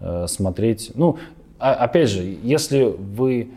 э, 0.00 0.26
смотреть. 0.26 0.90
Ну, 0.94 1.18
а, 1.60 1.74
опять 1.74 2.10
же, 2.10 2.22
если 2.42 2.82
вы 2.82 3.50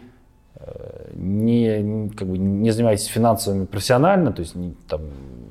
не, 1.13 2.09
как 2.15 2.27
бы, 2.27 2.37
не 2.37 2.71
занимаетесь 2.71 3.05
финансовыми 3.05 3.65
профессионально, 3.65 4.31
то 4.31 4.41
есть 4.41 4.55
не, 4.55 4.73
там, 4.87 5.01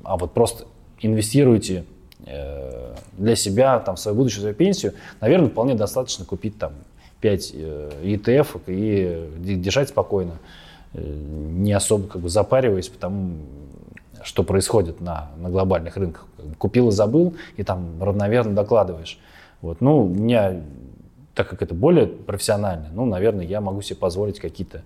а 0.04 0.16
вот 0.16 0.32
просто 0.32 0.64
инвестируете 1.00 1.84
э, 2.26 2.94
для 3.16 3.36
себя, 3.36 3.78
там, 3.80 3.96
в 3.96 4.00
свою 4.00 4.16
будущую, 4.16 4.40
свою 4.40 4.54
пенсию, 4.54 4.94
наверное, 5.20 5.48
вполне 5.48 5.74
достаточно 5.74 6.24
купить 6.24 6.58
там 6.58 6.72
5 7.20 7.50
э, 7.54 7.90
ETF 8.02 8.60
и 8.66 9.54
держать 9.56 9.90
спокойно, 9.90 10.38
э, 10.94 11.00
не 11.02 11.72
особо 11.72 12.08
как 12.08 12.22
бы 12.22 12.28
запариваясь, 12.28 12.88
потому 12.88 13.32
что 14.22 14.42
происходит 14.42 15.00
на, 15.00 15.30
на 15.38 15.48
глобальных 15.48 15.96
рынках. 15.96 16.26
Купил 16.58 16.88
и 16.88 16.92
забыл, 16.92 17.34
и 17.56 17.62
там 17.62 18.02
равномерно 18.02 18.54
докладываешь. 18.54 19.18
Вот. 19.60 19.80
Ну, 19.80 20.04
у 20.04 20.08
меня, 20.08 20.60
так 21.38 21.48
как 21.48 21.62
это 21.62 21.72
более 21.72 22.08
профессионально, 22.08 22.88
ну, 22.92 23.06
наверное, 23.06 23.46
я 23.46 23.60
могу 23.60 23.80
себе 23.80 23.94
позволить 23.94 24.40
какие-то 24.40 24.82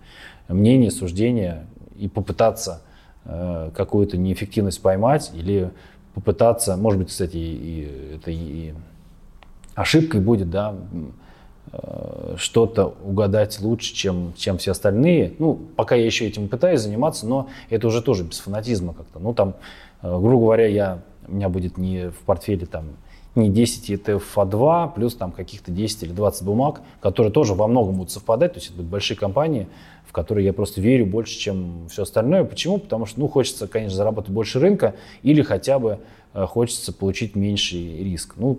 мнения, 0.48 0.90
суждения 0.90 1.64
и 1.96 2.08
попытаться 2.08 2.82
э, 3.24 3.70
какую-то 3.74 4.18
неэффективность 4.18 4.82
поймать 4.82 5.30
или 5.32 5.70
попытаться, 6.12 6.76
может 6.76 7.00
быть, 7.00 7.08
кстати, 7.08 7.38
и, 7.38 8.16
это 8.16 8.30
и 8.30 8.74
ошибкой 9.74 10.20
будет, 10.20 10.50
да, 10.50 10.74
э, 11.72 12.34
что-то 12.36 12.96
угадать 13.02 13.58
лучше, 13.62 13.94
чем, 13.94 14.34
чем 14.36 14.58
все 14.58 14.72
остальные. 14.72 15.32
Ну, 15.38 15.54
пока 15.54 15.94
я 15.94 16.04
еще 16.04 16.26
этим 16.26 16.48
пытаюсь 16.48 16.82
заниматься, 16.82 17.26
но 17.26 17.48
это 17.70 17.86
уже 17.86 18.02
тоже 18.02 18.24
без 18.24 18.40
фанатизма 18.40 18.92
как-то. 18.92 19.20
Ну, 19.20 19.32
там, 19.32 19.54
э, 20.02 20.06
грубо 20.06 20.44
говоря, 20.44 20.66
я, 20.66 20.98
у 21.26 21.32
меня 21.32 21.48
будет 21.48 21.78
не 21.78 22.10
в 22.10 22.18
портфеле 22.26 22.66
там 22.66 22.88
не 23.34 23.48
10 23.48 23.90
ETF, 23.90 24.22
а 24.36 24.44
2, 24.44 24.88
плюс 24.88 25.14
там 25.14 25.32
каких-то 25.32 25.70
10 25.70 26.02
или 26.04 26.12
20 26.12 26.42
бумаг, 26.44 26.82
которые 27.00 27.32
тоже 27.32 27.54
во 27.54 27.66
многом 27.66 27.96
будут 27.96 28.10
совпадать, 28.10 28.52
то 28.52 28.58
есть 28.58 28.68
это 28.68 28.76
будут 28.76 28.90
большие 28.90 29.16
компании, 29.16 29.68
в 30.06 30.12
которые 30.12 30.44
я 30.44 30.52
просто 30.52 30.80
верю 30.80 31.06
больше, 31.06 31.38
чем 31.38 31.88
все 31.90 32.02
остальное. 32.02 32.44
Почему? 32.44 32.78
Потому 32.78 33.06
что, 33.06 33.20
ну, 33.20 33.28
хочется, 33.28 33.66
конечно, 33.66 33.96
заработать 33.96 34.30
больше 34.30 34.60
рынка 34.60 34.94
или 35.22 35.40
хотя 35.40 35.78
бы 35.78 36.00
э, 36.34 36.46
хочется 36.46 36.92
получить 36.92 37.34
меньший 37.34 38.04
риск. 38.04 38.34
Ну, 38.36 38.58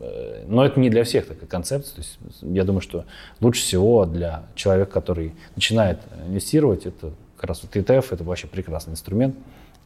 э, 0.00 0.44
но 0.46 0.64
это 0.64 0.78
не 0.78 0.90
для 0.90 1.02
всех 1.02 1.26
такая 1.26 1.48
концепция. 1.48 1.96
То 1.96 2.00
есть 2.00 2.18
я 2.42 2.62
думаю, 2.62 2.80
что 2.80 3.06
лучше 3.40 3.62
всего 3.62 4.04
для 4.06 4.44
человека, 4.54 4.92
который 4.92 5.34
начинает 5.56 5.98
инвестировать, 6.28 6.86
это 6.86 7.10
как 7.36 7.48
раз 7.48 7.62
вот 7.64 7.74
ETF, 7.74 8.06
это 8.12 8.22
вообще 8.22 8.46
прекрасный 8.46 8.92
инструмент. 8.92 9.34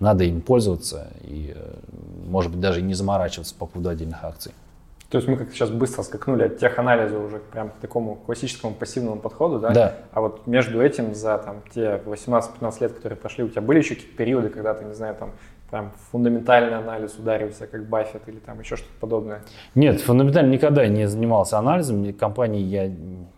Надо 0.01 0.25
им 0.25 0.41
пользоваться 0.41 1.09
и, 1.23 1.53
э, 1.57 1.75
может 2.27 2.51
быть, 2.51 2.61
даже 2.61 2.83
не 2.83 2.95
заморачиваться 2.95 3.55
по 3.55 3.67
поводу 3.67 3.89
отдельных 3.89 4.23
акций. 4.23 4.53
То 5.11 5.17
есть 5.17 5.27
мы 5.27 5.37
как-то 5.37 5.55
сейчас 5.55 5.71
быстро 5.71 6.03
скакнули 6.03 6.45
от 6.45 6.59
теханализа 6.59 7.19
уже 7.19 7.39
прям 7.39 7.71
к 7.71 7.77
такому 7.81 8.17
классическому 8.17 8.75
пассивному 8.75 9.19
подходу, 9.21 9.59
да? 9.59 9.71
Да. 9.71 9.95
А 10.13 10.21
вот 10.21 10.47
между 10.47 10.83
этим 10.83 11.15
за 11.15 11.39
там, 11.39 11.63
те 11.75 12.03
18-15 12.05 12.81
лет, 12.81 12.93
которые 12.93 13.17
прошли, 13.17 13.45
у 13.45 13.49
тебя 13.49 13.63
были 13.63 13.79
еще 13.79 13.95
какие-то 13.95 14.17
периоды, 14.17 14.51
когда 14.51 14.75
ты, 14.75 14.85
не 14.85 14.95
знаю, 14.95 15.15
там 15.15 15.31
прям 15.71 15.93
фундаментальный 16.11 16.77
анализ 16.77 17.17
ударился, 17.19 17.67
как 17.67 17.89
Баффет 17.89 18.23
или 18.27 18.37
там 18.37 18.61
еще 18.61 18.77
что-то 18.77 18.93
подобное? 19.01 19.43
Нет, 19.75 20.01
фундаментально 20.01 20.51
никогда 20.51 20.87
не 20.87 21.09
занимался 21.09 21.59
анализом. 21.59 22.13
Компании 22.13 22.63
я 22.63 22.91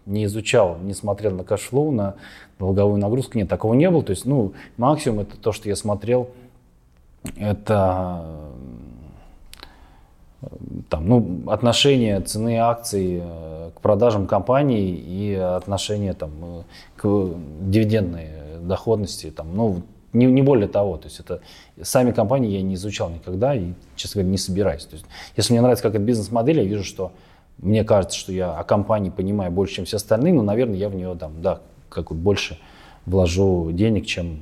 не 0.06 0.24
изучал, 0.24 0.76
не 0.78 0.92
смотрел 0.92 1.32
на 1.36 1.44
cash 1.44 1.65
flow, 1.65 1.92
на 1.92 2.16
долговую 2.58 2.98
нагрузку. 2.98 3.38
Нет, 3.38 3.48
такого 3.48 3.74
не 3.74 3.88
было. 3.90 4.02
То 4.02 4.10
есть, 4.10 4.26
ну, 4.26 4.54
максимум 4.76 5.20
это 5.20 5.36
то, 5.36 5.52
что 5.52 5.68
я 5.68 5.76
смотрел, 5.76 6.30
это 7.36 8.24
там, 10.88 11.08
ну, 11.08 11.42
отношение 11.50 12.20
цены 12.20 12.56
акций 12.58 13.20
э, 13.22 13.70
к 13.74 13.80
продажам 13.80 14.26
компаний 14.26 14.92
и 14.92 15.34
отношение 15.34 16.14
там, 16.14 16.30
э, 16.42 16.62
к 16.96 17.28
дивидендной 17.60 18.28
доходности, 18.62 19.30
там, 19.30 19.54
ну, 19.54 19.82
не, 20.12 20.26
не 20.26 20.42
более 20.42 20.68
того. 20.68 20.96
То 20.96 21.08
есть 21.08 21.20
это 21.20 21.40
сами 21.82 22.12
компании 22.12 22.50
я 22.50 22.62
не 22.62 22.74
изучал 22.74 23.10
никогда 23.10 23.54
и, 23.54 23.72
честно 23.96 24.20
говоря, 24.20 24.32
не 24.32 24.38
собираюсь. 24.38 24.84
То 24.84 24.94
есть, 24.94 25.06
если 25.36 25.52
мне 25.52 25.60
нравится 25.60 25.82
как 25.82 25.94
это 25.94 26.02
бизнес-модель, 26.02 26.58
я 26.58 26.64
вижу, 26.64 26.84
что 26.84 27.12
мне 27.58 27.84
кажется, 27.84 28.18
что 28.18 28.32
я 28.32 28.54
о 28.54 28.64
компании 28.64 29.10
понимаю 29.10 29.52
больше, 29.52 29.76
чем 29.76 29.84
все 29.84 29.96
остальные, 29.96 30.32
но, 30.32 30.42
наверное, 30.42 30.76
я 30.76 30.88
в 30.88 30.94
нее 30.94 31.14
там, 31.18 31.42
да, 31.42 31.60
как 31.88 32.12
больше 32.12 32.58
вложу 33.06 33.70
денег, 33.72 34.06
чем, 34.06 34.40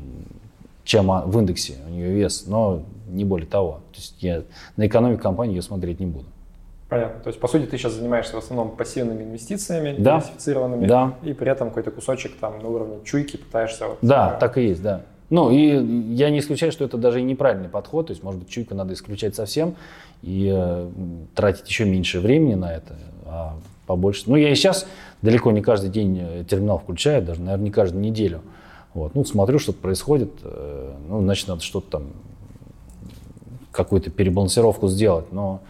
чем 0.89 1.11
в 1.26 1.39
индексе 1.39 1.74
у 1.86 1.91
нее 1.91 2.11
вес. 2.11 2.47
Но 2.47 2.82
не 3.09 3.24
более 3.24 3.47
того. 3.47 3.80
То 3.93 3.99
есть 3.99 4.22
я 4.22 4.43
на 4.78 4.86
экономику 4.86 5.22
компании 5.22 5.57
ее 5.57 5.62
смотреть 5.62 6.01
не 6.01 6.07
буду. 6.07 6.24
Понятно. 6.89 7.20
То 7.20 7.28
есть, 7.28 7.39
по 7.39 7.47
сути, 7.47 7.66
ты 7.66 7.76
сейчас 7.76 7.93
занимаешься 7.93 8.36
в 8.36 8.39
основном 8.39 8.74
пассивными 8.74 9.22
инвестициями, 9.22 9.95
да. 9.99 10.20
диверсифицированными, 10.20 10.86
да. 10.86 11.14
и 11.22 11.34
при 11.34 11.51
этом 11.51 11.68
какой-то 11.68 11.91
кусочек 11.91 12.36
там 12.41 12.59
на 12.62 12.68
уровне 12.68 12.97
чуйки 13.05 13.36
пытаешься... 13.36 13.89
Вот, 13.89 13.99
да, 14.01 14.28
а... 14.28 14.41
так 14.41 14.57
и 14.57 14.62
есть, 14.62 14.80
да. 14.80 15.03
Ну, 15.28 15.51
и 15.51 16.14
я 16.14 16.30
не 16.30 16.39
исключаю, 16.39 16.72
что 16.72 16.86
это 16.86 16.97
даже 16.97 17.20
и 17.20 17.22
неправильный 17.22 17.68
подход. 17.68 18.07
То 18.07 18.12
есть, 18.12 18.22
может 18.22 18.41
быть, 18.41 18.49
чуйку 18.49 18.74
надо 18.74 18.95
исключать 18.95 19.34
совсем 19.34 19.74
и 20.22 20.51
э, 20.51 20.89
тратить 21.34 21.68
еще 21.68 21.84
меньше 21.84 22.20
времени 22.20 22.55
на 22.55 22.72
это, 22.72 22.97
а 23.26 23.57
побольше. 23.86 24.22
Ну, 24.24 24.36
я 24.36 24.51
и 24.51 24.55
сейчас 24.55 24.86
далеко 25.20 25.53
не 25.53 25.61
каждый 25.61 25.91
день 25.91 26.18
э, 26.18 26.45
терминал 26.49 26.78
включаю, 26.78 27.20
даже, 27.20 27.43
наверное, 27.43 27.64
не 27.64 27.70
каждую 27.70 28.01
неделю. 28.01 28.41
Вот. 28.95 29.14
Ну, 29.14 29.24
смотрю, 29.24 29.59
что-то 29.59 29.80
происходит, 29.80 30.30
э, 30.43 30.95
ну, 31.09 31.22
значит, 31.22 31.49
надо 31.49 31.61
что-то 31.62 31.91
там 31.91 32.03
какую-то 33.70 34.11
перебалансировку 34.11 34.89
сделать, 34.89 35.32
но 35.32 35.61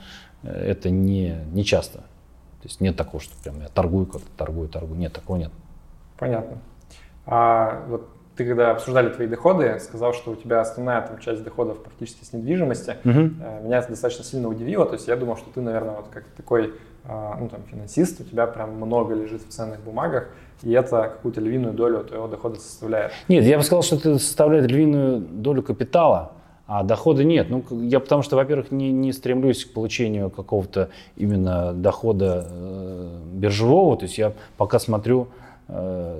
э, 0.42 0.48
это 0.50 0.90
не, 0.90 1.36
не 1.52 1.64
часто. 1.64 1.98
То 1.98 2.64
есть 2.64 2.80
нет 2.80 2.96
такого, 2.96 3.22
что 3.22 3.34
прям 3.42 3.60
я 3.60 3.68
торгую 3.68 4.06
как-то, 4.06 4.28
торгую, 4.36 4.68
торгую. 4.68 4.98
Нет, 4.98 5.12
такого 5.12 5.36
нет. 5.36 5.52
Понятно. 6.16 6.58
А 7.26 7.84
вот 7.88 8.08
ты 8.38 8.46
когда 8.46 8.70
обсуждали 8.70 9.10
твои 9.10 9.26
доходы, 9.26 9.78
сказал, 9.80 10.14
что 10.14 10.30
у 10.30 10.36
тебя 10.36 10.60
основная 10.60 11.02
там, 11.02 11.18
часть 11.18 11.42
доходов 11.42 11.82
практически 11.82 12.24
с 12.24 12.32
недвижимости. 12.32 12.96
Угу. 13.04 13.20
Меня 13.64 13.78
это 13.78 13.90
достаточно 13.90 14.24
сильно 14.24 14.48
удивило. 14.48 14.86
То 14.86 14.94
есть 14.94 15.08
я 15.08 15.16
думал, 15.16 15.36
что 15.36 15.50
ты, 15.50 15.60
наверное, 15.60 15.96
вот 15.96 16.06
как 16.08 16.24
такой 16.36 16.74
ну, 17.08 17.48
там, 17.48 17.60
финансист, 17.70 18.20
у 18.20 18.24
тебя 18.24 18.46
прям 18.46 18.74
много 18.74 19.14
лежит 19.14 19.42
в 19.42 19.48
ценных 19.48 19.80
бумагах, 19.80 20.28
и 20.62 20.72
это 20.72 21.02
какую-то 21.14 21.40
львиную 21.40 21.72
долю 21.72 22.04
твоего 22.04 22.28
дохода 22.28 22.56
составляет. 22.56 23.12
Нет, 23.28 23.44
я 23.44 23.56
бы 23.56 23.64
сказал, 23.64 23.82
что 23.82 23.96
это 23.96 24.18
составляет 24.18 24.70
львиную 24.70 25.20
долю 25.20 25.62
капитала 25.62 26.32
а 26.68 26.82
дохода 26.82 27.24
нет. 27.24 27.48
Ну, 27.48 27.64
я 27.80 27.98
потому 27.98 28.20
что, 28.22 28.36
во-первых, 28.36 28.70
не, 28.70 28.92
не 28.92 29.14
стремлюсь 29.14 29.64
к 29.64 29.72
получению 29.72 30.28
какого-то 30.28 30.90
именно 31.16 31.72
дохода 31.72 32.46
э, 32.46 33.20
биржевого. 33.32 33.96
То 33.96 34.04
есть 34.04 34.18
я 34.18 34.34
пока 34.58 34.78
смотрю 34.78 35.28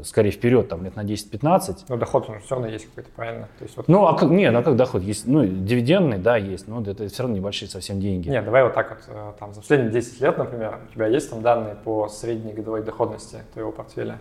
скорее 0.04 0.30
вперед, 0.30 0.68
там 0.68 0.84
лет 0.84 0.94
на 0.94 1.04
10-15. 1.04 1.86
Но 1.88 1.96
доход 1.96 2.28
он 2.28 2.40
все 2.40 2.54
равно 2.54 2.68
есть 2.68 2.86
какой-то, 2.86 3.08
правильно? 3.16 3.48
То 3.58 3.64
есть, 3.64 3.76
вот... 3.78 3.88
Ну, 3.88 4.06
а 4.06 4.14
как, 4.14 4.28
нет, 4.28 4.54
а 4.54 4.62
как 4.62 4.76
доход? 4.76 5.02
Есть, 5.02 5.26
ну, 5.26 5.46
дивидендный, 5.46 6.18
да, 6.18 6.36
есть, 6.36 6.68
но 6.68 6.82
это 6.82 7.08
все 7.08 7.22
равно 7.22 7.36
небольшие 7.38 7.68
совсем 7.68 7.98
деньги. 7.98 8.28
Нет, 8.28 8.44
давай 8.44 8.62
вот 8.62 8.74
так 8.74 8.90
вот, 8.90 8.98
э, 9.08 9.32
там, 9.38 9.54
за 9.54 9.60
последние 9.60 9.90
10 9.90 10.20
лет, 10.20 10.36
например, 10.36 10.78
у 10.90 10.92
тебя 10.92 11.06
есть 11.06 11.30
там 11.30 11.40
данные 11.40 11.76
по 11.76 12.08
средней 12.08 12.52
годовой 12.52 12.82
доходности 12.82 13.38
твоего 13.54 13.72
портфеля? 13.72 14.18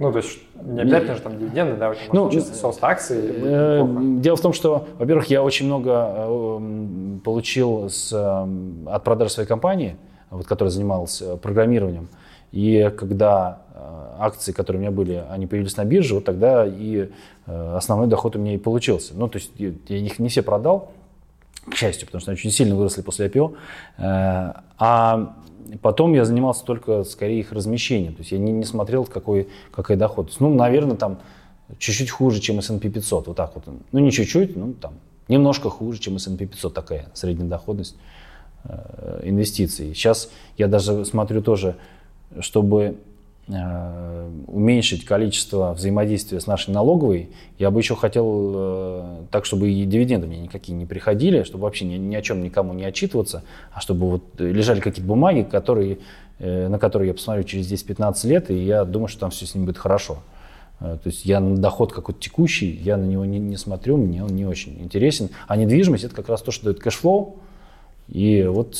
Ну, 0.00 0.10
то 0.12 0.18
есть 0.18 0.38
не 0.62 0.80
обязательно 0.80 1.16
же 1.16 1.20
там 1.20 1.38
дивиденды, 1.38 1.76
да, 1.76 1.94
тебя 1.94 2.08
ну, 2.12 2.30
чисто 2.30 2.54
сост 2.54 2.82
акций. 2.82 3.18
Э, 3.22 3.86
дело 4.18 4.36
в 4.36 4.40
том, 4.40 4.54
что, 4.54 4.86
во-первых, 4.98 5.26
я 5.26 5.42
очень 5.42 5.66
много 5.66 6.14
э, 6.16 7.18
получил 7.22 7.90
с, 7.90 8.10
э, 8.10 8.90
от 8.90 9.04
продажи 9.04 9.30
своей 9.30 9.46
компании, 9.46 9.96
вот, 10.30 10.46
которая 10.46 10.70
занималась 10.70 11.22
программированием. 11.42 12.08
И 12.52 12.92
когда 12.96 13.62
акции, 14.18 14.52
которые 14.52 14.80
у 14.80 14.82
меня 14.82 14.90
были, 14.90 15.24
они 15.30 15.46
появились 15.46 15.76
на 15.76 15.84
бирже, 15.84 16.14
вот 16.14 16.24
тогда 16.24 16.66
и 16.66 17.08
основной 17.46 18.06
доход 18.06 18.36
у 18.36 18.38
меня 18.38 18.54
и 18.54 18.58
получился. 18.58 19.14
Ну, 19.14 19.28
то 19.28 19.38
есть 19.38 19.52
я 19.58 19.96
их 19.96 20.18
не 20.18 20.28
все 20.28 20.42
продал, 20.42 20.92
к 21.70 21.74
счастью, 21.74 22.06
потому 22.06 22.20
что 22.20 22.30
они 22.30 22.38
очень 22.38 22.50
сильно 22.50 22.74
выросли 22.74 23.02
после 23.02 23.28
IPO. 23.28 23.56
А 23.98 25.34
Потом 25.82 26.14
я 26.14 26.24
занимался 26.24 26.64
только 26.64 27.04
скорее 27.04 27.40
их 27.40 27.52
размещением. 27.52 28.14
То 28.14 28.20
есть 28.20 28.32
я 28.32 28.38
не, 28.38 28.52
не 28.52 28.64
смотрел, 28.64 29.04
какой, 29.04 29.48
какая 29.70 29.96
доходность. 29.96 30.40
Ну, 30.40 30.52
наверное, 30.52 30.96
там 30.96 31.20
чуть-чуть 31.78 32.10
хуже, 32.10 32.40
чем 32.40 32.58
S&P 32.58 32.88
500. 32.88 33.28
Вот 33.28 33.36
так 33.36 33.54
вот. 33.54 33.64
Ну, 33.92 33.98
не 33.98 34.10
чуть-чуть, 34.10 34.56
ну, 34.56 34.72
там 34.72 34.94
немножко 35.28 35.70
хуже, 35.70 36.00
чем 36.00 36.16
S&P 36.16 36.46
500 36.46 36.74
такая 36.74 37.06
средняя 37.14 37.48
доходность 37.48 37.96
э, 38.64 39.20
инвестиций. 39.24 39.94
Сейчас 39.94 40.30
я 40.56 40.66
даже 40.66 41.04
смотрю 41.04 41.40
тоже, 41.42 41.76
чтобы 42.38 42.96
Э, 43.52 44.30
уменьшить 44.46 45.04
количество 45.04 45.72
взаимодействия 45.72 46.38
с 46.38 46.46
нашей 46.46 46.70
налоговой, 46.70 47.30
я 47.58 47.72
бы 47.72 47.80
еще 47.80 47.96
хотел 47.96 48.52
э, 48.54 49.22
так, 49.32 49.44
чтобы 49.44 49.72
и 49.72 49.84
дивиденды 49.86 50.28
мне 50.28 50.38
никакие 50.42 50.78
не 50.78 50.86
приходили, 50.86 51.42
чтобы 51.42 51.64
вообще 51.64 51.84
ни, 51.84 51.96
ни 51.96 52.14
о 52.14 52.22
чем 52.22 52.44
никому 52.44 52.74
не 52.74 52.84
отчитываться, 52.84 53.42
а 53.72 53.80
чтобы 53.80 54.08
вот 54.08 54.22
лежали 54.38 54.78
какие-то 54.78 55.08
бумаги, 55.08 55.42
которые, 55.42 55.98
э, 56.38 56.68
на 56.68 56.78
которые 56.78 57.08
я 57.08 57.14
посмотрю 57.14 57.42
через 57.42 57.66
10-15 57.72 58.28
лет, 58.28 58.50
и 58.52 58.54
я 58.62 58.84
думаю, 58.84 59.08
что 59.08 59.20
там 59.20 59.30
все 59.30 59.46
с 59.46 59.54
ним 59.56 59.64
будет 59.64 59.78
хорошо. 59.78 60.18
То 60.78 61.00
есть 61.06 61.24
я 61.24 61.40
на 61.40 61.56
доход 61.56 61.92
какой-то 61.92 62.20
текущий, 62.20 62.70
я 62.70 62.96
на 62.96 63.04
него 63.04 63.24
не, 63.24 63.40
не 63.40 63.56
смотрю, 63.56 63.96
мне 63.96 64.22
он 64.22 64.30
не 64.30 64.46
очень 64.46 64.80
интересен. 64.80 65.28
А 65.48 65.56
недвижимость 65.56 66.04
это 66.04 66.14
как 66.14 66.28
раз 66.28 66.40
то, 66.40 66.52
что 66.52 66.66
дает 66.66 66.78
cash 66.78 67.04
flow. 67.04 67.36
И 68.08 68.44
вот 68.44 68.76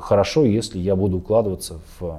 хорошо, 0.00 0.44
если 0.44 0.78
я 0.78 0.94
буду 0.94 1.18
укладываться 1.18 1.80
в 1.98 2.18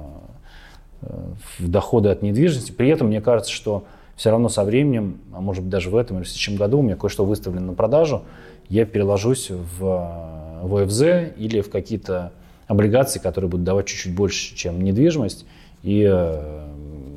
в 1.58 1.68
доходы 1.68 2.08
от 2.08 2.22
недвижимости. 2.22 2.72
При 2.72 2.88
этом 2.88 3.08
мне 3.08 3.20
кажется, 3.20 3.52
что 3.52 3.84
все 4.16 4.30
равно 4.30 4.48
со 4.48 4.64
временем, 4.64 5.18
а 5.32 5.40
может 5.40 5.62
быть 5.62 5.70
даже 5.70 5.90
в 5.90 5.96
этом 5.96 6.18
или 6.18 6.24
в 6.24 6.28
следующем 6.28 6.56
году 6.56 6.78
у 6.78 6.82
меня 6.82 6.96
кое-что 6.96 7.24
выставлено 7.24 7.66
на 7.66 7.72
продажу, 7.74 8.22
я 8.68 8.84
переложусь 8.86 9.50
в, 9.50 10.60
в 10.62 10.82
ОФЗ 10.82 11.02
или 11.36 11.60
в 11.60 11.70
какие-то 11.70 12.32
облигации, 12.66 13.18
которые 13.18 13.50
будут 13.50 13.64
давать 13.64 13.86
чуть-чуть 13.86 14.14
больше, 14.14 14.54
чем 14.54 14.82
недвижимость. 14.82 15.44
И 15.82 16.08
э, 16.10 16.66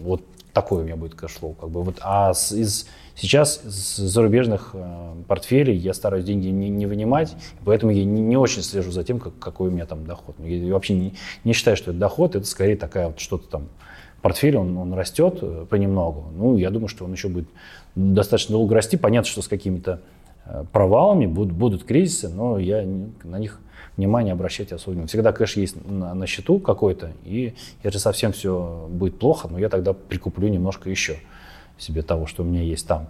вот 0.04 0.24
такой 0.52 0.82
у 0.82 0.86
меня 0.86 0.96
будет 0.96 1.16
cash 1.16 1.32
flow. 1.32 1.54
Как 1.54 1.70
бы. 1.70 1.84
вот, 1.84 1.98
а 2.02 2.34
с, 2.34 2.52
из, 2.52 2.88
сейчас 3.18 3.62
из 3.66 3.98
зарубежных 3.98 4.72
э, 4.74 5.14
портфелей 5.28 5.76
я 5.76 5.94
стараюсь 5.94 6.24
деньги 6.24 6.48
не, 6.48 6.70
не 6.70 6.86
вынимать, 6.86 7.36
поэтому 7.66 7.92
я 7.92 8.06
не, 8.06 8.22
не 8.22 8.38
очень 8.38 8.62
слежу 8.62 8.92
за 8.92 9.04
тем, 9.04 9.20
как, 9.20 9.38
какой 9.40 9.70
у 9.70 9.72
меня 9.72 9.86
там 9.86 10.06
доход. 10.06 10.36
Я 10.40 10.74
вообще 10.74 10.94
не, 10.94 11.14
не 11.44 11.54
считаю, 11.54 11.76
что 11.76 11.92
это 11.92 12.00
доход, 12.00 12.36
это 12.36 12.46
скорее 12.46 12.78
такая 12.78 13.08
вот 13.08 13.20
что-то 13.20 13.48
там 13.48 13.70
портфель, 14.22 14.58
он, 14.58 14.78
он 14.78 14.94
растет 14.94 15.40
э, 15.42 15.66
понемногу. 15.70 16.26
Ну, 16.36 16.58
я 16.58 16.70
думаю, 16.70 16.88
что 16.88 17.06
он 17.06 17.12
еще 17.14 17.28
будет 17.28 17.48
достаточно 17.96 18.54
долго 18.54 18.76
расти. 18.76 18.98
Понятно, 18.98 19.30
что 19.30 19.42
с 19.42 19.48
какими-то 19.48 20.02
э, 20.46 20.64
провалами 20.72 21.26
будут, 21.26 21.54
будут 21.54 21.84
кризисы, 21.84 22.30
но 22.30 22.60
я 22.60 22.86
на 23.24 23.40
них 23.40 23.60
внимание 23.96 24.34
обращать 24.34 24.72
особенно. 24.72 25.08
Всегда 25.08 25.32
кэш 25.32 25.58
есть 25.58 25.90
на, 25.90 26.14
на 26.14 26.28
счету 26.28 26.60
какой-то, 26.60 27.12
и 27.26 27.56
если 27.84 27.98
совсем 27.98 28.32
все 28.32 28.88
будет 28.90 29.18
плохо, 29.18 29.48
ну 29.50 29.58
я 29.58 29.70
тогда 29.70 29.94
прикуплю 29.94 30.48
немножко 30.48 30.90
еще 30.90 31.18
себе 31.78 32.02
того, 32.02 32.26
что 32.26 32.44
у 32.44 32.46
меня 32.46 32.62
есть 32.62 32.88
там. 32.88 33.08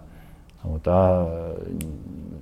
Вот. 0.62 0.82
А 0.86 1.56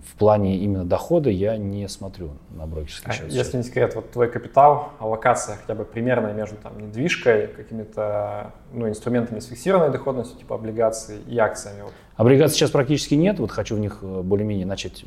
в 0.06 0.18
плане 0.18 0.56
именно 0.56 0.84
дохода 0.84 1.28
я 1.28 1.56
не 1.56 1.88
смотрю 1.88 2.30
на 2.50 2.66
брокерский 2.66 3.10
а 3.10 3.12
счет. 3.12 3.30
Если 3.30 3.58
не 3.58 3.62
секрет, 3.62 3.94
вот 3.94 4.10
твой 4.12 4.30
капитал, 4.30 4.92
аллокация 4.98 5.56
хотя 5.56 5.74
бы 5.74 5.84
примерная 5.84 6.32
между 6.32 6.56
там, 6.56 6.78
недвижкой, 6.78 7.48
какими-то 7.48 8.52
ну, 8.72 8.88
инструментами 8.88 9.40
с 9.40 9.46
фиксированной 9.46 9.92
доходностью, 9.92 10.38
типа 10.38 10.54
облигаций 10.54 11.18
и 11.26 11.36
акциями? 11.38 11.82
Вот. 11.82 11.92
Облигаций 12.16 12.56
сейчас 12.56 12.70
практически 12.70 13.14
нет, 13.14 13.38
вот 13.38 13.50
хочу 13.50 13.76
в 13.76 13.80
них 13.80 13.98
э, 14.00 14.22
более-менее 14.22 14.64
начать 14.64 15.04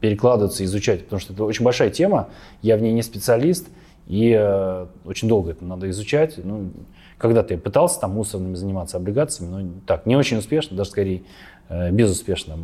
перекладываться, 0.00 0.64
изучать, 0.64 1.04
потому 1.04 1.20
что 1.20 1.34
это 1.34 1.44
очень 1.44 1.64
большая 1.64 1.90
тема, 1.90 2.28
я 2.62 2.76
в 2.76 2.82
ней 2.82 2.92
не 2.92 3.02
специалист, 3.02 3.68
и 4.06 4.34
э, 4.38 4.86
очень 5.04 5.28
долго 5.28 5.50
это 5.50 5.64
надо 5.64 5.90
изучать. 5.90 6.38
Ну, 6.42 6.70
когда-то 7.18 7.54
я 7.54 7.60
пытался 7.60 8.00
там 8.00 8.12
мусорными 8.12 8.54
заниматься 8.54 8.96
облигациями, 8.96 9.50
но 9.50 9.70
так, 9.86 10.06
не 10.06 10.16
очень 10.16 10.38
успешно, 10.38 10.76
даже 10.76 10.90
скорее 10.90 11.22
э, 11.68 11.90
безуспешно. 11.90 12.56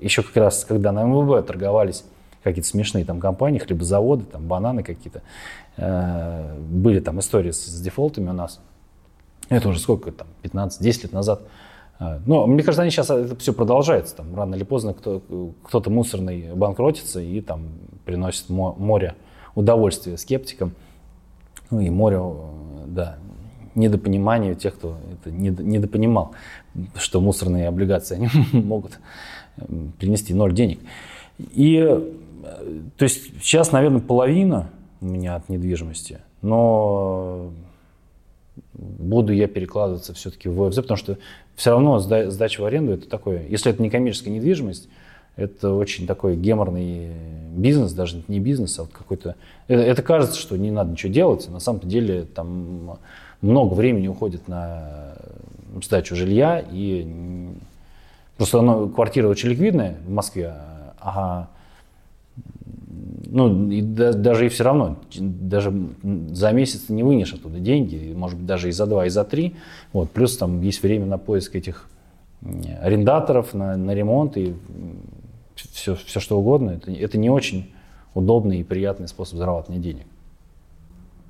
Еще 0.00 0.22
как 0.22 0.36
раз, 0.36 0.64
когда 0.64 0.92
на 0.92 1.04
МВБ 1.04 1.46
торговались 1.46 2.04
какие-то 2.42 2.68
смешные 2.68 3.04
там 3.04 3.20
компании, 3.20 3.58
хлебозаводы, 3.58 4.24
там 4.24 4.46
бананы 4.46 4.82
какие-то, 4.82 5.22
э, 5.76 6.58
были 6.58 7.00
там 7.00 7.20
истории 7.20 7.52
с, 7.52 7.64
с 7.64 7.80
дефолтами 7.80 8.30
у 8.30 8.34
нас. 8.34 8.60
Это 9.48 9.68
уже 9.68 9.78
сколько 9.78 10.10
там, 10.12 10.26
15-10 10.42 11.02
лет 11.04 11.12
назад. 11.12 11.42
Э, 12.00 12.18
но 12.26 12.46
мне 12.46 12.62
кажется, 12.62 12.82
они 12.82 12.90
сейчас 12.90 13.10
это 13.10 13.36
все 13.36 13.52
продолжается. 13.52 14.16
Там, 14.16 14.34
рано 14.34 14.56
или 14.56 14.64
поздно 14.64 14.92
кто, 14.92 15.22
кто-то 15.62 15.90
мусорный 15.90 16.52
банкротится 16.54 17.20
и 17.20 17.40
там 17.40 17.68
приносит 18.04 18.48
море 18.48 19.14
удовольствия 19.54 20.18
скептикам. 20.18 20.74
Ну 21.70 21.80
и 21.80 21.90
море, 21.90 22.20
да, 22.86 23.18
недопонимание 23.74 24.54
тех, 24.54 24.74
кто 24.74 24.96
это 25.12 25.30
недопонимал, 25.30 26.32
что 26.96 27.20
мусорные 27.20 27.68
облигации 27.68 28.16
они 28.16 28.28
могут 28.52 28.98
эм, 29.56 29.92
принести 29.98 30.34
ноль 30.34 30.52
денег. 30.52 30.80
И 31.38 31.76
э, 31.76 32.10
то 32.96 33.02
есть 33.02 33.42
сейчас, 33.42 33.72
наверное, 33.72 34.00
половина 34.00 34.70
у 35.00 35.06
меня 35.06 35.36
от 35.36 35.48
недвижимости, 35.48 36.18
но 36.42 37.50
буду 38.72 39.32
я 39.32 39.48
перекладываться 39.48 40.14
все-таки 40.14 40.48
в 40.48 40.62
ОФЗ, 40.62 40.76
потому 40.76 40.96
что 40.96 41.18
все 41.56 41.70
равно 41.70 41.98
сдача 41.98 42.60
в 42.60 42.64
аренду 42.64 42.92
это 42.92 43.08
такое, 43.08 43.46
если 43.48 43.70
это 43.72 43.82
не 43.82 43.90
коммерческая 43.90 44.34
недвижимость, 44.34 44.88
это 45.36 45.72
очень 45.72 46.06
такой 46.06 46.36
геморный 46.36 47.10
бизнес, 47.56 47.92
даже 47.92 48.22
не 48.28 48.38
бизнес, 48.38 48.78
а 48.78 48.82
вот 48.82 48.92
какой-то... 48.92 49.34
Это, 49.66 49.82
это 49.82 50.02
кажется, 50.02 50.38
что 50.38 50.56
не 50.56 50.70
надо 50.70 50.92
ничего 50.92 51.12
делать, 51.12 51.48
на 51.48 51.58
самом 51.58 51.80
деле 51.80 52.22
там 52.22 52.98
много 53.44 53.74
времени 53.74 54.08
уходит 54.08 54.48
на 54.48 55.14
сдачу 55.82 56.16
жилья, 56.16 56.64
и 56.70 57.06
просто 58.36 58.60
оно, 58.60 58.88
квартира 58.88 59.28
очень 59.28 59.50
ликвидная 59.50 59.96
в 60.06 60.10
Москве, 60.10 60.54
а 60.98 61.48
ну, 63.26 63.68
и 63.70 63.82
да, 63.82 64.12
даже 64.12 64.46
и 64.46 64.48
все 64.48 64.64
равно, 64.64 64.96
даже 65.12 65.72
за 66.02 66.52
месяц 66.52 66.88
не 66.88 67.02
вынешь 67.02 67.32
оттуда 67.32 67.58
деньги, 67.58 68.12
может 68.14 68.38
быть, 68.38 68.46
даже 68.46 68.68
и 68.68 68.72
за 68.72 68.86
два, 68.86 69.06
и 69.06 69.10
за 69.10 69.24
три. 69.24 69.56
Вот, 69.92 70.10
плюс 70.10 70.36
там 70.36 70.60
есть 70.62 70.82
время 70.82 71.06
на 71.06 71.18
поиск 71.18 71.56
этих 71.56 71.88
арендаторов, 72.80 73.52
на, 73.52 73.76
на 73.76 73.92
ремонт 73.92 74.36
и 74.36 74.54
все, 75.54 75.96
все 75.96 76.20
что 76.20 76.38
угодно. 76.38 76.70
Это, 76.70 76.92
это 76.92 77.18
не 77.18 77.30
очень 77.30 77.72
удобный 78.14 78.60
и 78.60 78.62
приятный 78.62 79.08
способ 79.08 79.38
зарабатывания 79.38 79.82
денег. 79.82 80.06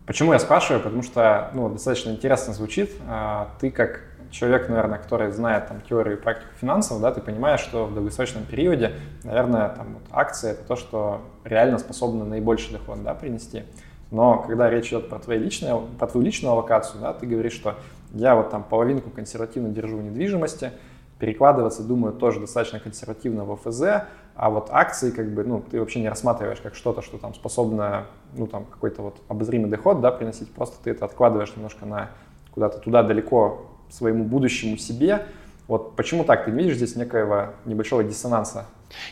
Почему 0.07 0.33
я 0.35 0.39
спрашиваю? 0.39 0.83
Потому 0.83 1.03
что 1.03 1.51
ну, 1.55 1.69
достаточно 1.71 2.11
интересно 2.11 2.53
звучит. 2.53 2.91
А, 3.09 3.49
ты 3.59 3.71
как 3.71 4.03
человек, 4.31 4.69
наверное, 4.69 4.99
который 4.99 5.31
знает 5.31 5.69
там, 5.69 5.81
теорию 5.81 6.19
и 6.19 6.21
практику 6.21 6.51
финансов, 6.61 7.01
да, 7.01 7.13
ты 7.13 7.21
понимаешь, 7.21 7.61
что 7.61 7.87
в 7.87 7.95
долгосрочном 7.95 8.45
периоде, 8.45 8.93
наверное, 9.23 9.71
там, 9.71 9.95
вот, 9.95 10.03
акции– 10.11 10.51
это 10.53 10.65
то, 10.65 10.77
что 10.77 11.23
реально 11.45 11.79
способно 11.79 12.25
наибольший 12.25 12.73
доход 12.73 13.03
да, 13.03 13.15
принести. 13.15 13.63
Но 14.11 14.39
когда 14.39 14.69
речь 14.69 14.89
идет 14.89 15.09
про, 15.09 15.19
твои 15.19 15.39
личные, 15.39 15.81
про 15.99 16.07
твою 16.07 16.25
личную 16.25 16.53
аллокацию, 16.53 17.01
да, 17.01 17.13
ты 17.15 17.27
говоришь, 17.27 17.55
что 17.55 17.77
я 18.13 18.35
вот 18.35 18.51
там 18.51 18.63
половинку 18.63 19.11
консервативно 19.11 19.71
держу 19.71 19.97
в 19.97 20.03
недвижимости, 20.03 20.73
перекладываться, 21.19 21.83
думаю, 21.83 22.13
тоже 22.13 22.41
достаточно 22.41 22.81
консервативно 22.81 23.45
в 23.45 23.57
ФЗ, 23.57 24.07
а 24.37 24.51
вот 24.51 24.69
акции, 24.71 25.11
как 25.11 25.33
бы, 25.33 25.45
ну, 25.45 25.63
ты 25.71 25.79
вообще 25.79 26.01
не 26.01 26.09
рассматриваешь 26.09 26.61
как 26.61 26.75
что-то, 26.75 27.03
что 27.03 27.19
там 27.19 27.35
способно, 27.35 28.07
ну, 28.37 28.47
там, 28.47 28.65
какой-то 28.65 29.03
вот 29.03 29.17
обозримый 29.29 29.71
доход, 29.71 30.01
да, 30.01 30.11
приносить, 30.11 30.51
просто 30.53 30.77
ты 30.83 30.91
это 30.91 31.05
откладываешь 31.05 31.53
немножко 31.55 31.87
на 31.87 32.11
куда-то 32.53 32.79
туда 32.79 33.03
далеко 33.03 33.67
своему 33.91 34.25
будущему 34.25 34.77
себе. 34.77 35.27
Вот 35.69 35.97
почему 35.97 36.25
так? 36.25 36.45
Ты 36.45 36.51
видишь 36.51 36.77
здесь 36.77 36.97
некоего 36.97 37.51
небольшого 37.65 38.05
диссонанса? 38.05 38.67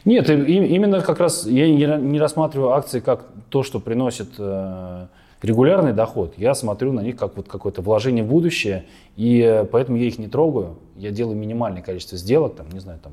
Нет, 0.05 0.29
именно 0.29 1.01
как 1.01 1.19
раз 1.19 1.47
я 1.47 1.69
не 1.69 2.21
рассматриваю 2.21 2.73
акции 2.73 3.01
как 3.01 3.25
то, 3.49 3.63
что 3.63 3.81
приносит 3.81 4.31
э, 4.39 5.07
регулярный 5.41 5.93
доход. 5.93 6.35
Я 6.37 6.55
смотрю 6.55 6.93
на 6.93 7.01
них 7.01 7.17
как 7.17 7.37
вот 7.37 7.49
какое-то 7.49 7.83
вложение 7.83 8.25
в 8.25 8.29
будущее, 8.29 8.85
и 9.17 9.41
э, 9.41 9.65
поэтому 9.65 9.99
я 9.99 10.07
их 10.07 10.19
не 10.19 10.29
трогаю. 10.29 10.79
Я 10.97 11.11
делаю 11.11 11.37
минимальное 11.37 11.83
количество 11.83 12.17
сделок, 12.17 12.55
там, 12.55 12.67
не 12.73 12.81
знаю, 12.81 13.01
там, 13.03 13.13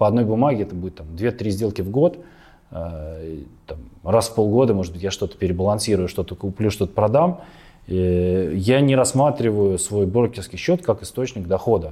по 0.00 0.06
одной 0.06 0.24
бумаге 0.24 0.62
это 0.62 0.74
будет 0.74 0.94
там 0.94 1.08
2-3 1.08 1.50
сделки 1.50 1.82
в 1.82 1.90
год, 1.90 2.24
э, 2.70 3.40
там, 3.66 3.78
раз 4.02 4.30
в 4.30 4.34
полгода, 4.34 4.72
может 4.72 4.94
быть, 4.94 5.02
я 5.02 5.10
что-то 5.10 5.36
перебалансирую, 5.36 6.08
что-то 6.08 6.34
куплю, 6.36 6.70
что-то 6.70 6.94
продам. 6.94 7.42
Я 7.86 8.80
не 8.80 8.96
рассматриваю 8.96 9.78
свой 9.78 10.06
брокерский 10.06 10.56
счет 10.56 10.82
как 10.82 11.02
источник 11.02 11.46
дохода. 11.46 11.88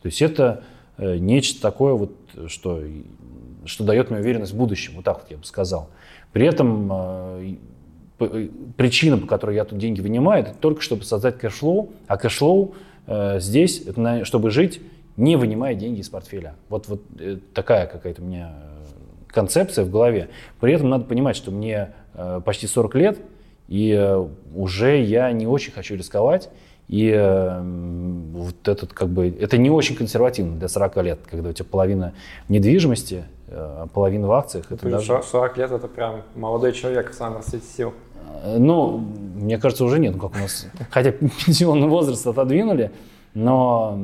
То 0.00 0.06
есть 0.06 0.22
это 0.22 0.62
э, 0.96 1.18
нечто 1.18 1.60
такое, 1.60 1.92
вот, 1.92 2.12
что, 2.46 2.80
что 3.66 3.84
дает 3.84 4.08
мне 4.08 4.20
уверенность 4.20 4.54
в 4.54 4.56
будущем, 4.56 4.94
вот 4.96 5.04
так 5.04 5.18
вот 5.20 5.30
я 5.30 5.36
бы 5.36 5.44
сказал. 5.44 5.90
При 6.32 6.46
этом 6.46 6.88
э, 6.90 7.56
причина, 8.78 9.18
по 9.18 9.26
которой 9.26 9.54
я 9.54 9.66
тут 9.66 9.78
деньги 9.78 10.00
вынимаю, 10.00 10.44
это 10.44 10.54
только 10.58 10.80
чтобы 10.80 11.04
создать 11.04 11.36
cash 11.36 11.60
flow, 11.60 11.90
а 12.06 12.16
cash 12.16 12.45
flow 12.45 12.74
здесь, 13.38 13.82
это 13.86 14.24
чтобы 14.24 14.50
жить 14.50 14.80
не 15.16 15.36
вынимая 15.36 15.74
деньги 15.74 16.00
из 16.00 16.08
портфеля. 16.08 16.54
Вот, 16.68 16.88
вот 16.88 17.02
э, 17.18 17.38
такая 17.54 17.86
какая-то 17.86 18.22
у 18.22 18.24
меня 18.24 18.52
э, 18.52 18.84
концепция 19.28 19.84
в 19.84 19.90
голове. 19.90 20.28
При 20.60 20.72
этом 20.72 20.88
надо 20.88 21.04
понимать, 21.04 21.36
что 21.36 21.50
мне 21.50 21.92
э, 22.14 22.40
почти 22.44 22.66
40 22.66 22.94
лет, 22.96 23.18
и 23.68 24.18
уже 24.54 25.00
я 25.00 25.30
не 25.32 25.46
очень 25.46 25.72
хочу 25.72 25.94
рисковать. 25.94 26.50
И 26.88 27.08
вот 28.32 28.66
этот 28.66 28.92
как 28.92 29.10
бы, 29.10 29.28
это 29.28 29.56
не 29.58 29.70
очень 29.70 29.94
консервативно 29.94 30.56
для 30.56 30.66
40 30.66 30.96
лет, 31.04 31.20
когда 31.30 31.50
у 31.50 31.52
тебя 31.52 31.68
половина 31.70 32.14
недвижимости, 32.48 33.22
половина 33.94 34.26
в 34.26 34.32
акциях. 34.32 34.72
Это 34.72 34.88
даже... 34.88 35.22
40 35.22 35.56
лет 35.56 35.70
это 35.70 35.86
прям 35.86 36.22
молодой 36.34 36.72
человек 36.72 37.12
в 37.12 37.14
самом 37.14 37.36
расцвете 37.36 37.64
сил. 37.64 37.94
Ну, 38.44 38.98
мне 38.98 39.56
кажется, 39.58 39.84
уже 39.84 40.00
нет, 40.00 40.14
как 40.14 40.34
у 40.34 40.38
нас, 40.38 40.66
хотя 40.90 41.12
пенсионный 41.46 41.86
возраст 41.86 42.26
отодвинули, 42.26 42.90
но 43.34 43.96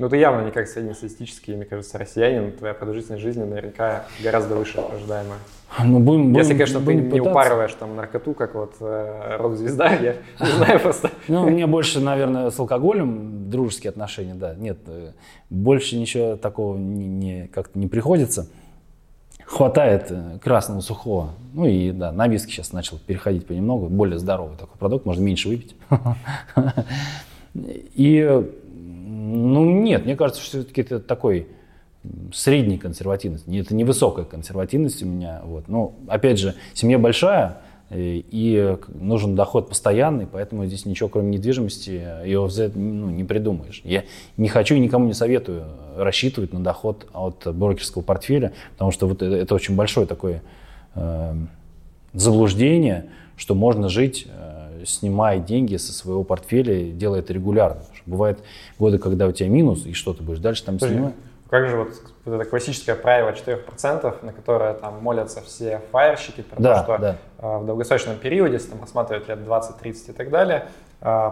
ну, 0.00 0.08
ты 0.08 0.16
явно 0.16 0.46
не 0.46 0.50
как 0.50 0.66
среднестатистический, 0.66 1.54
мне 1.54 1.66
кажется, 1.66 1.98
россиянин. 1.98 2.52
Твоя 2.52 2.72
продолжительность 2.72 3.22
жизни 3.22 3.42
наверняка 3.42 4.06
гораздо 4.22 4.54
выше 4.54 4.78
ожидаемая. 4.78 5.38
Ну, 5.84 6.00
будем, 6.00 6.32
будем, 6.32 6.36
Если, 6.36 6.52
конечно, 6.54 6.80
будем 6.80 6.98
ты 6.98 7.10
пытаться. 7.10 7.22
не 7.22 7.30
упарываешь 7.30 7.74
там 7.74 7.96
наркоту, 7.96 8.32
как 8.32 8.54
вот 8.54 8.76
э, 8.80 9.36
рок-звезда, 9.36 9.92
я 10.00 10.16
не 10.40 10.52
знаю 10.52 10.80
просто. 10.80 11.10
Ну, 11.28 11.48
меня 11.48 11.66
больше, 11.66 12.00
наверное, 12.00 12.50
с 12.50 12.58
алкоголем 12.58 13.50
дружеские 13.50 13.90
отношения, 13.90 14.34
да. 14.34 14.54
Нет, 14.54 14.78
э, 14.86 15.12
больше 15.50 15.96
ничего 15.96 16.36
такого 16.36 16.78
не, 16.78 17.06
не, 17.06 17.46
как-то 17.48 17.78
не 17.78 17.86
приходится. 17.86 18.48
Хватает 19.44 20.06
э, 20.08 20.38
красного 20.42 20.80
сухого. 20.80 21.34
Ну 21.52 21.66
и 21.66 21.92
да, 21.92 22.10
на 22.10 22.26
виски 22.26 22.50
сейчас 22.50 22.72
начал 22.72 22.98
переходить 22.98 23.46
понемногу. 23.46 23.88
Более 23.88 24.18
здоровый 24.18 24.56
такой 24.56 24.78
продукт, 24.78 25.04
можно 25.04 25.22
меньше 25.22 25.48
выпить. 25.48 25.76
И 27.54 28.44
Ну 29.30 29.64
нет, 29.64 30.04
мне 30.04 30.16
кажется, 30.16 30.42
что 30.42 30.58
все-таки 30.58 30.80
это 30.82 31.00
такой 31.00 31.48
средней 32.32 32.78
консервативность. 32.78 33.46
Это 33.46 33.74
не 33.74 33.84
высокая 33.84 34.24
консервативность 34.24 35.02
у 35.02 35.06
меня. 35.06 35.42
Вот. 35.44 35.68
Но 35.68 35.94
опять 36.08 36.38
же, 36.38 36.54
семья 36.72 36.98
большая, 36.98 37.58
э, 37.90 38.22
и 38.30 38.76
нужен 38.88 39.34
доход 39.34 39.68
постоянный, 39.68 40.26
поэтому 40.26 40.64
здесь 40.66 40.86
ничего, 40.86 41.08
кроме 41.08 41.36
недвижимости 41.36 42.34
ОВЗ, 42.34 42.74
ну, 42.74 43.10
не 43.10 43.24
придумаешь. 43.24 43.82
Я 43.84 44.04
не 44.36 44.48
хочу 44.48 44.74
и 44.74 44.80
никому 44.80 45.06
не 45.06 45.14
советую 45.14 45.64
рассчитывать 45.96 46.52
на 46.52 46.60
доход 46.60 47.06
от 47.12 47.46
брокерского 47.54 48.02
портфеля, 48.02 48.52
потому 48.72 48.90
что 48.90 49.06
вот 49.06 49.22
это 49.22 49.54
очень 49.54 49.76
большое 49.76 50.06
такое 50.06 50.42
э, 50.94 51.34
заблуждение, 52.14 53.10
что 53.36 53.54
можно 53.54 53.90
жить, 53.90 54.26
э, 54.26 54.84
снимая 54.86 55.38
деньги 55.38 55.76
со 55.76 55.92
своего 55.92 56.24
портфеля, 56.24 56.92
делая 56.92 57.20
это 57.20 57.34
регулярно. 57.34 57.82
Бывают 58.06 58.40
годы, 58.78 58.98
когда 58.98 59.26
у 59.26 59.32
тебя 59.32 59.48
минус, 59.48 59.86
и 59.86 59.92
что 59.92 60.14
ты 60.14 60.22
будешь 60.22 60.40
дальше 60.40 60.64
там 60.64 60.78
снимать? 60.78 61.14
Как 61.50 61.68
же 61.68 61.76
вот, 61.76 61.88
вот 62.24 62.34
это 62.34 62.48
классическое 62.48 62.94
правило 62.94 63.30
4%, 63.30 64.24
на 64.24 64.32
которое 64.32 64.72
там 64.74 65.02
молятся 65.02 65.40
все 65.40 65.82
фаерщики, 65.90 66.42
про 66.42 66.62
да, 66.62 66.76
то, 66.76 66.84
что 66.84 66.98
да. 66.98 67.16
э, 67.38 67.58
в 67.58 67.66
долгосрочном 67.66 68.18
периоде, 68.18 68.54
если 68.54 68.70
там 68.70 68.80
рассматривать 68.80 69.26
лет 69.26 69.40
20-30 69.40 70.10
и 70.10 70.12
так 70.12 70.30
далее, 70.30 70.68
э, 71.00 71.30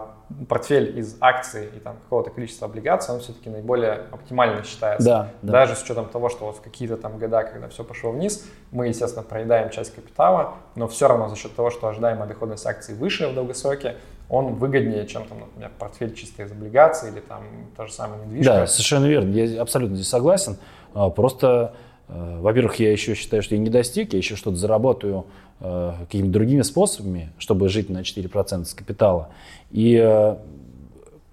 портфель 0.49 0.99
из 0.99 1.17
акций 1.21 1.67
и 1.67 1.79
там 1.79 1.99
какого-то 2.03 2.31
количества 2.31 2.67
облигаций, 2.67 3.15
он 3.15 3.21
все-таки 3.21 3.49
наиболее 3.49 4.07
оптимально 4.11 4.65
считается. 4.65 5.07
Да, 5.07 5.29
да. 5.43 5.53
Даже 5.53 5.77
с 5.77 5.83
учетом 5.85 6.07
того, 6.07 6.29
что 6.31 6.47
вот 6.47 6.57
в 6.57 6.63
какие-то 6.63 6.97
там 6.97 7.19
года, 7.19 7.45
когда 7.45 7.69
все 7.69 7.85
пошло 7.85 8.11
вниз, 8.11 8.45
мы, 8.73 8.89
естественно, 8.89 9.23
проедаем 9.23 9.71
часть 9.71 9.95
капитала, 9.95 10.55
но 10.75 10.89
все 10.89 11.07
равно 11.07 11.29
за 11.29 11.37
счет 11.37 11.55
того, 11.55 11.71
что 11.71 11.87
ожидаемая 11.87 12.27
доходность 12.27 12.67
акций 12.67 12.97
выше 12.97 13.29
в 13.29 13.35
долгосроке, 13.35 13.95
он 14.29 14.55
выгоднее, 14.55 15.07
чем, 15.07 15.25
там, 15.27 15.41
например, 15.41 15.71
портфель 15.79 16.15
чисто 16.15 16.43
из 16.43 16.53
облигаций 16.53 17.11
или 17.11 17.21
там 17.21 17.43
та 17.77 17.87
же 17.87 17.93
самая 17.93 18.25
недвижка. 18.25 18.53
Да, 18.53 18.67
совершенно 18.67 19.07
верно, 19.07 19.33
я 19.33 19.63
абсолютно 19.63 19.97
здесь 19.97 20.09
согласен. 20.09 20.59
А, 20.95 21.09
просто, 21.09 21.75
э, 22.09 22.39
во-первых, 22.41 22.77
я 22.77 22.93
еще 22.93 23.15
считаю, 23.15 23.43
что 23.43 23.55
я 23.55 23.61
не 23.61 23.71
достиг, 23.71 24.13
я 24.13 24.19
еще 24.19 24.37
что-то 24.37 24.57
заработаю 24.57 25.27
э, 25.61 25.93
какими-то 26.01 26.33
другими 26.33 26.63
способами, 26.63 27.33
чтобы 27.39 27.69
жить 27.69 27.89
на 27.89 28.03
4% 28.03 28.65
с 28.65 28.75
капитала. 28.75 29.31
И 29.71 29.99
э, 30.01 30.37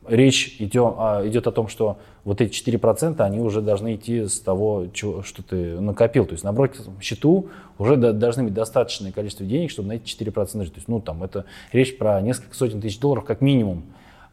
речь 0.07 0.55
идет, 0.59 0.93
а, 0.97 1.27
идет 1.27 1.47
о 1.47 1.51
том, 1.51 1.67
что 1.67 1.97
вот 2.25 2.41
эти 2.41 2.51
4% 2.51 3.21
они 3.21 3.39
уже 3.39 3.61
должны 3.61 3.95
идти 3.95 4.25
с 4.25 4.39
того, 4.39 4.87
что 4.93 5.43
ты 5.43 5.79
накопил. 5.79 6.25
То 6.25 6.33
есть 6.33 6.43
на 6.43 6.51
брокерском 6.51 6.99
счету 6.99 7.49
уже 7.77 7.95
должны 7.95 8.43
быть 8.43 8.53
достаточное 8.53 9.11
количество 9.11 9.45
денег, 9.45 9.69
чтобы 9.69 9.89
на 9.89 9.93
эти 9.93 10.05
4% 10.05 10.63
жить. 10.63 10.73
То 10.73 10.79
есть, 10.79 10.87
ну, 10.87 10.99
там, 10.99 11.23
это 11.23 11.45
речь 11.71 11.97
про 11.97 12.19
несколько 12.21 12.55
сотен 12.55 12.81
тысяч 12.81 12.99
долларов 12.99 13.25
как 13.25 13.41
минимум. 13.41 13.83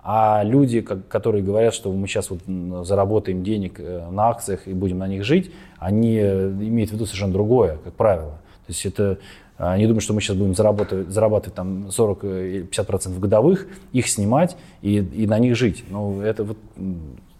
А 0.03 0.43
люди, 0.43 0.80
которые 0.80 1.45
говорят, 1.45 1.74
что 1.74 1.93
мы 1.93 2.09
сейчас 2.09 2.30
вот 2.30 2.40
заработаем 2.84 3.45
денег 3.45 3.78
э, 3.78 4.09
на 4.11 4.30
акциях 4.30 4.66
и 4.66 4.72
будем 4.72 4.99
на 4.99 5.07
них 5.07 5.22
жить, 5.22 5.53
они 5.78 6.16
э, 6.16 6.49
имеют 6.49 6.90
в 6.90 6.95
виду 6.95 7.05
совершенно 7.05 7.32
другое, 7.32 7.78
как 7.84 7.93
правило. 7.93 8.32
То 8.66 8.72
есть 8.72 8.84
это 8.84 9.18
они 9.59 9.86
думают, 9.86 10.03
что 10.03 10.12
мы 10.12 10.20
сейчас 10.20 10.36
будем 10.36 10.57
зарабатывать, 10.57 11.09
зарабатывать 11.11 11.55
там 11.55 11.86
40-50% 11.86 13.16
годовых, 13.20 13.68
их 13.93 14.09
снимать 14.09 14.57
и, 14.80 14.97
и 14.97 15.26
на 15.28 15.38
них 15.38 15.55
жить. 15.55 15.84
Ну, 15.88 16.20
это 16.20 16.43
вот 16.43 16.59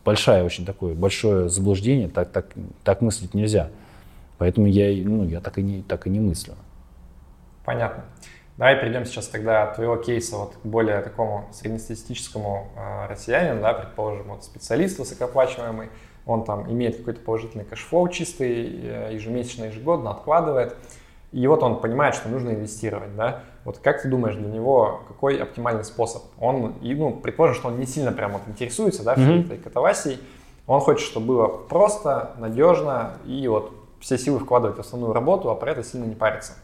большое 0.05 0.45
очень 0.45 0.65
такое, 0.67 0.95
большое 0.95 1.49
заблуждение, 1.49 2.09
так, 2.09 2.31
так, 2.31 2.47
так 2.85 3.01
мыслить 3.01 3.35
нельзя. 3.35 3.71
Поэтому 4.39 4.67
я, 4.67 4.87
ну, 5.09 5.25
я 5.25 5.41
так, 5.41 5.59
и 5.59 5.63
не, 5.63 5.83
так 5.83 6.07
и 6.07 6.11
не 6.11 6.21
мыслю. 6.21 6.55
Понятно. 7.65 8.05
Давай 8.59 8.79
перейдем 8.79 9.07
сейчас 9.07 9.29
тогда 9.29 9.65
от 9.65 9.77
твоего 9.77 9.97
кейса 9.97 10.37
вот 10.37 10.57
к 10.57 10.67
более 10.67 11.01
такому 11.01 11.49
среднестатистическому 11.53 12.69
э, 12.77 13.07
россиянину, 13.09 13.63
да, 13.63 13.73
предположим, 13.73 14.29
вот 14.29 14.45
специалист 14.45 14.99
высокооплачиваемый, 14.99 15.89
он 16.27 16.45
там 16.45 16.71
имеет 16.71 16.99
какой-то 16.99 17.21
положительный 17.21 17.65
cash 17.65 17.87
flow 17.87 18.09
чистый, 18.09 18.81
э, 18.83 19.11
ежемесячно, 19.15 19.65
ежегодно 19.65 20.11
откладывает, 20.11 20.77
и 21.33 21.47
вот 21.47 21.63
он 21.63 21.81
понимает, 21.81 22.15
что 22.15 22.29
нужно 22.29 22.51
инвестировать, 22.51 23.17
да, 23.17 23.41
вот 23.65 23.79
как 23.79 24.03
ты 24.03 24.09
думаешь, 24.09 24.37
для 24.37 24.49
него 24.49 25.03
какой 25.23 25.41
оптимальный 25.41 25.85
способ? 25.85 26.25
Он, 26.41 26.73
и, 26.83 26.97
ну, 26.97 27.13
предположим, 27.13 27.55
что 27.55 27.69
он 27.69 27.79
не 27.79 27.87
сильно 27.87 28.11
прям 28.11 28.33
вот 28.33 28.43
интересуется, 28.49 29.05
да, 29.05 29.15
всей 29.15 29.27
mm-hmm. 29.27 29.45
этой 29.45 29.59
катавасией, 29.59 30.19
он 30.67 30.81
хочет, 30.81 31.07
чтобы 31.07 31.27
было 31.27 31.47
просто, 31.47 32.33
надежно 32.39 33.13
и 33.25 33.47
вот 33.47 33.73
все 34.01 34.19
силы 34.19 34.41
вкладывать 34.41 34.79
в 34.79 34.81
основную 34.81 35.13
работу, 35.13 35.49
а 35.49 35.55
про 35.55 35.71
это 35.71 35.85
сильно 35.85 36.07
не 36.07 36.17
париться. 36.17 36.55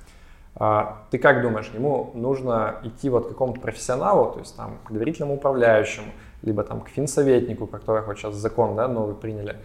А, 0.57 1.05
ты 1.13 1.19
как 1.19 1.41
думаешь, 1.41 1.71
ему 1.73 2.11
нужно 2.15 2.81
идти 2.83 3.09
вот 3.11 3.27
к 3.27 3.29
какому-то 3.29 3.61
профессионалу, 3.61 4.33
то 4.33 4.41
есть 4.41 4.57
там 4.57 4.79
к 4.85 4.91
доверительному 4.91 5.37
управляющему, 5.37 6.09
либо 6.43 6.65
там 6.65 6.81
к 6.81 6.89
финсоветнику, 6.89 7.69
который 7.69 8.03
вот 8.03 8.19
сейчас 8.19 8.35
закон 8.35 8.75
да, 8.75 8.89
новый 8.89 9.15
приняли, 9.15 9.59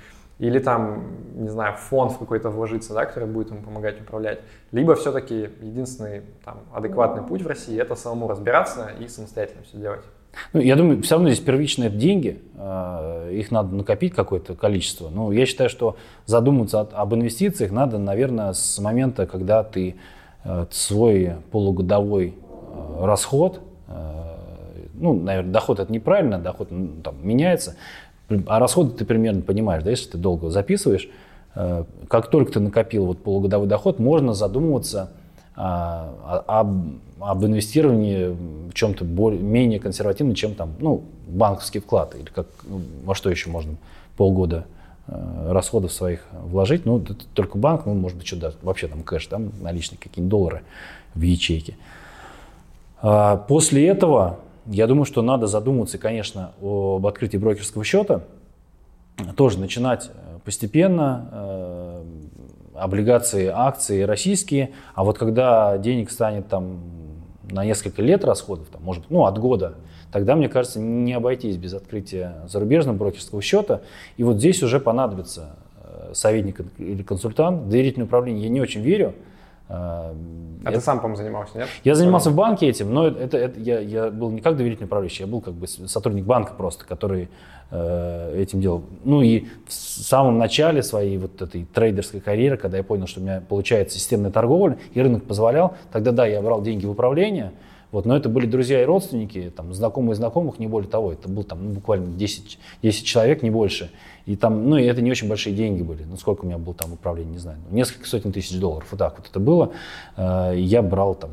или 0.44 0.60
там, 0.60 1.04
не 1.36 1.48
знаю, 1.48 1.76
фонд 1.78 2.12
в 2.12 2.18
какой-то 2.18 2.50
вложиться, 2.50 2.94
да, 2.94 3.06
который 3.06 3.30
будет 3.30 3.50
ему 3.50 3.62
помогать 3.62 4.02
управлять, 4.02 4.40
либо 4.74 4.94
все-таки 4.96 5.50
единственный 5.62 6.24
там, 6.44 6.58
адекватный 6.74 7.24
путь 7.24 7.42
в 7.42 7.48
России 7.48 7.80
это 7.80 7.96
самому 7.96 8.28
разбираться 8.28 8.92
и 9.00 9.08
самостоятельно 9.08 9.64
все 9.64 9.78
делать. 9.78 10.04
Ну, 10.52 10.60
я 10.60 10.76
думаю, 10.76 11.02
все 11.02 11.16
равно 11.16 11.30
здесь 11.30 11.40
первично 11.40 11.86
это 11.86 11.96
деньги, 11.96 12.42
а, 12.58 13.30
их 13.30 13.52
надо 13.52 13.74
накопить 13.74 14.14
какое-то 14.14 14.54
количество. 14.54 15.08
Но 15.08 15.32
я 15.32 15.46
считаю, 15.46 15.70
что 15.70 15.96
задуматься 16.26 16.82
об 16.82 17.14
инвестициях 17.14 17.72
надо, 17.72 17.98
наверное, 17.98 18.52
с 18.52 18.80
момента, 18.80 19.26
когда 19.26 19.64
ты 19.64 19.96
э, 20.44 20.66
свой 20.72 21.36
полугодовой 21.52 22.36
э, 22.36 23.06
расход, 23.06 23.62
э, 23.88 24.24
ну, 24.94 25.14
наверное, 25.14 25.54
доход 25.54 25.80
это 25.80 25.92
неправильно, 25.92 26.38
доход 26.38 26.70
там, 27.02 27.16
меняется, 27.22 27.78
а 28.48 28.60
расходы 28.60 28.92
ты 28.92 29.06
примерно 29.06 29.42
понимаешь, 29.42 29.84
да, 29.84 29.90
если 29.90 30.12
ты 30.12 30.18
долго 30.18 30.50
записываешь, 30.50 31.10
э, 31.56 31.84
как 32.08 32.30
только 32.30 32.54
ты 32.54 32.60
накопил 32.60 33.06
вот 33.06 33.24
полугодовой 33.24 33.68
доход, 33.68 34.00
можно 34.00 34.34
задумываться 34.34 35.12
а, 35.56 36.44
об, 36.48 36.78
об 37.20 37.46
инвестировании 37.46 38.70
в 38.70 38.74
чем-то 38.74 39.06
более, 39.06 39.40
менее 39.40 39.80
консервативно, 39.80 40.34
чем 40.34 40.56
там, 40.56 40.74
ну, 40.80 41.04
банковский 41.28 41.80
вклад 41.80 42.16
или 42.16 42.26
как, 42.26 42.48
ну, 42.64 42.82
во 43.06 43.14
что 43.14 43.30
еще 43.30 43.52
можно 43.52 43.76
полгода 44.18 44.66
э, 45.08 45.50
расходов 45.52 45.92
своих 45.92 46.26
вложить. 46.32 46.86
Ну, 46.86 47.00
это 47.00 47.16
только 47.36 47.60
банк, 47.60 47.86
ну, 47.86 47.94
может 47.94 48.18
быть, 48.18 48.26
что-то 48.26 48.56
вообще 48.64 48.88
там 48.88 49.04
кэш, 49.04 49.28
там 49.28 49.52
наличные 49.62 50.00
какие-нибудь 50.00 50.32
доллары 50.32 50.62
в 51.14 51.22
ячейке. 51.22 51.78
А 53.02 53.38
после 53.38 53.88
этого 53.88 54.40
я 54.66 54.88
думаю, 54.88 55.06
что 55.06 55.22
надо 55.22 55.48
задуматься, 55.48 55.98
конечно, 55.98 56.52
об 56.62 57.06
открытии 57.06 57.38
брокерского 57.38 57.84
счета. 57.84 58.22
Тоже 59.36 59.60
начинать 59.60 60.10
э, 60.14 60.40
постепенно, 60.44 61.30
э, 61.32 62.04
облигации, 62.74 63.48
акции 63.48 64.02
российские, 64.02 64.72
а 64.96 65.04
вот 65.04 65.18
когда 65.18 65.78
денег 65.78 66.10
станет 66.10 66.48
там 66.48 66.80
на 67.52 67.64
несколько 67.64 68.02
лет 68.02 68.26
расходов, 68.26 68.68
там, 68.70 68.82
может 68.84 69.04
быть, 69.04 69.12
ну, 69.12 69.26
от 69.26 69.38
года, 69.38 69.76
тогда, 70.12 70.36
мне 70.36 70.50
кажется, 70.50 70.80
не 70.80 71.14
обойтись 71.14 71.58
без 71.58 71.74
открытия 71.74 72.36
зарубежного 72.48 72.98
брокерского 72.98 73.42
счета. 73.42 73.82
И 74.18 74.24
вот 74.24 74.38
здесь 74.38 74.64
уже 74.64 74.80
понадобится 74.80 75.56
э, 75.84 76.12
советник 76.14 76.62
или 76.78 77.04
консультант. 77.04 77.70
Доверительное 77.70 78.08
управление 78.08 78.44
я 78.44 78.50
не 78.50 78.62
очень 78.62 78.82
верю, 78.82 79.14
а 79.70 80.14
это, 80.64 80.74
ты 80.74 80.82
сам, 80.82 81.00
по-моему, 81.00 81.18
занимался, 81.18 81.58
нет? 81.58 81.70
Я 81.84 81.96
занимался 81.96 82.30
в 82.30 82.36
банке 82.36 82.68
этим, 82.68 82.94
но 82.94 83.08
это, 83.08 83.38
это, 83.38 83.60
я, 83.60 83.80
я 83.80 84.10
был 84.10 84.30
не 84.30 84.42
как 84.42 84.58
доверительный 84.58 84.86
управляющий, 84.86 85.24
я 85.24 85.28
был 85.28 85.42
как 85.42 85.54
бы 85.54 85.68
сотрудник 85.68 86.26
банка 86.26 86.54
просто, 86.54 86.86
который 86.86 87.30
э, 87.72 88.42
этим 88.42 88.62
делал. 88.62 88.84
Ну 89.04 89.22
и 89.22 89.48
в 89.66 89.74
самом 89.74 90.38
начале 90.38 90.84
своей 90.84 91.18
вот 91.18 91.42
этой 91.42 91.66
трейдерской 91.66 92.20
карьеры, 92.20 92.58
когда 92.58 92.78
я 92.78 92.84
понял, 92.84 93.08
что 93.08 93.20
у 93.20 93.24
меня 93.24 93.42
получается 93.48 93.98
системная 93.98 94.32
торговля, 94.32 94.78
и 94.94 95.02
рынок 95.02 95.24
позволял, 95.24 95.76
тогда 95.92 96.12
да, 96.12 96.26
я 96.26 96.42
брал 96.42 96.62
деньги 96.62 96.86
в 96.86 96.92
управление, 96.92 97.52
вот, 97.94 98.06
но 98.06 98.18
это 98.18 98.28
были 98.28 98.48
друзья 98.48 98.82
и 98.82 98.86
родственники, 98.86 99.54
там, 99.56 99.72
знакомые 99.72 100.16
знакомых, 100.16 100.58
не 100.58 100.66
более 100.66 100.90
того. 100.90 101.14
Это 101.14 101.30
был 101.30 101.44
там 101.44 101.64
ну, 101.64 101.74
буквально 101.74 102.08
10, 102.08 102.58
10 102.82 103.06
человек, 103.06 103.44
не 103.44 103.52
больше. 103.52 103.92
И 104.26 104.36
там, 104.36 104.68
ну, 104.68 104.78
и 104.78 104.84
это 104.84 105.04
не 105.04 105.12
очень 105.12 105.30
большие 105.30 105.56
деньги 105.56 105.84
были. 105.84 106.04
Ну, 106.04 106.18
сколько 106.18 106.44
у 106.44 106.48
меня 106.48 106.58
было 106.58 106.74
там 106.74 106.94
управление, 106.94 107.34
не 107.34 107.38
знаю. 107.38 107.60
Ну, 107.70 107.76
несколько 107.76 108.08
сотен 108.08 108.32
тысяч 108.32 108.60
долларов. 108.60 108.88
Вот 108.90 108.98
так 108.98 109.20
вот 109.20 109.28
это 109.30 109.40
было. 109.40 109.74
Э, 110.18 110.54
я 110.56 110.82
брал 110.82 111.14
там 111.14 111.30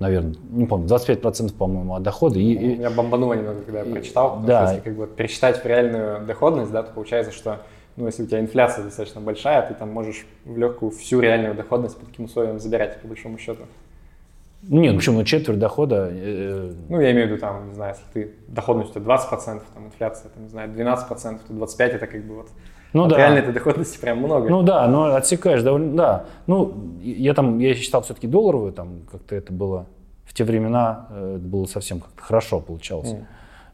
наверное, 0.00 0.34
не 0.50 0.66
помню, 0.66 0.88
25% 0.88 1.54
по-моему 1.54 1.94
от 1.94 2.02
дохода. 2.02 2.36
И, 2.36 2.52
и, 2.52 2.76
Меня 2.76 2.90
бомбануло 2.90 3.34
немного, 3.34 3.62
когда 3.62 3.84
я 3.84 3.84
прочитал. 3.84 4.40
Да. 4.44 4.66
Что, 4.66 4.74
если 4.74 4.84
как 4.84 4.96
бы 4.96 5.06
пересчитать 5.06 5.62
в 5.62 5.64
реальную 5.64 6.26
доходность, 6.26 6.72
да, 6.72 6.82
то 6.82 6.92
получается, 6.92 7.32
что 7.32 7.60
ну, 7.94 8.06
если 8.06 8.24
у 8.24 8.26
тебя 8.26 8.40
инфляция 8.40 8.82
достаточно 8.82 9.20
большая, 9.20 9.68
ты 9.68 9.74
там 9.74 9.90
можешь 9.90 10.26
в 10.44 10.58
легкую 10.58 10.90
всю 10.90 11.20
реальную 11.20 11.54
доходность 11.54 11.96
по 11.96 12.04
таким 12.06 12.24
условиям 12.24 12.58
забирать, 12.58 13.00
по 13.00 13.06
большому 13.06 13.38
счету. 13.38 13.62
Нет, 14.68 14.92
ну 14.92 14.98
почему? 14.98 15.24
Четверть 15.24 15.58
дохода. 15.58 16.08
Э, 16.10 16.70
э, 16.70 16.72
ну, 16.88 17.00
я 17.00 17.12
имею 17.12 17.26
в 17.26 17.30
виду, 17.30 17.40
там, 17.40 17.68
не 17.68 17.74
знаю, 17.74 17.94
если 17.94 18.26
ты 18.26 18.34
доходность 18.48 18.94
тебя 18.94 19.14
20%, 19.14 19.62
там, 19.74 19.86
инфляция, 19.86 20.30
там, 20.30 20.44
не 20.44 20.48
знаю, 20.48 20.70
12%, 20.70 21.40
то 21.46 21.52
25% 21.52 21.82
это 21.84 22.06
как 22.06 22.24
бы 22.24 22.36
вот 22.36 22.48
ну, 22.92 23.06
да. 23.06 23.16
реально 23.16 23.38
этой 23.38 23.52
доходности 23.52 23.98
прям 23.98 24.18
много. 24.18 24.48
Ну 24.48 24.62
да, 24.62 24.86
но 24.86 25.14
отсекаешь 25.14 25.62
довольно, 25.62 25.96
да. 25.96 26.24
Ну, 26.46 26.74
я 27.02 27.34
там, 27.34 27.58
я 27.58 27.74
считал 27.74 28.02
все-таки 28.02 28.26
долларовую, 28.26 28.72
там, 28.72 29.00
как-то 29.10 29.34
это 29.34 29.52
было, 29.52 29.86
в 30.24 30.32
те 30.32 30.44
времена 30.44 31.08
э, 31.10 31.36
это 31.38 31.46
было 31.46 31.66
совсем 31.66 32.00
как-то 32.00 32.22
хорошо 32.22 32.60
получалось. 32.60 33.16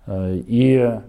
Mm. 0.06 0.44
И 0.48 1.00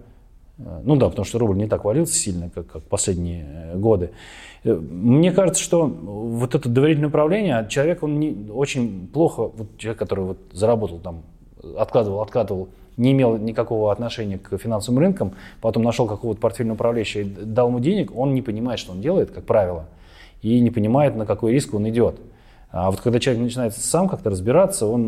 Ну 0.84 0.96
да, 0.96 1.10
потому 1.10 1.26
что 1.26 1.40
рубль 1.40 1.58
не 1.58 1.68
так 1.68 1.86
валился 1.86 2.14
сильно, 2.14 2.50
как, 2.50 2.68
как 2.68 2.84
последние 2.84 3.46
э, 3.74 3.78
годы. 3.78 4.12
Мне 4.64 5.32
кажется, 5.32 5.64
что 5.64 5.86
вот 5.86 6.54
это 6.54 6.70
доверительное 6.70 7.10
управление, 7.10 7.66
человек, 7.70 8.04
он 8.04 8.20
не, 8.20 8.52
очень 8.52 9.08
плохо, 9.08 9.52
вот 9.56 9.78
человек, 9.78 9.98
который 9.98 10.26
вот 10.26 10.38
заработал 10.52 11.00
там, 11.00 11.24
откладывал, 11.78 12.22
откладывал, 12.22 12.70
не 12.96 13.12
имел 13.14 13.38
никакого 13.38 13.92
отношения 13.92 14.38
к 14.38 14.56
финансовым 14.58 15.00
рынкам, 15.00 15.34
потом 15.62 15.82
нашел 15.82 16.06
какого-то 16.06 16.40
портфельного 16.40 16.76
управляющего 16.76 17.22
и 17.22 17.24
дал 17.24 17.70
ему 17.70 17.80
денег, 17.80 18.16
он 18.16 18.36
не 18.36 18.44
понимает, 18.44 18.80
что 18.80 18.92
он 18.92 19.02
делает, 19.02 19.32
как 19.32 19.46
правило, 19.46 19.86
и 20.44 20.60
не 20.60 20.70
понимает, 20.70 21.16
на 21.16 21.26
какой 21.26 21.54
риск 21.54 21.74
он 21.74 21.90
идет. 21.90 22.20
А 22.70 22.92
вот 22.92 23.02
когда 23.02 23.20
человек 23.20 23.44
начинает 23.44 23.76
сам 23.76 24.08
как-то 24.08 24.30
разбираться, 24.30 24.86
он, 24.86 25.02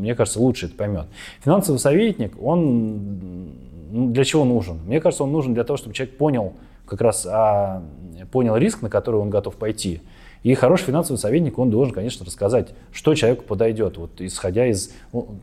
мне 0.00 0.14
кажется, 0.14 0.40
лучше 0.40 0.66
это 0.66 0.74
поймет. 0.74 1.06
Финансовый 1.44 1.78
советник, 1.78 2.32
он 2.42 3.52
ну, 3.90 4.10
для 4.10 4.24
чего 4.24 4.44
нужен? 4.44 4.80
Мне 4.86 5.00
кажется, 5.00 5.24
он 5.24 5.32
нужен 5.32 5.54
для 5.54 5.64
того, 5.64 5.76
чтобы 5.76 5.94
человек 5.94 6.16
понял 6.16 6.54
как 6.86 7.00
раз 7.00 7.26
а, 7.28 7.82
понял 8.30 8.56
риск, 8.56 8.82
на 8.82 8.90
который 8.90 9.20
он 9.20 9.30
готов 9.30 9.56
пойти. 9.56 10.00
И 10.42 10.54
хороший 10.54 10.84
финансовый 10.84 11.16
советник, 11.16 11.58
он 11.58 11.70
должен, 11.70 11.92
конечно, 11.92 12.24
рассказать, 12.24 12.68
что 12.92 13.14
человеку 13.14 13.42
подойдет. 13.42 13.96
Вот 13.96 14.20
исходя 14.20 14.66
из... 14.66 14.92
Ну, 15.12 15.40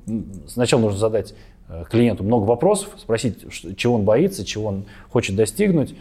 сначала 0.48 0.82
нужно 0.82 0.98
задать 0.98 1.34
э, 1.68 1.84
клиенту 1.90 2.24
много 2.24 2.46
вопросов, 2.46 2.90
спросить, 2.98 3.44
чего 3.76 3.96
он 3.96 4.04
боится, 4.04 4.46
чего 4.46 4.68
он 4.68 4.86
хочет 5.10 5.36
достигнуть, 5.36 5.96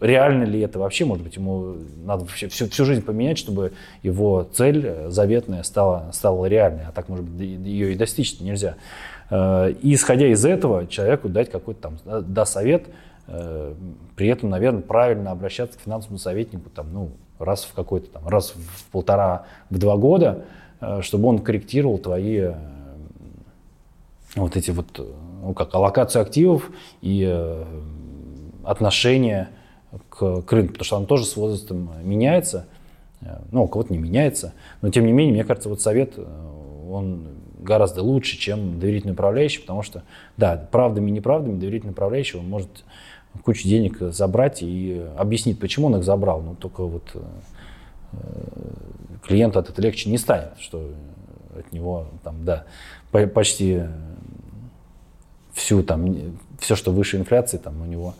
реально 0.00 0.44
ли 0.44 0.60
это 0.60 0.78
вообще, 0.78 1.04
может 1.04 1.22
быть, 1.22 1.36
ему 1.36 1.76
надо 2.04 2.24
вообще 2.24 2.48
всю, 2.48 2.68
всю 2.68 2.84
жизнь 2.84 3.02
поменять, 3.02 3.38
чтобы 3.38 3.72
его 4.02 4.48
цель 4.52 4.86
э, 4.86 5.10
заветная 5.10 5.62
стала, 5.62 6.10
стала 6.12 6.46
реальной, 6.46 6.84
а 6.88 6.92
так, 6.92 7.08
может 7.08 7.24
быть, 7.24 7.40
ее 7.40 7.92
и 7.92 7.94
достичь 7.94 8.40
нельзя. 8.40 8.76
Э, 9.30 9.72
и 9.82 9.94
исходя 9.94 10.28
из 10.28 10.44
этого, 10.44 10.86
человеку 10.86 11.28
дать 11.28 11.50
какой-то 11.50 11.80
там 11.80 11.98
да, 12.04 12.46
совет, 12.46 12.86
при 13.26 14.28
этом, 14.28 14.50
наверное, 14.50 14.82
правильно 14.82 15.32
обращаться 15.32 15.78
к 15.78 15.82
финансовому 15.82 16.18
советнику 16.18 16.70
там, 16.70 16.92
ну, 16.92 17.10
раз 17.38 17.64
в 17.64 17.74
какой-то 17.74 18.08
там, 18.10 18.28
раз 18.28 18.52
в 18.52 18.84
полтора, 18.90 19.46
в 19.68 19.78
два 19.78 19.96
года, 19.96 20.44
э, 20.80 21.00
чтобы 21.02 21.28
он 21.28 21.40
корректировал 21.40 21.98
твои 21.98 22.38
э, 22.38 22.54
вот 24.36 24.56
эти 24.56 24.70
вот, 24.70 24.86
ну, 25.42 25.54
как 25.54 25.74
аллокацию 25.74 26.22
активов 26.22 26.70
и 27.00 27.24
отношение 28.64 29.48
к, 30.08 30.42
к 30.42 30.52
рынку, 30.52 30.72
потому 30.72 30.84
что 30.84 30.96
он 30.96 31.06
тоже 31.06 31.24
с 31.24 31.36
возрастом 31.36 31.90
меняется, 32.02 32.66
ну, 33.50 33.64
у 33.64 33.68
кого-то 33.68 33.92
не 33.92 33.98
меняется, 33.98 34.52
но 34.82 34.90
тем 34.90 35.06
не 35.06 35.12
менее, 35.12 35.32
мне 35.32 35.44
кажется, 35.44 35.68
вот 35.68 35.80
совет, 35.80 36.18
он 36.90 37.28
гораздо 37.58 38.02
лучше, 38.02 38.36
чем 38.36 38.78
доверительный 38.78 39.14
управляющий, 39.14 39.60
потому 39.60 39.82
что, 39.82 40.02
да, 40.36 40.68
правдами 40.70 41.08
и 41.08 41.12
неправдами 41.12 41.58
доверительный 41.58 41.92
управляющий, 41.92 42.38
он 42.38 42.48
может 42.48 42.84
кучу 43.44 43.68
денег 43.68 43.98
забрать 44.12 44.62
и 44.62 45.04
объяснить, 45.16 45.58
почему 45.58 45.86
он 45.86 45.96
их 45.96 46.04
забрал. 46.04 46.42
Но 46.42 46.54
только 46.54 46.84
вот 46.84 47.04
э, 47.14 48.18
клиенту 49.22 49.58
от 49.58 49.70
этого 49.70 49.84
легче 49.84 50.10
не 50.10 50.18
станет, 50.18 50.58
что 50.58 50.90
от 51.58 51.72
него 51.72 52.06
там, 52.22 52.44
да, 52.44 52.64
почти 53.10 53.82
всю 55.52 55.82
там, 55.82 56.38
все, 56.58 56.76
что 56.76 56.92
выше 56.92 57.16
инфляции, 57.16 57.56
там 57.56 57.80
у 57.80 57.86
него 57.86 58.14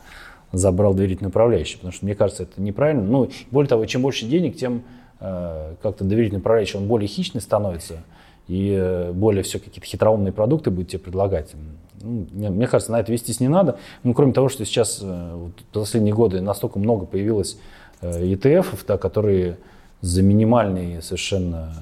забрал 0.53 0.95
доверительный 0.95 1.29
управляющий, 1.29 1.77
потому 1.77 1.93
что 1.93 2.05
мне 2.05 2.15
кажется, 2.15 2.45
это 2.45 2.61
неправильно. 2.61 3.03
Ну, 3.03 3.31
более 3.51 3.69
того, 3.69 3.85
чем 3.87 4.03
больше 4.03 4.27
денег, 4.27 4.57
тем 4.57 4.83
э, 5.21 5.75
как-то 5.83 6.05
доверительный 6.05 6.41
управляющий, 6.41 6.79
он 6.79 6.87
более 6.87 7.09
хищный 7.09 7.41
становится, 7.41 8.03
и 8.49 8.77
э, 8.79 9.13
более 9.13 9.43
все 9.43 9.59
какие-то 9.59 9.87
хитроумные 9.87 10.33
продукты 10.33 10.71
будет 10.71 10.89
тебе 10.89 11.01
предлагать. 11.01 11.53
Ну, 12.01 12.27
мне 12.33 12.67
кажется, 12.67 12.93
на 12.93 13.01
это 13.01 13.11
вестись 13.11 13.41
не 13.41 13.49
надо. 13.49 13.79
Ну, 14.05 14.15
кроме 14.15 14.33
того, 14.33 14.49
что 14.49 14.65
сейчас 14.65 15.01
э, 15.03 15.33
вот, 15.35 15.53
последние 15.73 16.15
годы 16.15 16.41
настолько 16.41 16.79
много 16.79 17.07
появилось 17.07 17.59
ETF, 18.03 18.67
э, 18.73 18.77
да, 18.87 18.99
которые 18.99 19.59
за 20.01 20.23
минимальные 20.23 21.03
совершенно 21.03 21.75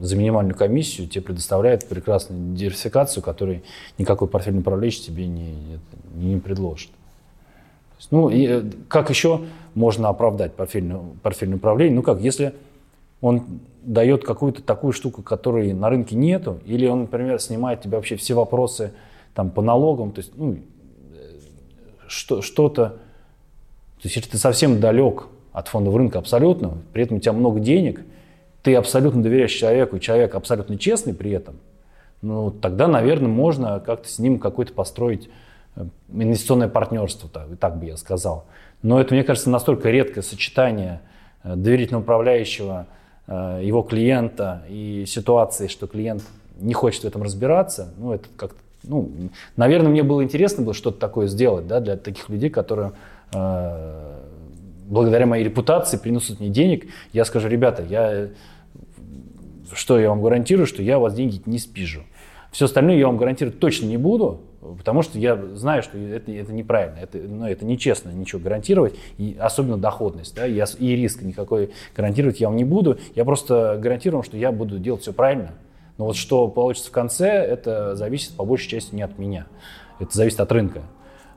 за 0.00 0.16
минимальную 0.16 0.56
комиссию 0.56 1.06
тебе 1.06 1.22
предоставляют 1.22 1.86
прекрасную 1.86 2.56
диверсификацию, 2.56 3.22
которую 3.22 3.62
никакой 3.98 4.26
портфельный 4.26 4.60
управляющий 4.60 5.04
тебе 5.04 5.28
не, 5.28 5.54
не, 6.16 6.34
не 6.34 6.40
предложит. 6.40 6.90
Ну, 8.10 8.28
и 8.28 8.68
как 8.88 9.10
еще 9.10 9.42
можно 9.74 10.08
оправдать 10.08 10.54
портфельное, 10.54 11.00
портфельное 11.22 11.56
управление? 11.56 11.94
Ну 11.94 12.02
как, 12.02 12.20
если 12.20 12.52
он 13.20 13.60
дает 13.82 14.24
какую-то 14.24 14.62
такую 14.62 14.92
штуку, 14.92 15.22
которой 15.22 15.72
на 15.72 15.90
рынке 15.90 16.16
нету, 16.16 16.60
или 16.64 16.86
он, 16.86 17.02
например, 17.02 17.40
снимает 17.40 17.82
тебе 17.82 17.96
вообще 17.96 18.16
все 18.16 18.34
вопросы 18.34 18.92
там, 19.34 19.50
по 19.50 19.62
налогам, 19.62 20.12
то 20.12 20.20
есть 20.20 20.32
ну, 20.36 20.58
что, 22.06 22.42
что-то, 22.42 22.90
то 22.90 24.04
есть 24.04 24.16
если 24.16 24.30
ты 24.30 24.38
совсем 24.38 24.80
далек 24.80 25.26
от 25.52 25.68
фондового 25.68 25.98
рынка 25.98 26.18
абсолютно, 26.18 26.78
при 26.92 27.02
этом 27.02 27.16
у 27.16 27.20
тебя 27.20 27.32
много 27.32 27.60
денег, 27.60 28.00
ты 28.62 28.74
абсолютно 28.76 29.22
доверяешь 29.22 29.52
человеку, 29.52 29.98
человек 29.98 30.34
абсолютно 30.34 30.78
честный 30.78 31.14
при 31.14 31.32
этом, 31.32 31.56
ну, 32.20 32.50
тогда, 32.52 32.86
наверное, 32.86 33.28
можно 33.28 33.80
как-то 33.80 34.08
с 34.08 34.20
ним 34.20 34.38
какое-то 34.38 34.72
построить 34.72 35.28
э, 35.74 35.84
инвестиционное 36.12 36.68
партнерство, 36.68 37.28
так, 37.28 37.48
так 37.58 37.78
бы 37.78 37.86
я 37.86 37.96
сказал. 37.96 38.44
Но 38.82 39.00
это, 39.00 39.14
мне 39.14 39.24
кажется, 39.24 39.50
настолько 39.50 39.90
редкое 39.90 40.22
сочетание 40.22 41.00
э, 41.42 41.56
доверительного 41.56 42.02
управляющего– 42.02 42.86
Э, 42.96 43.01
его 43.62 43.82
клиента 43.82 44.62
и 44.68 45.04
ситуации, 45.06 45.66
что 45.66 45.86
клиент 45.86 46.22
не 46.58 46.74
хочет 46.74 47.02
в 47.02 47.06
этом 47.06 47.22
разбираться, 47.22 47.92
ну, 47.98 48.12
это 48.12 48.28
как-то, 48.36 48.58
ну, 48.84 49.10
наверное, 49.56 49.90
мне 49.90 50.02
было 50.02 50.22
интересно 50.22 50.64
было 50.64 50.74
что-то 50.74 50.98
такое 50.98 51.26
сделать, 51.26 51.66
да, 51.66 51.80
для 51.80 51.96
таких 51.96 52.28
людей, 52.28 52.50
которые 52.50 52.92
э, 53.32 54.18
благодаря 54.88 55.26
моей 55.26 55.44
репутации 55.44 55.96
приносят 55.96 56.40
мне 56.40 56.48
денег. 56.48 56.86
Я 57.12 57.24
скажу, 57.24 57.48
ребята, 57.48 57.82
я, 57.82 58.28
что 59.72 59.98
я 59.98 60.10
вам 60.10 60.22
гарантирую, 60.22 60.66
что 60.66 60.82
я 60.82 60.98
у 60.98 61.02
вас 61.02 61.14
деньги 61.14 61.40
не 61.46 61.58
спижу. 61.58 62.02
Все 62.50 62.66
остальное 62.66 62.96
я 62.96 63.06
вам 63.06 63.16
гарантировать 63.16 63.58
точно 63.58 63.86
не 63.86 63.96
буду, 63.96 64.42
Потому 64.62 65.02
что 65.02 65.18
я 65.18 65.36
знаю, 65.54 65.82
что 65.82 65.98
это, 65.98 66.30
это 66.30 66.52
неправильно, 66.52 66.98
это, 66.98 67.18
ну, 67.18 67.46
это 67.46 67.64
нечестно 67.64 68.10
ничего 68.10 68.40
гарантировать, 68.40 68.94
и 69.18 69.36
особенно 69.40 69.76
доходность, 69.76 70.36
да, 70.36 70.44
я, 70.44 70.66
и 70.78 70.94
риск 70.94 71.22
никакой 71.22 71.72
гарантировать 71.96 72.40
я 72.40 72.46
вам 72.46 72.56
не 72.56 72.64
буду. 72.64 72.96
Я 73.16 73.24
просто 73.24 73.76
гарантирую, 73.82 74.22
что 74.22 74.36
я 74.36 74.52
буду 74.52 74.78
делать 74.78 75.02
все 75.02 75.12
правильно. 75.12 75.54
Но 75.98 76.06
вот 76.06 76.16
что 76.16 76.46
получится 76.46 76.90
в 76.90 76.92
конце, 76.92 77.26
это 77.26 77.96
зависит 77.96 78.34
по 78.36 78.44
большей 78.44 78.68
части 78.68 78.94
не 78.94 79.02
от 79.02 79.18
меня. 79.18 79.46
Это 79.98 80.16
зависит 80.16 80.38
от 80.38 80.52
рынка. 80.52 80.82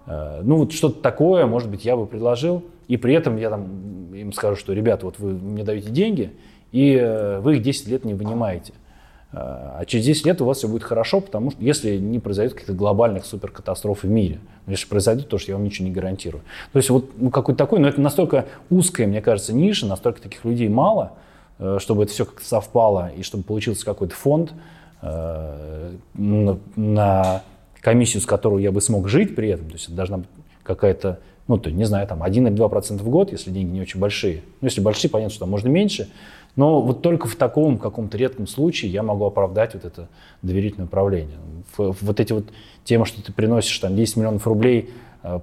Э, 0.06 0.42
ну 0.44 0.58
вот 0.58 0.72
что-то 0.72 1.02
такое, 1.02 1.48
может 1.48 1.70
быть, 1.70 1.84
я 1.84 1.98
бы 1.98 2.06
предложил, 2.06 2.64
и 2.88 2.96
при 2.96 3.16
этом 3.16 3.38
я 3.38 3.50
там 3.50 4.14
им 4.14 4.34
скажу, 4.34 4.56
что, 4.56 4.72
ребята, 4.74 5.08
вот 5.08 5.18
вы 5.18 5.32
мне 5.32 5.64
даете 5.64 5.90
деньги, 5.90 6.32
и 6.72 6.94
э, 6.94 7.40
вы 7.40 7.58
их 7.58 7.64
10 7.64 7.88
лет 7.88 8.06
не 8.06 8.14
вынимаете. 8.14 8.74
А 9.38 9.84
через 9.86 10.06
10 10.06 10.26
лет 10.28 10.42
у 10.42 10.46
вас 10.46 10.60
все 10.60 10.70
будет 10.70 10.84
хорошо, 10.84 11.20
потому 11.20 11.52
что 11.52 11.62
если 11.62 11.98
не 11.98 12.20
произойдет 12.20 12.54
каких-то 12.54 12.72
глобальных 12.72 13.26
суперкатастроф 13.26 14.04
в 14.04 14.08
мире. 14.08 14.40
Если 14.66 14.88
произойдет, 14.88 15.28
то 15.28 15.38
что 15.38 15.52
я 15.52 15.58
вам 15.58 15.66
ничего 15.66 15.86
не 15.86 15.94
гарантирую. 15.94 16.42
То 16.72 16.78
есть 16.78 16.90
вот 16.90 17.10
ну, 17.18 17.30
какой-то 17.32 17.58
такой, 17.58 17.80
но 17.80 17.90
это 17.90 18.00
настолько 18.00 18.46
узкая, 18.70 19.08
мне 19.08 19.22
кажется, 19.22 19.54
ниша, 19.54 19.88
настолько 19.88 20.22
таких 20.22 20.46
людей 20.46 20.70
мало, 20.70 21.14
э, 21.60 21.80
чтобы 21.82 22.04
это 22.04 22.14
все 22.14 22.26
как-то 22.26 22.48
совпало 22.48 23.12
и 23.18 23.24
чтобы 23.24 23.44
получился 23.44 23.84
какой-то 23.84 24.16
фонд, 24.16 24.54
э, 25.02 25.92
на 26.14 27.42
комиссию, 27.82 28.22
с 28.22 28.26
которой 28.26 28.64
я 28.64 28.72
бы 28.72 28.80
смог 28.80 29.10
жить 29.10 29.36
при 29.36 29.50
этом. 29.50 29.68
То 29.68 29.74
есть 29.74 29.88
это 29.88 29.96
должна 29.96 30.20
быть 30.20 30.28
какая-то, 30.64 31.20
ну, 31.50 31.58
то, 31.58 31.70
не 31.72 31.84
знаю, 31.84 32.08
там 32.08 32.24
1 32.24 32.48
или 32.48 32.56
2% 32.56 33.04
в 33.04 33.10
год, 33.10 33.34
если 33.34 33.52
деньги 33.52 33.74
не 33.74 33.82
очень 33.82 34.00
большие. 34.00 34.44
Ну, 34.62 34.68
если 34.68 34.80
большие, 34.80 35.12
понятно, 35.12 35.32
что 35.32 35.42
там 35.42 35.50
можно 35.50 35.68
меньше. 35.68 36.08
Но 36.56 36.82
вот 36.82 37.02
только 37.02 37.28
в 37.28 37.36
таком 37.36 37.78
каком-то 37.78 38.18
редком 38.18 38.48
случае 38.48 38.92
я 38.92 39.04
могу 39.04 39.26
оправдать 39.26 39.74
вот 39.74 39.86
это 39.86 40.08
доверительное 40.42 40.86
управление. 40.86 41.38
Вот 41.78 42.20
эти 42.20 42.34
вот 42.34 42.46
темы, 42.84 43.06
что 43.06 43.22
ты 43.22 43.34
приносишь 43.34 43.78
там 43.80 43.96
10 43.96 44.18
миллионов 44.18 44.48
рублей 44.48 44.90
э, 45.24 45.40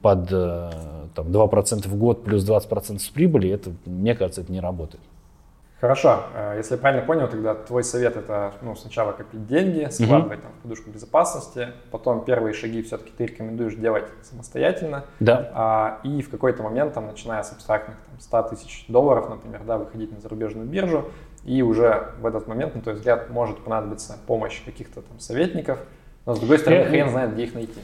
под 0.00 0.28
э, 0.30 0.70
там, 1.14 1.26
2% 1.26 1.88
в 1.88 1.96
год 1.96 2.24
плюс 2.24 2.48
20% 2.48 2.98
с 2.98 3.08
прибыли, 3.08 3.50
это, 3.50 3.72
мне 3.84 4.14
кажется, 4.14 4.40
это 4.40 4.52
не 4.52 4.60
работает. 4.60 5.02
Хорошо, 5.80 6.24
э, 6.34 6.54
если 6.56 6.74
я 6.74 6.80
правильно 6.80 7.04
понял, 7.04 7.28
тогда 7.28 7.54
твой 7.54 7.84
совет 7.84 8.16
это 8.16 8.54
ну, 8.62 8.74
сначала 8.74 9.12
копить 9.12 9.46
деньги, 9.46 9.86
складывать 9.90 10.38
угу. 10.38 10.48
там, 10.48 10.52
подушку 10.62 10.90
безопасности, 10.90 11.68
потом 11.90 12.24
первые 12.24 12.54
шаги 12.54 12.82
все-таки 12.82 13.12
ты 13.16 13.26
рекомендуешь 13.26 13.74
делать 13.74 14.04
самостоятельно. 14.22 15.04
Да. 15.20 15.50
А, 15.52 16.00
и 16.04 16.22
в 16.22 16.30
какой-то 16.30 16.62
момент, 16.62 16.94
там, 16.94 17.06
начиная 17.06 17.42
с 17.42 17.52
абстрактных 17.52 17.96
там, 18.08 18.20
100 18.20 18.42
тысяч 18.54 18.84
долларов, 18.88 19.28
например, 19.28 19.62
да, 19.66 19.76
выходить 19.76 20.12
на 20.12 20.20
зарубежную 20.20 20.66
биржу, 20.66 21.10
и 21.44 21.60
уже 21.60 22.12
в 22.20 22.26
этот 22.26 22.46
момент, 22.46 22.74
на 22.74 22.80
твой 22.80 22.94
взгляд, 22.94 23.28
может 23.30 23.62
понадобиться 23.62 24.16
помощь 24.26 24.64
каких-то 24.64 25.02
там 25.02 25.18
советников, 25.18 25.78
но 26.24 26.34
с 26.34 26.38
другой 26.38 26.58
стороны, 26.58 26.80
я, 26.80 26.88
хрен 26.88 27.10
знает, 27.10 27.34
где 27.34 27.44
их 27.44 27.54
найти. 27.54 27.80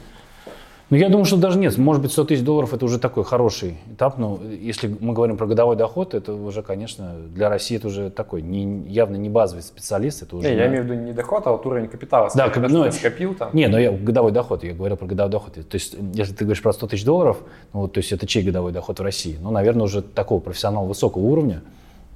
Ну, 0.91 0.97
я 0.97 1.07
думаю, 1.07 1.23
что 1.23 1.37
даже 1.37 1.57
нет. 1.57 1.77
Может 1.77 2.01
быть, 2.01 2.11
100 2.11 2.25
тысяч 2.25 2.43
долларов– 2.43 2.73
это 2.75 2.83
уже 2.83 2.99
такой 2.99 3.23
хороший 3.23 3.77
этап. 3.89 4.17
Но 4.17 4.41
если 4.43 4.93
мы 4.99 5.13
говорим 5.13 5.37
про 5.37 5.47
годовой 5.47 5.77
доход, 5.77 6.13
это 6.13 6.33
уже, 6.33 6.63
конечно, 6.63 7.15
для 7.33 7.47
России 7.47 7.77
это 7.77 7.87
уже 7.87 8.09
такой 8.09 8.41
не, 8.41 8.83
явно 8.89 9.15
не 9.15 9.29
базовый 9.29 9.63
специалист. 9.63 10.21
Это 10.21 10.35
уже 10.35 10.49
не, 10.49 10.55
на... 10.55 10.59
я 10.59 10.67
имею 10.67 10.83
в 10.83 10.87
виду 10.87 10.95
не 10.95 11.13
доход, 11.13 11.47
а 11.47 11.51
вот 11.53 11.65
уровень 11.65 11.87
капитала. 11.87 12.29
Да, 12.35 12.49
когда 12.49 12.67
ну, 12.67 12.83
ты 12.83 12.91
скопил 12.91 13.33
там. 13.35 13.51
Не, 13.53 13.67
но 13.67 13.79
я 13.79 13.93
годовой 13.93 14.33
доход, 14.33 14.65
я 14.65 14.73
говорил 14.73 14.97
про 14.97 15.05
годовой 15.05 15.31
доход. 15.31 15.53
То 15.53 15.75
есть, 15.75 15.95
если 16.13 16.33
ты 16.33 16.43
говоришь 16.43 16.61
про 16.61 16.73
100 16.73 16.87
тысяч 16.87 17.05
долларов, 17.05 17.37
ну, 17.71 17.87
то 17.87 17.99
есть 17.99 18.11
это 18.11 18.27
чей 18.27 18.43
годовой 18.43 18.73
доход 18.73 18.99
в 18.99 19.03
России? 19.03 19.37
Ну, 19.41 19.49
наверное, 19.49 19.83
уже 19.83 20.01
такого 20.01 20.41
профессионала 20.41 20.85
высокого 20.85 21.21
уровня. 21.21 21.61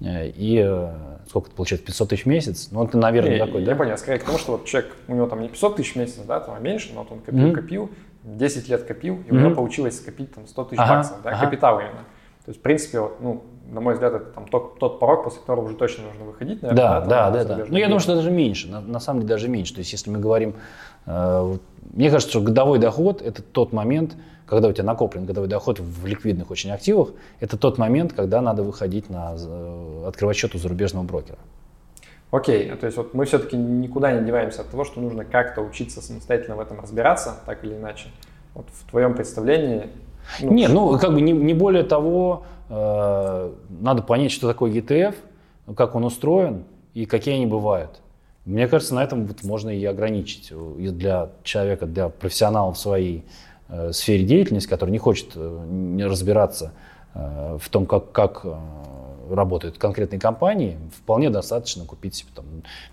Э, 0.02 0.28
и 0.28 0.62
э, 0.62 0.90
сколько 1.30 1.48
это 1.48 1.56
получается, 1.56 1.86
500 1.86 2.10
тысяч 2.10 2.24
в 2.24 2.26
месяц? 2.26 2.68
Ну, 2.72 2.84
это, 2.84 2.98
наверное, 2.98 3.34
не, 3.34 3.40
такой, 3.40 3.62
я 3.62 3.68
да? 3.68 3.76
понял, 3.76 3.98
скорее 3.98 4.20
к 4.20 4.26
тому, 4.26 4.38
что 4.38 4.54
вот 4.54 4.66
человек, 4.66 4.92
у 5.08 5.16
него 5.16 5.28
там 5.28 5.42
не 5.42 5.48
500 5.48 5.78
тысяч 5.78 5.94
в 5.94 5.96
месяц, 5.96 6.20
да, 6.28 6.42
там, 6.42 6.56
а 6.56 6.60
меньше, 6.60 6.90
но 6.94 7.04
вот 7.04 7.12
он 7.14 7.20
копил, 7.20 7.40
Мгм. 7.40 7.54
копил, 7.54 7.90
10 8.26 8.70
лет 8.70 8.84
копил, 8.84 9.22
и 9.28 9.32
у 9.32 9.36
него 9.36 9.52
получилось 9.52 9.98
скопить 9.98 10.34
там 10.34 10.48
100 10.48 10.64
тысяч 10.66 10.80
Ага, 10.80 10.96
баксов, 10.96 11.22
да, 11.24 11.30
ага. 11.32 11.46
капитал 11.46 11.80
именно. 11.80 12.06
То 12.46 12.50
есть, 12.50 12.60
в 12.60 12.64
принципе, 12.64 13.00
вот, 13.00 13.22
ну, 13.22 13.44
на 13.72 13.82
мой 13.82 13.94
взгляд, 13.94 14.14
это 14.14 14.26
там 14.26 14.48
тот, 14.48 14.78
тот 14.78 15.00
порог, 15.00 15.24
после 15.24 15.40
которого 15.42 15.66
уже 15.66 15.76
точно 15.76 16.06
нужно 16.06 16.26
выходить, 16.26 16.62
наверное. 16.62 16.84
Да, 16.84 17.02
да, 17.02 17.32
да, 17.32 17.32
да. 17.32 17.46
зарубежные 17.46 17.72
Ну, 17.74 17.78
я 17.80 17.86
думаю, 17.86 18.00
что 18.00 18.16
даже 18.16 18.30
меньше. 18.30 18.68
На, 18.68 18.82
на 18.82 19.00
самом 19.00 19.22
деле 19.22 19.30
даже 19.30 19.48
меньше. 19.48 19.74
То 19.74 19.80
есть, 19.80 19.92
если 19.92 20.12
мы 20.12 20.20
говорим, 20.20 20.54
э, 21.08 21.42
вот, 21.42 21.62
мне 21.92 22.12
кажется, 22.12 22.30
что 22.30 22.42
годовой 22.42 22.78
доход 22.78 23.22
это 23.24 23.42
тот 23.42 23.74
момент, 23.74 24.16
когда 24.46 24.68
у 24.68 24.74
тебя 24.74 24.84
накоплен 24.84 25.26
годовой 25.26 25.50
доход 25.50 25.80
в 25.80 26.06
ликвидных 26.06 26.52
очень 26.52 26.70
активах, 26.70 27.10
это 27.40 27.58
тот 27.58 27.80
момент, 27.80 28.14
когда 28.14 28.42
надо 28.42 28.62
выходить 28.62 29.10
на 29.10 29.36
э, 29.36 30.04
открывать 30.08 30.38
счет 30.38 30.54
у 30.54 30.60
зарубежного 30.60 31.04
брокера. 31.04 31.40
Окей, 32.36 32.70
а 32.70 32.76
то 32.76 32.86
есть 32.86 32.98
вот 32.98 33.14
мы 33.14 33.24
все-таки 33.24 33.56
никуда 33.56 34.12
не 34.12 34.26
деваемся 34.26 34.62
от 34.62 34.70
того, 34.70 34.84
что 34.84 35.00
нужно 35.00 35.24
как-то 35.24 35.62
учиться 35.62 36.02
самостоятельно 36.02 36.58
в 36.58 36.60
этом 36.60 36.82
разбираться, 36.82 37.36
так 37.46 37.64
или 37.64 37.76
иначе. 37.76 38.08
Вот 38.54 38.66
в 38.74 38.90
твоем 38.90 39.14
представлении... 39.14 39.88
ну, 40.42 40.52
Не, 40.52 40.68
ну 40.68 41.00
как 41.00 41.14
бы 41.14 41.22
не, 41.22 41.32
не 41.32 41.54
более 41.54 41.84
того, 41.84 42.44
э, 42.70 43.54
надо 43.70 44.02
понять, 44.02 44.34
что 44.34 44.50
такое 44.50 44.70
ETF, 44.72 45.16
как 45.78 45.96
он 45.96 46.04
устроен 46.04 46.66
и 46.94 47.06
какие 47.06 47.36
они 47.36 47.46
бывают. 47.46 48.02
Мне 48.44 48.68
кажется, 48.68 48.96
на 48.96 49.04
этом 49.06 49.28
вот 49.28 49.44
можно 49.44 49.70
и 49.70 49.86
ограничить 49.86 50.50
э, 50.52 50.76
и 50.78 50.90
для 50.90 51.30
человека, 51.44 51.86
для 51.86 52.10
профессионала 52.10 52.74
в 52.74 52.78
своей 52.78 53.24
э, 53.70 53.94
сфере 53.94 54.26
деятельности, 54.26 54.68
который 54.68 54.92
не 54.92 55.00
хочет 55.00 55.30
э, 55.36 55.66
не 55.70 56.04
разбираться 56.06 56.74
э, 57.14 57.58
в 57.62 57.70
том, 57.70 57.86
как, 57.86 58.12
как 58.12 58.42
э, 58.44 58.54
работают 59.30 59.78
конкретные 59.78 60.20
компании, 60.20 60.78
вполне 60.96 61.30
достаточно 61.30 61.86
купить 61.86 62.16
себе 62.16 62.30
там 62.36 62.46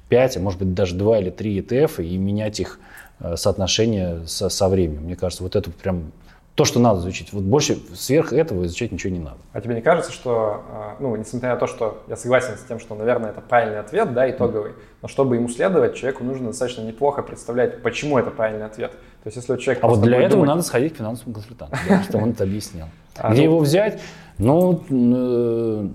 5, 0.08 0.36
а 0.36 0.40
может 0.40 0.58
быть 0.58 0.74
даже 0.74 0.94
2 0.94 1.18
или 1.18 1.30
3 1.30 1.60
ETF 1.60 2.04
и 2.04 2.16
менять 2.16 2.60
их 2.60 2.78
э, 3.20 3.36
соотношение 3.36 4.26
со, 4.26 4.48
со 4.48 4.68
временем. 4.68 5.02
Мне 5.02 5.16
кажется, 5.16 5.42
вот 5.42 5.56
это 5.56 5.70
прям 5.70 6.12
то, 6.54 6.66
что 6.66 6.80
надо 6.80 7.00
изучить. 7.00 7.32
Вот 7.32 7.44
больше 7.44 7.78
сверх 7.94 8.32
этого 8.32 8.66
изучать 8.66 8.92
ничего 8.92 9.12
не 9.12 9.18
надо. 9.18 9.38
А 9.54 9.60
тебе 9.60 9.74
не 9.74 9.80
кажется, 9.80 10.12
что, 10.12 10.62
э, 10.70 11.02
ну, 11.02 11.16
несмотря 11.16 11.50
на 11.50 11.56
то, 11.56 11.66
что 11.66 12.02
я 12.08 12.16
согласен 12.16 12.58
с 12.58 12.62
тем, 12.62 12.78
что, 12.78 12.94
наверное, 12.94 13.30
это 13.30 13.40
правильный 13.40 13.80
ответ, 13.80 14.12
да, 14.12 14.30
итоговый, 14.30 14.72
но 15.00 15.08
чтобы 15.08 15.36
ему 15.36 15.48
следовать, 15.48 15.94
человеку 15.94 16.24
нужно 16.24 16.48
достаточно 16.48 16.82
неплохо 16.82 17.22
представлять, 17.22 17.82
почему 17.82 18.18
это 18.18 18.30
правильный 18.30 18.66
ответ. 18.66 18.92
То 19.22 19.28
есть, 19.28 19.36
если 19.36 19.56
человек 19.56 19.82
А 19.82 19.88
вот 19.88 20.02
для 20.02 20.18
этого 20.18 20.30
думать, 20.30 20.48
надо 20.48 20.62
сходить 20.62 20.94
к 20.94 20.96
финансовому 20.98 21.34
консультанту, 21.34 21.76
чтобы 22.08 22.24
он 22.24 22.30
это 22.30 22.44
объяснял. 22.44 22.88
А, 23.16 23.32
Где 23.32 23.42
ну- 23.42 23.48
его 23.48 23.58
взять? 23.60 24.00
Ну, 24.38 24.82
э, 24.90 25.88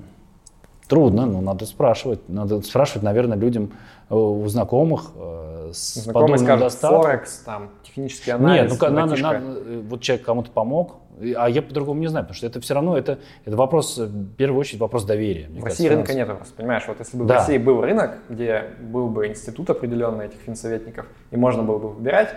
трудно, 0.88 1.26
но 1.26 1.42
надо 1.42 1.66
спрашивать. 1.66 2.28
Надо 2.30 2.62
спрашивать, 2.62 3.04
наверное, 3.04 3.38
людям 3.38 3.74
э, 4.10 4.16
у 4.16 4.46
знакомых 4.48 5.12
э, 5.16 5.72
с 5.74 5.96
знакомый 5.96 6.40
скажет, 6.40 6.66
достатком. 6.66 7.02
Форекс, 7.04 7.38
там, 7.40 7.70
технический 7.84 8.32
анализ, 8.32 8.72
Нет, 8.72 8.82
ну 8.82 8.90
надо, 8.90 9.16
надо, 9.22 9.42
вот 9.90 10.02
человек 10.02 10.26
кому-то 10.26 10.52
помог, 10.52 10.96
а 11.36 11.50
я 11.50 11.62
по-другому 11.62 12.00
не 12.00 12.08
знаю, 12.08 12.26
потому 12.26 12.36
что 12.36 12.46
это 12.48 12.62
все 12.62 12.74
равно, 12.76 12.98
это, 12.98 13.20
это 13.46 13.58
вопрос, 13.58 13.98
э, 13.98 14.06
в 14.06 14.36
первую 14.36 14.60
очередь, 14.60 14.80
вопрос 14.80 15.04
доверия. 15.04 15.48
В 15.48 15.62
кажется, 15.62 15.66
России 15.66 15.88
рынка 15.88 16.12
финансового. 16.14 16.40
нет 16.44 16.54
понимаешь? 16.56 16.84
Вот 16.88 17.00
если 17.00 17.18
бы 17.18 17.24
в 17.24 17.28
Да. 17.28 17.36
России 17.36 17.58
был 17.58 17.82
рынок, 17.82 18.18
где 18.30 18.66
был 18.80 19.08
бы 19.08 19.28
институт 19.28 19.70
определенный 19.70 20.26
этих 20.28 20.40
финсоветников, 20.40 21.06
и 21.32 21.38
можно 21.38 21.64
было 21.64 21.80
бы 21.80 21.90
выбирать, 21.90 22.30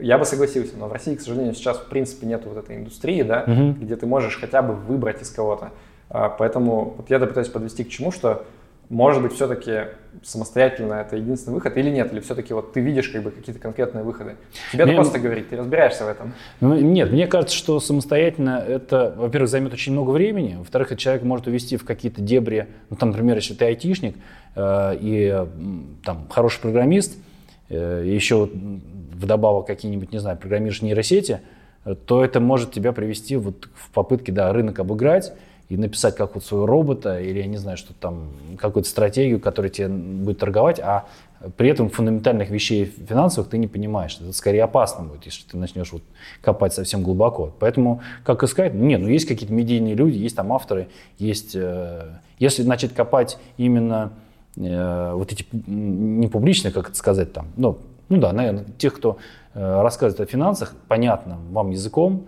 я 0.00 0.18
бы 0.18 0.24
согласился. 0.24 0.74
Но 0.78 0.86
в 0.86 0.92
России, 0.92 1.16
к 1.16 1.20
сожалению, 1.20 1.54
сейчас 1.54 1.76
в 1.78 1.88
принципе 1.88 2.26
нет 2.26 2.46
вот 2.46 2.56
этой 2.56 2.76
индустрии, 2.76 3.22
да, 3.22 3.42
Мгм. 3.46 3.74
где 3.74 3.96
ты 3.96 4.06
можешь 4.06 4.38
хотя 4.38 4.62
бы 4.62 4.74
выбрать 4.74 5.20
из 5.20 5.30
кого-то. 5.30 5.70
А, 6.10 6.28
Поэтому 6.28 6.94
вот 6.96 7.08
я 7.08 7.18
пытаюсь 7.18 7.48
подвести 7.48 7.84
к 7.84 7.88
чему, 7.88 8.10
что 8.10 8.44
может 8.88 9.22
быть 9.22 9.32
все-таки 9.32 9.84
самостоятельно 10.24 10.94
это 10.94 11.14
единственный 11.16 11.54
выход 11.54 11.76
или 11.76 11.88
нет, 11.90 12.12
или 12.12 12.18
все-таки 12.18 12.52
вот 12.52 12.72
ты 12.72 12.80
видишь 12.80 13.08
как 13.08 13.22
бы 13.22 13.30
какие-то 13.30 13.60
конкретные 13.60 14.02
выходы. 14.02 14.34
Тебе 14.72 14.84
Мне- 14.84 14.96
просто 14.96 15.20
говорить, 15.20 15.48
ты 15.48 15.56
разбираешься 15.56 16.04
в 16.04 16.08
этом. 16.08 16.34
Ну, 16.60 16.74
нет, 16.74 17.12
мне 17.12 17.28
кажется, 17.28 17.56
что 17.56 17.78
самостоятельно 17.78 18.58
это, 18.58 19.14
во-первых, 19.16 19.48
займет 19.48 19.72
очень 19.72 19.92
много 19.92 20.10
времени, 20.10 20.56
во-вторых, 20.58 20.90
это 20.90 21.00
человек 21.00 21.22
может 21.22 21.46
увести 21.46 21.76
в 21.76 21.84
какие-то 21.84 22.20
дебри, 22.20 22.66
ну, 22.90 22.96
там, 22.96 23.10
например, 23.10 23.36
если 23.36 23.54
ты 23.54 23.66
айтишник 23.66 24.16
э, 24.56 24.96
и 25.00 25.46
там 26.04 26.26
хороший 26.28 26.60
программист, 26.60 27.16
э, 27.68 28.02
еще 28.04 28.50
вдобавок 29.12 29.68
какие-нибудь, 29.68 30.10
не 30.10 30.18
знаю, 30.18 30.36
программируешь 30.36 30.82
нейросети, 30.82 31.40
э, 31.84 31.94
то 31.94 32.24
это 32.24 32.40
может 32.40 32.72
тебя 32.72 32.92
привести 32.92 33.36
вот 33.36 33.68
в 33.72 33.92
попытке, 33.92 34.32
да, 34.32 34.52
рынок 34.52 34.80
обыграть 34.80 35.32
и 35.70 35.76
написать 35.76 36.16
как 36.16 36.34
вот 36.34 36.44
своего 36.44 36.66
робота 36.66 37.20
или, 37.20 37.38
я 37.38 37.46
не 37.46 37.56
знаю, 37.56 37.78
что 37.78 37.94
там, 37.94 38.32
какую-то 38.58 38.88
стратегию, 38.88 39.40
которая 39.40 39.70
тебе 39.70 39.88
будет 39.88 40.38
торговать, 40.38 40.80
а 40.80 41.06
при 41.56 41.70
этом 41.70 41.88
фундаментальных 41.88 42.50
вещей 42.50 42.84
финансовых 42.84 43.48
ты 43.48 43.56
не 43.56 43.68
понимаешь. 43.68 44.18
Это 44.20 44.32
скорее 44.32 44.64
опасно 44.64 45.04
будет, 45.04 45.24
если 45.24 45.44
ты 45.48 45.56
начнешь 45.56 45.92
вот 45.92 46.02
копать 46.42 46.74
совсем 46.74 47.02
глубоко. 47.02 47.54
Поэтому 47.60 48.02
как 48.24 48.42
искать? 48.42 48.74
Не, 48.74 48.98
ну 48.98 49.08
есть 49.08 49.26
какие-то 49.26 49.54
медийные 49.54 49.94
люди, 49.94 50.18
есть 50.18 50.36
там 50.36 50.52
авторы, 50.52 50.88
есть... 51.18 51.54
э, 51.54 52.16
если 52.40 52.64
начать 52.64 52.92
копать 52.92 53.38
именно 53.56 54.12
э, 54.56 55.12
вот 55.14 55.32
эти 55.32 55.46
не 55.52 56.26
публичные, 56.26 56.72
как 56.72 56.88
это 56.88 56.96
сказать 56.96 57.32
там, 57.32 57.46
ну, 57.56 57.78
ну 58.08 58.16
да, 58.18 58.32
наверное, 58.32 58.64
тех, 58.76 58.94
кто 58.94 59.18
э, 59.54 59.82
рассказывает 59.82 60.28
о 60.28 60.30
финансах, 60.30 60.74
понятным 60.88 61.38
вам 61.52 61.70
языком, 61.70 62.26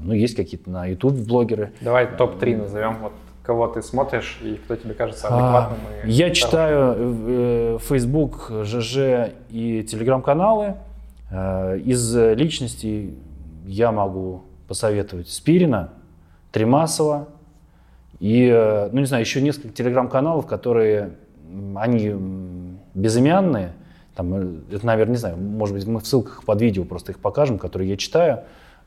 ну, 0.00 0.12
есть 0.12 0.36
какие-то 0.36 0.70
на 0.70 0.86
YouTube 0.86 1.14
блогеры, 1.26 1.72
Давай 1.80 2.06
топ-3 2.06 2.56
назовем, 2.56 2.96
вот 3.02 3.12
кого 3.42 3.66
ты 3.66 3.82
смотришь 3.82 4.38
и 4.42 4.54
кто 4.54 4.76
тебе 4.76 4.94
кажется 4.94 5.26
А, 5.28 5.34
адекватным. 5.68 5.80
и 6.06 6.10
Я 6.12 6.30
читаю 6.30 6.94
э, 6.98 7.78
Facebook, 7.80 8.50
ЖЖ 8.62 9.32
и 9.50 9.82
телеграм-каналы. 9.82 10.74
Э, 11.30 11.78
Из 11.78 12.14
личностей 12.16 13.18
я 13.66 13.90
могу 13.90 14.42
посоветовать 14.68 15.28
Спирина, 15.28 15.90
Тремасова 16.52 17.28
и, 18.20 18.48
э, 18.48 18.90
ну 18.92 19.00
не 19.00 19.06
знаю, 19.06 19.24
еще 19.24 19.42
несколько 19.42 19.70
телеграм-каналов, 19.74 20.46
которые, 20.46 21.10
они 21.74 22.14
безымянные. 22.94 23.72
Там, 24.14 24.34
э, 24.34 24.76
это, 24.76 24.86
наверное, 24.86 25.12
не 25.14 25.18
знаю, 25.18 25.36
может 25.36 25.74
быть, 25.74 25.84
мы 25.86 25.98
в 26.00 26.06
ссылках 26.06 26.44
под 26.44 26.60
видео 26.60 26.84
просто 26.84 27.12
их 27.12 27.18
покажем, 27.18 27.58
которые 27.58 27.90
я 27.90 27.96
читаю. 27.96 28.40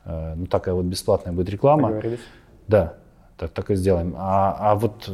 Э, 0.06 0.34
Ну, 0.34 0.46
такая 0.46 0.74
вот 0.74 0.84
бесплатная 0.84 1.32
будет 1.32 1.50
реклама. 1.50 1.88
Договорились. 1.88 2.20
Да, 2.68 2.94
так, 3.36 3.50
так 3.50 3.70
и 3.70 3.74
сделаем. 3.74 4.14
А, 4.16 4.56
а 4.58 4.74
вот 4.74 5.10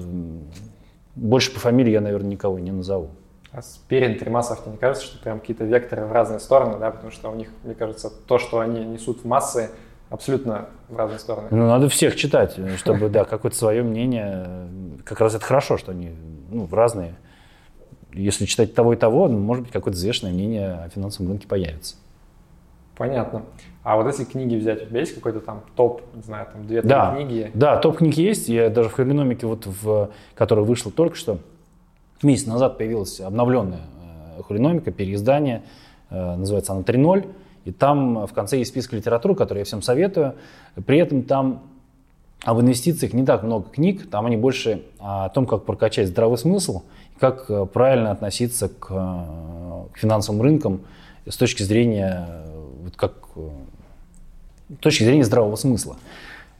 больше 1.14 1.53
по 1.53 1.61
фамилии 1.61 1.90
я, 1.90 2.01
наверное, 2.01 2.30
никого 2.30 2.59
не 2.59 2.70
назову. 2.70 3.11
А 3.53 3.61
Спирин, 3.61 4.18
Тремасов, 4.18 4.62
тебе 4.62 4.72
не 4.72 4.78
кажется, 4.78 5.07
что 5.07 5.22
прям 5.22 5.40
какие-то 5.40 5.64
векторы 5.64 6.07
в 6.07 6.12
разные 6.12 6.40
стороны, 6.40 6.78
да, 6.78 6.90
потому 6.90 7.11
что 7.11 7.30
у 7.30 7.34
них, 7.34 7.49
мне 7.64 7.74
кажется, 7.74 8.11
то, 8.11 8.38
что 8.38 8.61
они 8.61 8.82
несут 8.84 9.24
в 9.24 9.26
массы, 9.26 9.70
абсолютно 10.09 10.68
в 10.88 10.97
разные 10.97 11.18
стороны. 11.18 11.49
Ну, 11.51 11.66
надо 11.66 11.88
всех 11.90 12.16
читать, 12.16 12.57
чтобы, 12.76 13.11
да, 13.11 13.24
какое-то 13.24 13.57
свое 13.57 13.82
мнение. 13.82 14.68
Как 15.05 15.20
раз 15.20 15.34
это 15.34 15.45
хорошо, 15.45 15.76
что 15.76 15.93
они 15.93 16.12
ну, 16.51 16.66
разные. 16.70 17.14
Если 18.14 18.47
читать 18.47 18.74
того 18.74 18.95
и 18.95 18.97
того, 18.97 19.28
может 19.28 19.64
быть, 19.64 19.72
какое-то 19.72 19.97
взвешенное 19.97 20.32
мнение 20.32 20.72
о 20.84 20.88
финансовом 20.88 21.32
рынке 21.32 21.47
появится. 21.47 21.97
Понятно. 22.97 23.43
А 23.83 23.97
вот 23.97 24.07
если 24.07 24.24
книги 24.24 24.55
взять, 24.57 24.83
у 24.83 24.87
тебя 24.87 25.01
есть 25.01 25.14
какой-то 25.14 25.41
там 25.41 25.62
топ, 25.74 26.03
не 26.14 26.22
знаю, 26.22 26.47
там 26.53 26.66
две-три 26.66 26.89
Да, 26.89 27.14
книги? 27.16 27.51
да, 27.53 27.76
топ 27.78 27.99
книг 27.99 28.16
есть. 28.16 28.49
Я 28.49 28.70
даже 28.70 28.89
в 28.89 28.93
Хрономике, 28.93 29.47
вот 29.47 29.66
в, 29.66 30.11
которая 30.37 30.64
вышла 30.64 30.93
только 30.93 31.16
что, 31.16 31.39
месяц 32.22 32.47
назад 32.47 32.78
появилась 32.78 33.20
обновленная 33.20 33.80
э, 34.39 34.43
хрономика, 34.45 34.93
переиздание, 34.93 35.62
э, 36.11 36.37
называется 36.37 36.72
она 36.72 36.83
3.0. 36.83 37.26
И 37.64 37.72
там 37.72 38.26
в 38.26 38.33
конце 38.33 38.59
есть 38.59 38.70
список 38.70 38.93
литературы, 38.93 39.35
который 39.35 39.59
я 39.59 39.64
всем 39.64 39.83
советую. 39.83 40.35
При 40.87 40.99
этом 40.99 41.22
там 41.22 41.62
об 42.45 42.61
инвестициях 42.61 43.12
не 43.12 43.24
так 43.24 43.43
много 43.43 43.68
книг, 43.70 44.09
там 44.11 44.26
они 44.26 44.37
больше 44.37 44.83
о 44.99 45.28
том, 45.28 45.47
как 45.47 45.64
прокачать 45.64 46.09
здравый 46.09 46.39
смысл, 46.39 46.83
как 47.18 47.47
э, 47.51 47.66
правильно 47.66 48.12
относиться 48.12 48.68
к, 48.68 48.87
к 48.87 49.99
финансовым 49.99 50.41
рынкам 50.43 50.83
с 51.26 51.37
точки 51.37 51.62
зрения, 51.64 52.28
вот 52.85 52.97
как, 52.97 53.14
точки 54.81 55.05
зрения 55.05 55.25
здравого 55.25 55.57
смысла. 55.57 55.97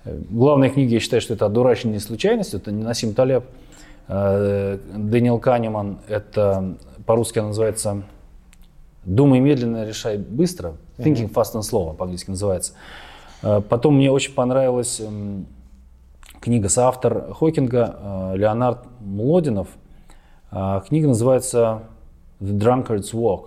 Э, 0.05 0.19
Главная 0.31 0.71
книга, 0.71 0.93
я 0.93 1.01
считаю, 1.01 1.21
что 1.21 1.35
это 1.35 1.47
«Одураченные 1.47 2.01
случайности», 2.01 2.57
это 2.57 2.73
Насим 2.73 3.15
Талеб, 3.15 3.45
Э, 4.09 4.79
Дэниел 4.95 5.39
Канеман, 5.39 5.99
это 6.09 6.77
по-русски 7.07 7.39
называется 7.39 8.03
«Думай 9.05 9.41
медленно, 9.41 9.87
решай 9.87 10.19
быстро», 10.19 10.75
«Thinking 10.99 11.33
fast 11.33 11.55
and 11.55 11.63
slow» 11.63 11.95
по-английски 11.95 12.31
называется. 12.31 12.75
Потом 13.41 13.97
мне 13.97 14.11
очень 14.11 14.35
понравилась 14.35 15.01
эм, 15.01 15.47
книга 16.41 16.69
соавтор 16.69 17.33
Хокинга 17.35 18.33
Леонард 18.37 18.87
Млодинов. 19.01 19.67
Книга 20.89 21.09
называется 21.09 21.83
The 22.41 22.57
Drunkard's 22.57 23.13
Walk. 23.13 23.47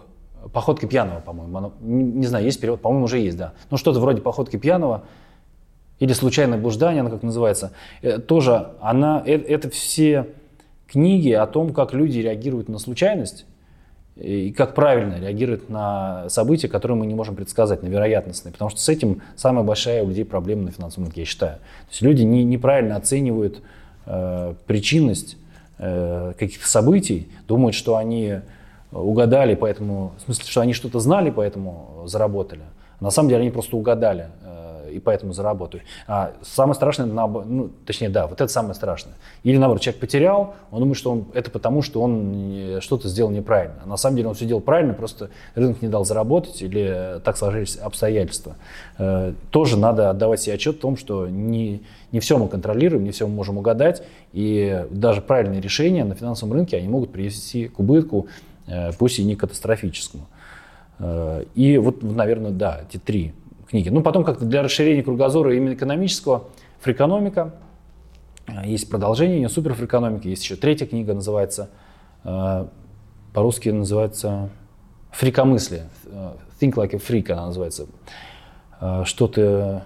Походка 0.53 0.87
пьяного, 0.87 1.19
по-моему. 1.21 1.73
Не, 1.81 2.03
не 2.03 2.27
знаю, 2.27 2.45
есть 2.45 2.59
перевод, 2.59 2.81
по-моему, 2.81 3.05
уже 3.05 3.19
есть, 3.19 3.37
да. 3.37 3.53
Ну, 3.71 3.77
что-то 3.77 3.99
вроде 3.99 4.21
походки 4.21 4.57
пьяного 4.57 5.03
или 5.99 6.13
случайное 6.13 6.57
блуждание, 6.57 7.01
она 7.01 7.09
как 7.09 7.23
называется. 7.23 7.71
Э, 8.01 8.19
тоже 8.19 8.71
она, 8.81 9.23
э, 9.25 9.33
это 9.33 9.69
все 9.69 10.27
книги 10.87 11.31
о 11.31 11.47
том, 11.47 11.73
как 11.73 11.93
люди 11.93 12.19
реагируют 12.19 12.69
на 12.69 12.79
случайность 12.79 13.45
и 14.15 14.51
как 14.51 14.75
правильно 14.75 15.19
реагируют 15.19 15.69
на 15.69 16.29
события, 16.29 16.67
которые 16.67 16.97
мы 16.97 17.05
не 17.05 17.15
можем 17.15 17.35
предсказать, 17.35 17.83
на 17.83 17.87
вероятностные. 17.87 18.53
Потому 18.53 18.69
что 18.69 18.79
с 18.79 18.87
этим 18.87 19.21
самая 19.35 19.65
большая 19.65 20.03
у 20.03 20.07
людей 20.07 20.23
проблема 20.23 20.63
на 20.63 20.71
финансовом 20.71 21.05
рынке, 21.05 21.21
я 21.21 21.25
считаю. 21.25 21.55
То 21.57 21.91
есть 21.91 22.01
люди 22.01 22.21
не, 22.21 22.43
неправильно 22.43 22.95
оценивают 22.95 23.61
э, 24.05 24.53
причинность 24.67 25.37
э, 25.79 26.33
каких-то 26.39 26.67
событий, 26.67 27.27
думают, 27.47 27.75
что 27.75 27.97
они 27.97 28.39
угадали, 29.01 29.55
поэтому, 29.55 30.13
в 30.17 30.21
смысле, 30.21 30.45
что 30.45 30.61
они 30.61 30.73
что-то 30.73 30.99
знали, 30.99 31.29
поэтому 31.29 32.03
заработали. 32.05 32.63
На 32.99 33.11
самом 33.11 33.29
деле 33.29 33.41
они 33.41 33.51
просто 33.51 33.75
угадали 33.75 34.29
и 34.95 34.99
поэтому 34.99 35.33
заработаю. 35.33 35.83
А 36.07 36.33
самое 36.41 36.73
страшное, 36.75 37.05
ну, 37.05 37.69
точнее, 37.85 38.09
да, 38.09 38.27
вот 38.27 38.39
это 38.39 38.51
самое 38.51 38.73
страшное. 38.73 39.15
Или 39.43 39.57
наоборот, 39.57 39.81
человек 39.81 39.99
потерял, 39.99 40.55
он 40.71 40.79
думает, 40.79 40.97
что 40.97 41.11
он, 41.11 41.25
это 41.33 41.51
потому, 41.51 41.81
что 41.81 42.01
он 42.01 42.79
что-то 42.79 43.09
сделал 43.09 43.29
неправильно. 43.31 43.81
А 43.83 43.87
на 43.87 43.97
самом 43.97 44.15
деле 44.15 44.29
он 44.29 44.35
все 44.35 44.45
делал 44.45 44.61
правильно, 44.61 44.93
просто 44.93 45.29
рынок 45.53 45.81
не 45.81 45.89
дал 45.89 46.05
заработать 46.05 46.61
или 46.61 47.19
так 47.23 47.37
сложились 47.37 47.75
обстоятельства. 47.75 48.55
Э, 48.97 49.33
тоже 49.51 49.77
надо 49.77 50.09
отдавать 50.09 50.41
себе 50.41 50.55
отчет 50.55 50.77
в 50.77 50.79
том, 50.79 50.95
что 50.95 51.27
не, 51.27 51.83
не 52.13 52.19
все 52.21 52.37
мы 52.37 52.47
контролируем, 52.47 53.03
не 53.03 53.11
все 53.11 53.27
мы 53.27 53.33
можем 53.33 53.57
угадать, 53.57 54.03
и 54.31 54.85
даже 54.89 55.21
правильные 55.21 55.59
решения 55.59 56.05
на 56.05 56.15
финансовом 56.15 56.53
рынке, 56.53 56.77
они 56.77 56.87
могут 56.87 57.11
привести 57.11 57.67
к 57.67 57.79
убытку, 57.79 58.27
э, 58.27 58.54
пусть 58.97 59.19
и 59.19 59.23
не 59.23 59.35
катастрофическому. 59.35 60.27
Э, 60.99 61.43
и 61.55 61.77
вот, 61.77 62.03
наверное, 62.03 62.51
да, 62.51 62.81
эти 62.87 62.97
три 62.97 63.33
книги. 63.69 63.89
Ну, 63.89 64.01
потом 64.01 64.23
как-то 64.23 64.45
для 64.45 64.63
расширения 64.63 65.03
кругозора 65.03 65.55
именно 65.55 65.73
экономического, 65.73 66.45
фрикономика, 66.79 67.55
э, 68.47 68.67
есть 68.67 68.89
продолжение 68.89 69.41
ее, 69.41 69.49
суперфрикономика, 69.49 70.27
есть 70.27 70.43
еще 70.43 70.55
третья 70.55 70.85
книга, 70.85 71.13
называется, 71.13 71.69
э, 72.23 72.67
по-русски 73.33 73.69
называется 73.69 74.49
«Фрикомыслие», 75.11 75.89
э, 76.05 76.31
«Think 76.59 76.75
like 76.75 76.95
a 76.95 76.97
freak» 76.97 77.31
она 77.31 77.47
называется. 77.47 77.87
Что-то... 79.05 79.83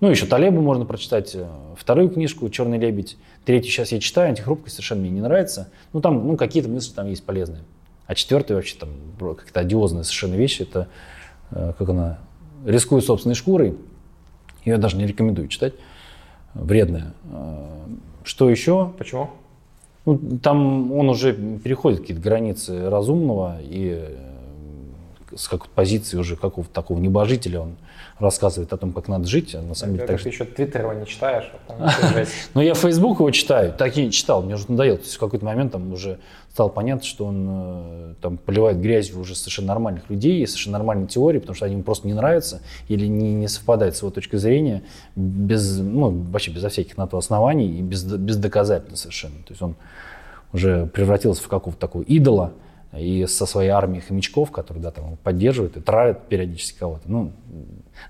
Ну, 0.00 0.08
еще 0.08 0.24
Талебу 0.24 0.62
можно 0.62 0.86
прочитать, 0.86 1.36
вторую 1.76 2.08
книжку 2.08 2.48
«Черный 2.48 2.78
лебедь», 2.78 3.18
третью 3.44 3.70
сейчас 3.70 3.92
я 3.92 4.00
читаю, 4.00 4.30
антихрупкость 4.30 4.76
совершенно 4.76 5.02
мне 5.02 5.10
не 5.10 5.20
нравится. 5.20 5.70
Ну, 5.92 6.00
там 6.00 6.26
ну, 6.26 6.36
какие-то 6.38 6.70
мысли 6.70 6.94
там 6.94 7.06
есть 7.06 7.24
полезные. 7.24 7.62
А 8.10 8.14
четвертая 8.16 8.56
вообще 8.56 8.76
там 8.76 8.88
как-то 9.20 9.60
одиозная 9.60 10.02
совершенно 10.02 10.34
вещь, 10.34 10.60
это, 10.60 10.88
как 11.52 11.88
она, 11.88 12.18
рискую 12.66 13.02
собственной 13.02 13.36
шкурой. 13.36 13.76
Ее 14.64 14.78
даже 14.78 14.96
не 14.96 15.06
рекомендую 15.06 15.46
читать. 15.46 15.74
Вредная. 16.54 17.14
А, 17.32 17.86
что 18.24 18.50
еще? 18.50 18.92
Почему? 18.98 19.30
Ну, 20.06 20.18
там 20.42 20.90
он 20.90 21.08
уже 21.08 21.32
переходит 21.32 22.00
какие-то 22.00 22.20
границы 22.20 22.90
разумного 22.90 23.58
и 23.62 24.00
э, 24.00 25.36
с 25.36 25.46
какой-то 25.46 25.72
позиции 25.72 26.16
уже 26.16 26.34
какого-то 26.34 26.72
такого 26.72 26.98
небожителя 26.98 27.60
он 27.60 27.76
рассказывает 28.18 28.72
о 28.72 28.76
том, 28.76 28.92
как 28.92 29.06
надо 29.06 29.28
жить. 29.28 29.54
А 29.54 29.62
на 29.62 29.74
самом 29.74 29.94
деле, 29.94 30.08
так 30.08 30.20
ты 30.20 30.28
еще 30.28 30.44
Твиттер 30.44 30.82
его 30.82 30.94
не 30.94 31.06
читаешь. 31.06 31.50
Ну, 32.54 32.60
я 32.60 32.74
Facebook 32.74 33.20
его 33.20 33.30
читаю, 33.30 33.72
так 33.72 33.96
и 33.96 34.10
читал, 34.10 34.42
мне 34.42 34.54
уже 34.54 34.64
надоело. 34.68 34.96
То 34.98 35.04
есть 35.04 35.14
в 35.14 35.20
какой-то 35.20 35.44
момент 35.44 35.70
там 35.72 35.92
уже 35.92 36.18
стало 36.52 36.68
понятно, 36.68 37.04
что 37.04 37.26
он 37.26 37.46
э, 37.48 38.14
там 38.20 38.36
поливает 38.36 38.80
грязью 38.80 39.20
уже 39.20 39.34
совершенно 39.34 39.68
нормальных 39.68 40.10
людей, 40.10 40.46
совершенно 40.46 40.78
нормальной 40.78 41.06
теории, 41.06 41.38
потому 41.38 41.54
что 41.54 41.66
они 41.66 41.74
ему 41.74 41.84
просто 41.84 42.06
не 42.06 42.14
нравятся 42.14 42.60
или 42.88 43.06
не, 43.06 43.34
не 43.34 43.48
совпадает 43.48 43.96
с 43.96 44.00
его 44.00 44.10
точкой 44.10 44.38
зрения, 44.38 44.82
без, 45.14 45.78
ну, 45.78 46.10
вообще 46.10 46.50
безо 46.50 46.68
всяких 46.68 46.96
на 46.96 47.06
то 47.06 47.18
оснований 47.18 47.78
и 47.78 47.82
без, 47.82 48.04
бездоказательно 48.04 48.96
совершенно. 48.96 49.36
То 49.46 49.50
есть 49.50 49.62
он 49.62 49.76
уже 50.52 50.86
превратился 50.86 51.42
в 51.42 51.48
какого-то 51.48 51.80
такого 51.80 52.02
идола, 52.02 52.52
и 52.96 53.24
со 53.26 53.46
своей 53.46 53.70
армией 53.70 54.00
хомячков, 54.00 54.50
которые 54.50 54.82
да, 54.82 54.90
там, 54.90 55.16
поддерживают 55.22 55.76
и 55.76 55.80
травят 55.80 56.26
периодически 56.26 56.78
кого-то. 56.78 57.02
Ну, 57.06 57.30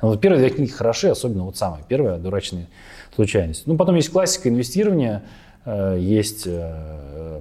ну, 0.01 0.09
вот 0.09 0.21
первые 0.23 0.41
две 0.41 0.49
книги 0.49 0.71
хороши, 0.71 1.09
особенно 1.09 1.45
вот 1.45 1.59
самая 1.59 1.83
первая 1.87 2.17
«Дурачные 2.19 2.67
случайности». 3.15 3.65
Ну, 3.67 3.77
потом 3.77 3.97
есть 3.97 4.09
классика 4.09 4.49
инвестирования, 4.49 5.23
э, 5.67 5.99
есть 6.01 6.45
э, 6.47 7.41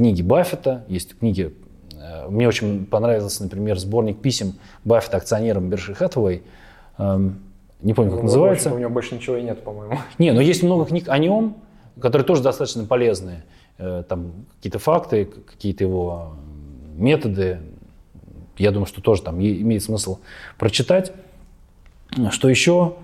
книги 0.00 0.22
Баффета, 0.22 0.82
есть 0.88 1.18
книги... 1.18 1.54
Э, 1.94 2.26
мне 2.30 2.48
очень 2.48 2.86
понравился, 2.86 3.42
например, 3.42 3.78
сборник 3.78 4.22
писем 4.22 4.54
Баффета 4.82 5.18
акционерам 5.18 5.68
Берши 5.68 5.92
Хэтуэй. 5.92 6.42
Эм, 6.96 7.40
не 7.82 7.92
помню, 7.92 8.12
как 8.12 8.20
ну, 8.20 8.24
называется. 8.24 8.72
У 8.72 8.78
него 8.78 8.88
больше 8.88 9.14
ничего 9.14 9.36
и 9.36 9.42
нет, 9.42 9.62
по-моему. 9.62 9.98
Не, 10.18 10.32
но 10.32 10.40
есть 10.40 10.62
много 10.62 10.86
книг 10.86 11.10
о 11.10 11.18
нем, 11.18 11.56
которые 12.00 12.24
тоже 12.26 12.42
достаточно 12.42 12.84
полезные. 12.86 13.44
Там 13.76 14.32
какие-то 14.56 14.78
факты, 14.78 15.26
какие-то 15.26 15.84
его 15.84 16.32
методы. 16.96 17.58
Я 18.56 18.70
думаю, 18.70 18.86
что 18.86 19.02
тоже 19.02 19.20
там 19.22 19.38
имеет 19.38 19.82
смысл 19.82 20.18
прочитать. 20.58 21.12
Что 22.30 22.48
еще? 22.48 22.94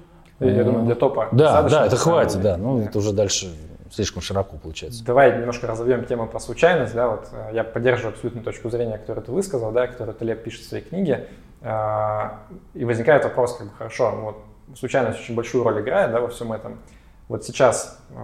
Я 0.40 0.64
думаю, 0.64 0.86
для 0.86 0.94
топа. 0.94 1.28
Да, 1.32 1.62
да, 1.62 1.86
это 1.86 1.96
хватит, 1.96 2.40
да. 2.40 2.56
Ну, 2.56 2.80
это 2.80 2.98
уже 2.98 3.12
дальше 3.12 3.48
слишком 3.90 4.22
широко 4.22 4.56
получается. 4.56 5.04
Давай 5.04 5.38
немножко 5.38 5.66
разовьем 5.66 6.04
тему 6.04 6.26
про 6.26 6.40
случайность. 6.40 6.94
Да, 6.94 7.08
вот 7.08 7.28
э, 7.32 7.50
я 7.52 7.64
поддерживаю 7.64 8.12
абсолютно 8.14 8.42
точку 8.42 8.70
зрения, 8.70 8.98
которую 8.98 9.24
ты 9.24 9.32
высказал, 9.32 9.72
да, 9.72 9.86
которую 9.86 10.14
Талеб 10.14 10.42
пишет 10.42 10.62
в 10.62 10.68
своей 10.68 10.84
книге. 10.84 11.28
А, 11.62 12.40
и 12.74 12.84
возникает 12.84 13.24
вопрос, 13.24 13.56
как 13.56 13.68
бы, 13.68 13.72
хорошо, 13.76 14.10
вот 14.16 14.78
случайность 14.78 15.20
очень 15.20 15.34
большую 15.34 15.64
роль 15.64 15.80
играет 15.80 16.12
да, 16.12 16.20
во 16.20 16.28
всем 16.28 16.52
этом. 16.52 16.78
Вот 17.28 17.44
сейчас, 17.44 17.98
э, 18.10 18.14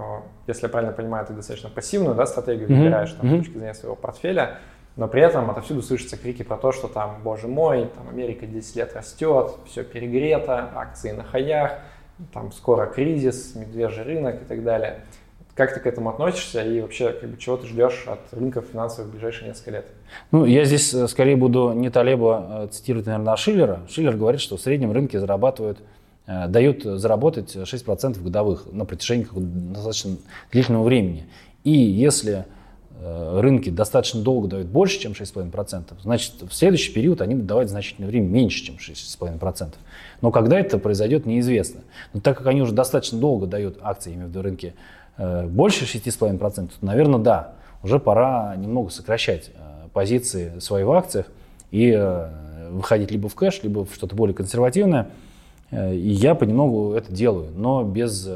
если 0.47 0.65
я 0.65 0.69
правильно 0.69 0.93
понимаю, 0.93 1.27
ты 1.27 1.33
достаточно 1.33 1.71
пассивную 1.71 2.15
да, 2.15 2.27
стратегию 2.27 2.69
выбираешь 2.69 3.11
mm-hmm. 3.11 3.17
там, 3.21 3.27
mm-hmm. 3.27 3.35
с 3.35 3.39
точки 3.39 3.59
зрения 3.59 3.75
своего 3.75 3.97
портфеля, 3.97 4.59
но 4.97 5.09
при 5.09 5.23
этом 5.23 5.51
отовсюду 5.51 5.83
слышатся 5.83 6.17
крики 6.17 6.43
про 6.43 6.57
то, 6.57 6.71
что 6.71 6.87
там, 6.87 7.21
боже 7.23 7.49
мой, 7.49 7.89
там 7.97 8.09
Америка 8.09 8.47
10 8.47 8.77
лет 8.77 8.95
растет, 8.95 9.53
все 9.67 9.83
перегрето, 9.83 10.71
акции 10.75 11.13
на 11.13 11.25
хаях, 11.25 11.79
там 12.33 12.53
скоро 12.53 12.87
кризис, 12.87 13.55
медвежий 13.57 14.05
рынок 14.05 14.43
и 14.43 14.45
так 14.45 14.63
далее. 14.63 15.01
Как 15.55 15.75
ты 15.75 15.81
к 15.81 15.87
этому 15.87 16.11
относишься 16.11 16.65
и 16.65 16.81
вообще 16.81 17.13
как 17.13 17.29
бы, 17.29 17.37
чего 17.37 17.59
ты 17.59 17.67
ждешь 17.67 18.05
от 18.07 18.21
рынков 18.33 18.65
финансовых 18.73 19.11
в 19.11 19.13
ближайшие 19.13 19.49
несколько 19.49 19.71
лет? 19.73 19.87
Ну, 20.31 20.47
я 20.47 20.65
здесь 20.65 20.95
э, 20.95 21.07
скорее 21.09 21.37
буду 21.37 21.73
не 21.73 21.91
Талеба 21.91 22.37
а 22.37 22.69
цитировать, 22.69 23.07
наверное, 23.07 23.35
а 23.35 23.37
Шиллера. 23.37 23.81
Шиллер 23.89 24.17
говорит, 24.17 24.41
что 24.41 24.57
в 24.57 24.61
среднем 24.61 24.93
рынке 24.93 25.21
зарабатывают, 25.21 25.79
э, 26.27 26.49
дают 26.49 26.85
заработать 26.85 27.55
6% 27.55 28.23
годовых 28.23 28.67
на 28.73 28.87
протяжении 28.87 29.27
достаточно 29.35 30.17
длительного 30.51 30.85
времени. 30.85 31.27
И 31.65 31.73
если 31.73 32.47
Э, 33.05 33.41
рынки 33.41 33.69
достаточно 33.69 34.21
долго 34.21 34.47
дают 34.47 34.69
больше, 34.69 35.01
чем 35.01 35.11
6,5%, 35.13 35.95
значит, 36.03 36.35
в 36.43 36.53
следующий 36.53 36.93
период 36.93 37.21
они 37.21 37.35
будут 37.35 37.49
давать 37.49 37.69
значительное 37.69 38.09
время 38.09 38.29
меньше, 38.29 38.65
чем 38.65 38.77
6,5%. 38.77 39.75
Но 40.21 40.31
когда 40.31 40.61
это 40.61 40.79
произойдет, 40.79 41.27
неизвестно. 41.27 41.81
Но 42.13 42.21
так 42.21 42.39
как 42.39 42.47
они 42.47 42.63
уже 42.63 42.73
достаточно 42.73 43.19
долго 43.19 43.47
дают 43.47 43.79
акции, 43.83 44.13
имею 44.13 44.27
в 44.27 44.31
виду 44.31 44.43
рынки, 44.43 44.75
больше 45.19 45.85
6,5%, 45.85 46.69
то, 46.69 46.73
наверное, 46.81 47.21
да, 47.21 47.53
уже 47.83 47.99
пора 47.99 48.55
немного 48.57 48.91
сокращать 48.91 49.51
э, 49.55 49.89
позиции 49.93 50.59
свои 50.59 50.85
в 50.85 50.93
акциях 50.93 51.27
и 51.71 51.97
выходить 52.71 53.11
либо 53.11 53.29
в 53.29 53.35
кэш, 53.35 53.63
либо 53.63 53.85
в 53.85 53.95
что-то 53.95 54.15
более 54.15 54.35
консервативное. 54.35 55.09
И 55.71 56.11
я 56.11 56.35
понемногу 56.35 56.93
это 56.93 57.11
делаю, 57.11 57.51
но 57.55 57.83
без 57.83 58.29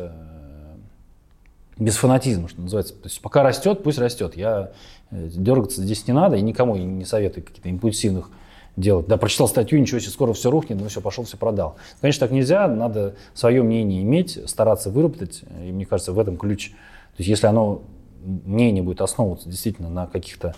без 1.79 1.97
фанатизма, 1.97 2.49
что 2.49 2.61
называется. 2.61 2.95
То 2.95 3.05
есть 3.05 3.21
пока 3.21 3.43
растет, 3.43 3.83
пусть 3.83 3.99
растет. 3.99 4.37
Я 4.37 4.71
э, 5.11 5.29
дергаться 5.29 5.83
здесь 5.83 6.07
не 6.07 6.15
надо 6.15 6.37
и 6.37 6.41
никому 6.41 6.77
не 6.77 7.05
советую 7.05 7.45
каких-то 7.45 7.69
импульсивных 7.69 8.31
делать. 8.77 9.07
Да, 9.07 9.17
прочитал 9.17 9.49
статью, 9.49 9.81
ничего 9.81 9.99
себе, 9.99 10.11
скоро 10.11 10.33
все 10.33 10.51
рухнет, 10.51 10.79
ну 10.81 10.89
все, 10.89 11.01
пошел, 11.01 11.25
все 11.25 11.37
продал. 11.37 11.77
Конечно, 12.01 12.21
так 12.21 12.31
нельзя, 12.31 12.69
надо 12.69 13.15
свое 13.35 13.63
мнение 13.63 14.03
иметь, 14.03 14.39
стараться 14.47 14.91
выработать, 14.91 15.43
и 15.63 15.73
мне 15.73 15.87
кажется, 15.87 16.13
в 16.13 16.19
этом 16.19 16.37
ключ. 16.37 16.71
То 16.71 17.23
есть 17.23 17.29
если 17.29 17.47
оно, 17.47 17.83
мнение 18.25 18.83
будет 18.83 19.01
основываться 19.01 19.49
действительно 19.49 19.89
на 19.89 20.07
каких-то 20.07 20.55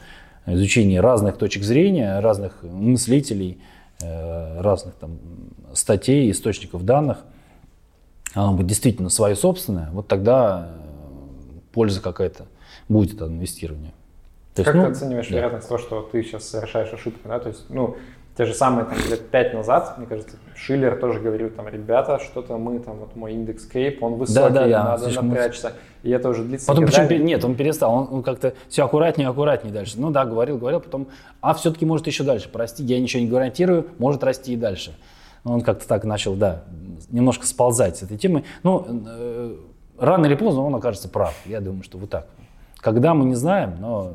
изучении 0.46 0.96
разных 0.96 1.36
точек 1.36 1.62
зрения, 1.62 2.18
разных 2.20 2.62
мыслителей, 2.62 3.58
э, 4.02 4.60
разных 4.60 4.94
там 4.94 5.18
статей, 5.74 6.30
источников 6.30 6.84
данных, 6.84 7.24
оно 8.34 8.54
будет 8.54 8.66
действительно 8.66 9.10
свое 9.10 9.36
собственное, 9.36 9.90
вот 9.92 10.08
тогда 10.08 10.70
польза 11.72 12.00
какая-то 12.00 12.46
будет 12.88 13.20
от 13.20 13.28
инвестирования. 13.28 13.92
То 14.58 14.64
как 14.64 14.74
есть, 14.74 14.86
ты 14.86 14.90
ну, 14.90 14.92
оцениваешь 14.92 15.28
да. 15.28 15.36
вероятность 15.36 15.68
того, 15.68 15.78
что 15.78 16.02
ты 16.02 16.22
сейчас 16.22 16.44
совершаешь 16.44 16.92
ошибку? 16.92 17.28
Да? 17.28 17.38
То 17.38 17.48
есть, 17.48 17.64
ну, 17.68 17.96
те 18.38 18.44
же 18.44 18.54
самые 18.54 18.84
там, 18.84 18.96
лет 19.10 19.30
пять 19.30 19.52
назад, 19.52 19.98
мне 19.98 20.06
кажется, 20.06 20.36
Шиллер 20.54 20.96
тоже 20.96 21.18
говорил, 21.18 21.50
там, 21.50 21.66
ребята, 21.66 22.20
что-то 22.20 22.56
мы, 22.56 22.78
там, 22.78 22.98
вот 22.98 23.16
мой 23.16 23.32
индекс 23.32 23.66
Кейп, 23.66 24.00
он 24.00 24.14
высокий, 24.14 24.38
да, 24.38 24.48
да, 24.48 24.68
да, 24.68 24.84
надо 24.84 25.22
напрячься. 25.22 25.72
И 26.04 26.10
это 26.10 26.28
уже 26.28 26.44
длится 26.44 26.68
Потом 26.68 26.84
годами. 26.84 27.08
почему, 27.08 27.24
нет, 27.24 27.44
он 27.44 27.56
перестал, 27.56 27.92
он, 27.92 28.08
он 28.12 28.22
как-то 28.22 28.54
все 28.68 28.84
аккуратнее, 28.84 29.28
аккуратнее 29.28 29.74
дальше. 29.74 29.94
Ну 29.98 30.10
да, 30.12 30.24
говорил, 30.24 30.56
говорил, 30.56 30.78
потом, 30.78 31.08
а 31.40 31.52
все-таки 31.54 31.84
может 31.84 32.06
еще 32.06 32.22
дальше, 32.22 32.48
прости, 32.48 32.84
я 32.84 33.00
ничего 33.00 33.22
не 33.22 33.28
гарантирую, 33.28 33.88
может 33.98 34.22
расти 34.22 34.52
и 34.52 34.56
дальше. 34.56 34.96
Он 35.42 35.60
как-то 35.60 35.88
так 35.88 36.04
начал, 36.04 36.36
да, 36.36 36.62
немножко 37.10 37.44
сползать 37.44 37.96
с 37.96 38.02
этой 38.04 38.18
темы. 38.18 38.44
Ну, 38.62 38.86
э, 38.88 39.56
рано 39.98 40.26
или 40.26 40.36
поздно 40.36 40.62
он 40.62 40.76
окажется 40.76 41.08
прав. 41.08 41.34
Я 41.44 41.60
думаю, 41.60 41.82
что 41.82 41.98
вот 41.98 42.10
так. 42.10 42.28
Когда 42.76 43.14
мы 43.14 43.24
не 43.24 43.34
знаем, 43.34 43.78
но 43.80 44.14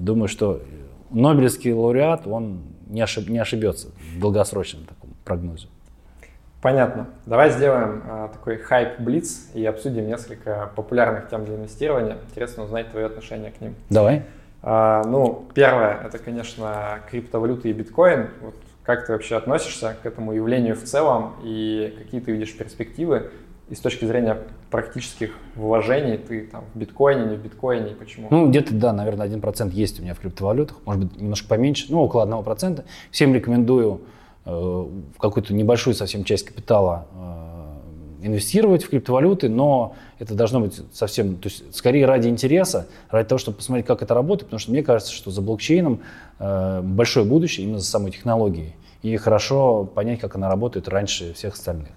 думаю, 0.00 0.28
что 0.28 0.62
Нобелевский 1.10 1.72
лауреат, 1.72 2.26
он 2.26 2.62
не, 2.88 3.00
ошиб, 3.00 3.28
не 3.28 3.38
ошибется 3.38 3.88
в 4.14 4.20
долгосрочном 4.20 4.84
таком 4.84 5.10
прогнозе. 5.24 5.68
Понятно. 6.60 7.08
Давай 7.24 7.50
сделаем 7.50 8.02
а, 8.06 8.28
такой 8.28 8.58
хайп-блиц 8.58 9.50
и 9.54 9.64
обсудим 9.64 10.06
несколько 10.06 10.70
популярных 10.76 11.30
тем 11.30 11.46
для 11.46 11.56
инвестирования. 11.56 12.18
Интересно 12.28 12.64
узнать 12.64 12.90
твое 12.90 13.06
отношение 13.06 13.50
к 13.50 13.60
ним. 13.62 13.74
Давай. 13.88 14.24
А, 14.62 15.02
ну, 15.04 15.46
первое, 15.54 15.98
это, 16.04 16.18
конечно, 16.18 17.00
криптовалюты 17.10 17.70
и 17.70 17.72
биткоин. 17.72 18.28
Вот 18.42 18.54
как 18.84 19.06
ты 19.06 19.12
вообще 19.12 19.36
относишься 19.36 19.96
к 20.02 20.04
этому 20.04 20.32
явлению 20.32 20.76
в 20.76 20.82
целом 20.82 21.36
и 21.42 21.94
какие 21.96 22.20
ты 22.20 22.32
видишь 22.32 22.56
перспективы? 22.56 23.30
И 23.70 23.74
с 23.76 23.78
точки 23.78 24.04
зрения 24.04 24.36
практических 24.68 25.30
вложений, 25.54 26.18
ты 26.18 26.46
там 26.46 26.64
в 26.74 26.78
биткоине, 26.78 27.26
не 27.26 27.36
в 27.36 27.40
биткоине, 27.40 27.94
почему? 27.94 28.26
Ну, 28.30 28.48
где-то, 28.48 28.74
да, 28.74 28.92
наверное, 28.92 29.28
1% 29.28 29.70
есть 29.70 30.00
у 30.00 30.02
меня 30.02 30.14
в 30.14 30.18
криптовалютах, 30.18 30.78
может 30.84 31.04
быть, 31.04 31.20
немножко 31.20 31.48
поменьше, 31.48 31.86
ну, 31.88 32.02
около 32.02 32.26
1%. 32.26 32.84
Всем 33.12 33.32
рекомендую 33.32 34.00
э, 34.44 34.86
какую-то 35.20 35.54
небольшую 35.54 35.94
совсем 35.94 36.24
часть 36.24 36.46
капитала 36.46 37.06
э, 37.14 38.26
инвестировать 38.26 38.82
в 38.82 38.90
криптовалюты, 38.90 39.48
но 39.48 39.94
это 40.18 40.34
должно 40.34 40.60
быть 40.60 40.82
совсем, 40.92 41.36
то 41.36 41.48
есть 41.48 41.74
скорее 41.74 42.06
ради 42.06 42.26
интереса, 42.26 42.88
ради 43.08 43.28
того, 43.28 43.38
чтобы 43.38 43.58
посмотреть, 43.58 43.86
как 43.86 44.02
это 44.02 44.14
работает, 44.14 44.46
потому 44.46 44.58
что 44.58 44.72
мне 44.72 44.82
кажется, 44.82 45.12
что 45.12 45.30
за 45.30 45.42
блокчейном 45.42 46.00
э, 46.40 46.80
большое 46.82 47.24
будущее 47.24 47.66
именно 47.66 47.78
за 47.78 47.86
самой 47.86 48.10
технологией. 48.10 48.74
И 49.02 49.16
хорошо 49.16 49.84
понять, 49.84 50.18
как 50.18 50.34
она 50.34 50.48
работает 50.48 50.88
раньше 50.88 51.32
всех 51.34 51.54
остальных. 51.54 51.90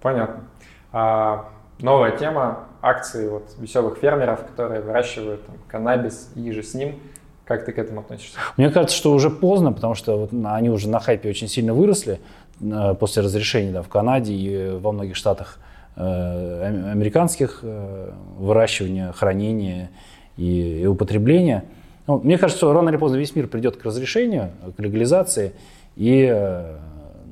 Понятно. 0.00 0.44
А, 0.92 1.48
новая 1.80 2.16
тема 2.16 2.64
акции 2.82 3.28
вот 3.28 3.54
веселых 3.58 3.98
фермеров, 3.98 4.44
которые 4.46 4.80
выращивают 4.80 5.44
там, 5.46 5.56
каннабис 5.68 6.30
и 6.34 6.50
же 6.52 6.62
с 6.62 6.74
ним. 6.74 6.96
Как 7.44 7.64
ты 7.64 7.72
к 7.72 7.78
этому 7.78 8.00
относишься? 8.00 8.38
Мне 8.56 8.70
кажется, 8.70 8.96
что 8.96 9.12
уже 9.12 9.28
поздно, 9.28 9.72
потому 9.72 9.94
что 9.94 10.16
вот 10.16 10.30
они 10.32 10.70
уже 10.70 10.88
на 10.88 11.00
хайпе 11.00 11.28
очень 11.28 11.48
сильно 11.48 11.74
выросли 11.74 12.20
э, 12.60 12.94
после 12.94 13.22
разрешения 13.22 13.72
да, 13.72 13.82
в 13.82 13.88
Канаде 13.88 14.32
и 14.32 14.78
во 14.78 14.92
многих 14.92 15.16
штатах 15.16 15.58
э, 15.96 16.90
американских 16.92 17.60
э, 17.62 18.12
выращивания, 18.38 19.10
хранения 19.12 19.90
и, 20.36 20.82
и 20.82 20.86
употребления. 20.86 21.64
Ну, 22.06 22.18
мне 22.18 22.38
кажется, 22.38 22.58
что 22.58 22.72
рано 22.72 22.88
или 22.88 22.96
поздно 22.96 23.16
весь 23.16 23.34
мир 23.34 23.48
придет 23.48 23.76
к 23.76 23.84
разрешению, 23.84 24.50
к 24.76 24.80
легализации, 24.80 25.52
и, 25.96 26.32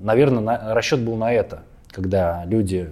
наверное, 0.02 0.40
на, 0.40 0.74
расчет 0.74 1.00
был 1.00 1.16
на 1.16 1.32
это– 1.32 1.62
когда 1.92 2.44
люди 2.44 2.88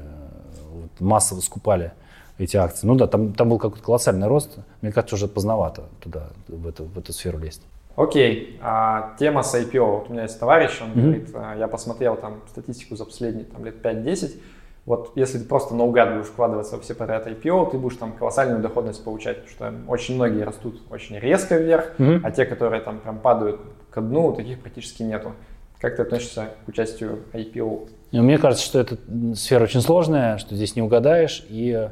массово 1.01 1.41
скупали 1.41 1.93
эти 2.39 2.57
акции. 2.57 2.87
Ну 2.87 2.95
да, 2.95 3.07
там, 3.07 3.33
там 3.33 3.49
был 3.49 3.59
какой-то 3.59 3.85
колоссальный 3.85 4.27
рост. 4.27 4.59
Мне 4.83 4.93
кажется, 4.93 5.15
уже 5.15 5.29
поздновато 5.29 5.85
туда, 6.01 6.29
в 6.49 6.67
эту, 6.69 6.85
в 6.85 6.99
эту 6.99 7.13
сферу 7.13 7.39
лезть. 7.39 7.63
Окей, 7.97 8.59
а, 8.61 9.15
тема 9.19 9.43
с 9.43 9.55
IPO. 9.55 9.99
Вот 9.99 10.11
у 10.11 10.13
меня 10.13 10.25
есть 10.25 10.39
товарищ, 10.39 10.83
он 10.83 10.91
mm-hmm. 10.91 11.03
говорит, 11.03 11.31
а, 11.35 11.57
я 11.57 11.67
посмотрел 11.67 12.17
там 12.17 12.43
статистику 12.51 12.95
за 12.95 13.07
последние 13.07 13.47
там, 13.47 13.65
лет 13.65 13.85
5-10, 13.85 14.39
вот 14.87 15.13
если 15.17 15.39
ты 15.39 15.45
просто 15.47 15.75
наугад 15.75 16.15
будешь 16.15 16.29
вкладываться 16.29 16.77
во 16.77 16.83
все 16.83 16.95
подряд 16.95 17.27
IPO, 17.27 17.73
ты 17.73 17.79
будешь 17.79 17.97
там 17.97 18.13
колоссальную 18.13 18.63
доходность 18.63 19.03
получать, 19.03 19.45
потому 19.45 19.51
что 19.51 19.91
очень 19.91 20.15
многие 20.15 20.43
растут 20.43 20.81
очень 20.91 21.19
резко 21.19 21.57
вверх, 21.57 21.99
mm-hmm. 21.99 22.21
а 22.23 22.31
те, 22.31 22.47
которые 22.47 22.81
там 22.83 23.01
прям 23.01 23.19
падают 23.19 23.61
к 23.91 24.01
дну, 24.01 24.33
таких 24.33 24.61
практически 24.61 25.03
нету. 25.03 25.33
Как 25.81 25.97
ты 25.97 26.03
относишься 26.03 26.51
к 26.65 26.69
участию 26.69 27.25
IPO? 27.33 27.89
Мне 28.13 28.39
кажется, 28.39 28.65
что 28.65 28.79
эта 28.79 28.97
сфера 29.35 29.65
очень 29.65 29.81
сложная, 29.81 30.39
что 30.39 30.55
здесь 30.55 30.77
не 30.77 30.83
угадаешь, 30.83 31.45
и 31.49 31.89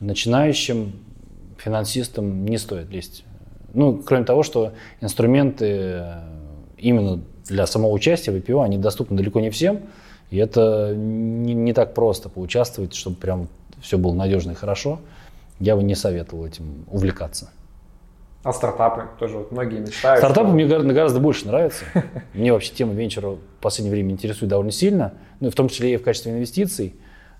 начинающим 0.00 0.92
финансистам 1.58 2.44
не 2.44 2.58
стоит 2.58 2.90
лезть. 2.90 3.24
Ну, 3.72 4.02
кроме 4.04 4.24
того, 4.24 4.42
что 4.42 4.72
инструменты 5.00 6.04
именно 6.76 7.20
для 7.46 7.66
самого 7.66 7.92
участия 7.92 8.32
в 8.32 8.34
IPO, 8.34 8.64
они 8.64 8.78
доступны 8.78 9.16
далеко 9.16 9.40
не 9.40 9.50
всем, 9.50 9.80
и 10.30 10.38
это 10.38 10.92
не, 10.94 11.54
не 11.54 11.72
так 11.72 11.94
просто 11.94 12.28
поучаствовать, 12.28 12.94
чтобы 12.94 13.16
прям 13.16 13.48
все 13.80 13.98
было 13.98 14.14
надежно 14.14 14.52
и 14.52 14.54
хорошо. 14.54 15.00
Я 15.60 15.76
бы 15.76 15.82
не 15.82 15.94
советовал 15.94 16.46
этим 16.46 16.84
увлекаться. 16.90 17.50
А 18.44 18.52
стартапы 18.52 19.08
тоже 19.20 19.38
вот 19.38 19.52
многие 19.52 19.78
мечтают. 19.78 20.18
Стартапы 20.18 20.48
что... 20.48 20.54
мне 20.54 20.66
гораздо 20.66 21.20
больше 21.20 21.46
нравятся. 21.46 21.84
Мне 22.34 22.52
вообще 22.52 22.72
тема 22.74 22.92
венчура 22.92 23.30
в 23.30 23.38
последнее 23.60 23.92
время 23.92 24.10
интересует 24.10 24.50
довольно 24.50 24.72
сильно, 24.72 25.14
ну, 25.38 25.50
в 25.50 25.54
том 25.54 25.68
числе 25.68 25.94
и 25.94 25.96
в 25.96 26.02
качестве 26.02 26.32
инвестиций, 26.32 26.96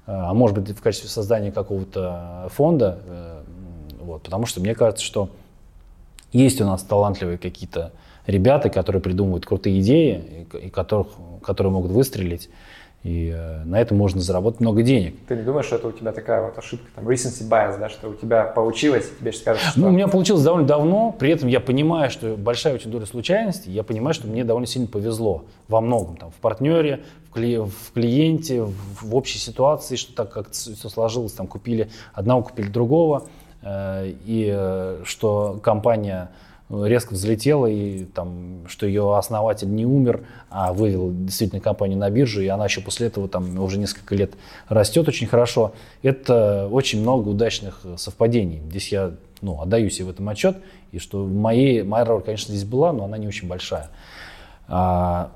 а, 0.07 0.30
а 0.30 0.34
может 0.34 0.57
быть 0.57 0.76
в 0.76 0.80
качестве 0.80 1.09
создания 1.09 1.50
какого-то 1.50 2.48
фонда, 2.53 3.00
э, 3.05 3.42
вот, 4.00 4.22
потому 4.22 4.46
что 4.46 4.61
мне 4.61 4.74
кажется, 4.74 5.05
что 5.05 5.30
есть 6.32 6.61
у 6.61 6.64
нас 6.64 6.82
талантливые 6.82 7.38
какие-то 7.38 7.92
ребята, 8.26 8.68
которые 8.70 9.03
придумывают 9.03 9.44
крутые 9.44 9.80
идеи, 9.80 10.46
и 10.62 10.70
которых, 10.70 11.09
которые 11.42 11.72
могут 11.72 11.90
выстрелить. 11.90 12.48
И 13.03 13.34
э, 13.34 13.64
на 13.64 13.80
этом 13.80 13.96
можно 13.96 14.20
заработать 14.20 14.61
много 14.61 14.82
денег. 14.82 15.16
Ты 15.26 15.34
не 15.34 15.42
думаешь, 15.42 15.66
что 15.66 15.76
это 15.76 15.88
у 15.88 15.92
тебя 15.92 16.12
такая 16.12 16.42
вот 16.42 16.57
ошибка, 16.57 16.86
там, 16.94 17.09
recency 17.09 17.48
bias, 17.48 17.78
да, 17.78 17.88
что 17.88 18.09
у 18.09 18.14
тебя 18.14 18.44
получилось, 18.44 19.11
и 19.11 19.18
тебе 19.18 19.32
сейчас 19.32 19.42
скажут, 19.42 19.62
что... 19.62 19.80
Ну, 19.80 19.88
у 19.88 19.90
меня 19.90 20.07
получилось 20.07 20.44
довольно 20.44 20.68
давно, 20.68 21.11
при 21.11 21.32
этом 21.32 21.48
я 21.48 21.59
понимаю, 21.59 22.11
что 22.11 22.36
большая 22.36 22.74
очень 22.74 22.92
доля 22.92 23.07
случайности, 23.07 23.68
я 23.68 23.82
понимаю, 23.82 24.14
что 24.14 24.28
мне 24.28 24.44
довольно 24.44 24.68
сильно 24.68 24.86
повезло 24.86 25.44
во 25.66 25.80
многом, 25.80 26.16
там, 26.16 26.30
в 26.30 26.36
партнере, 26.36 27.03
в, 27.28 27.32
кли... 27.32 27.57
в 27.59 27.92
клиенте, 27.92 28.62
в, 28.62 29.03
в 29.03 29.16
общей 29.16 29.38
ситуации, 29.38 29.96
что 29.96 30.14
так 30.14 30.30
как 30.30 30.53
все 30.53 30.88
сложилось, 30.88 31.32
там, 31.32 31.48
купили 31.48 31.90
одного, 32.14 32.42
купили 32.42 32.68
другого, 32.68 33.24
э, 33.62 34.12
и 34.24 34.48
э, 34.55 35.00
что 35.05 35.59
компания 35.61 36.30
резко 36.84 37.12
взлетела, 37.12 37.66
и 37.66 38.04
там, 38.04 38.62
что 38.66 38.86
ее 38.86 39.16
основатель 39.16 39.68
не 39.68 39.84
умер, 39.84 40.24
а 40.50 40.72
вывел 40.72 41.12
действительно 41.12 41.60
компанию 41.60 41.98
на 41.98 42.08
биржу, 42.10 42.40
и 42.40 42.46
она 42.48 42.64
еще 42.64 42.80
после 42.80 43.08
этого 43.08 43.28
там 43.28 43.58
уже 43.58 43.78
несколько 43.78 44.14
лет 44.14 44.32
растет 44.68 45.08
очень 45.08 45.26
хорошо. 45.26 45.72
Это 46.02 46.68
очень 46.70 47.00
много 47.00 47.28
удачных 47.28 47.80
совпадений. 47.96 48.62
Здесь 48.70 48.92
я 48.92 49.12
ну, 49.42 49.60
отдаю 49.60 49.90
себе 49.90 50.06
в 50.06 50.10
этом 50.10 50.28
отчет, 50.28 50.56
и 50.92 50.98
что 50.98 51.26
моей, 51.26 51.82
моя 51.82 52.04
роль, 52.04 52.22
конечно, 52.22 52.54
здесь 52.54 52.64
была, 52.64 52.92
но 52.92 53.04
она 53.04 53.18
не 53.18 53.26
очень 53.26 53.48
большая. 53.48 53.88
А, 54.68 55.32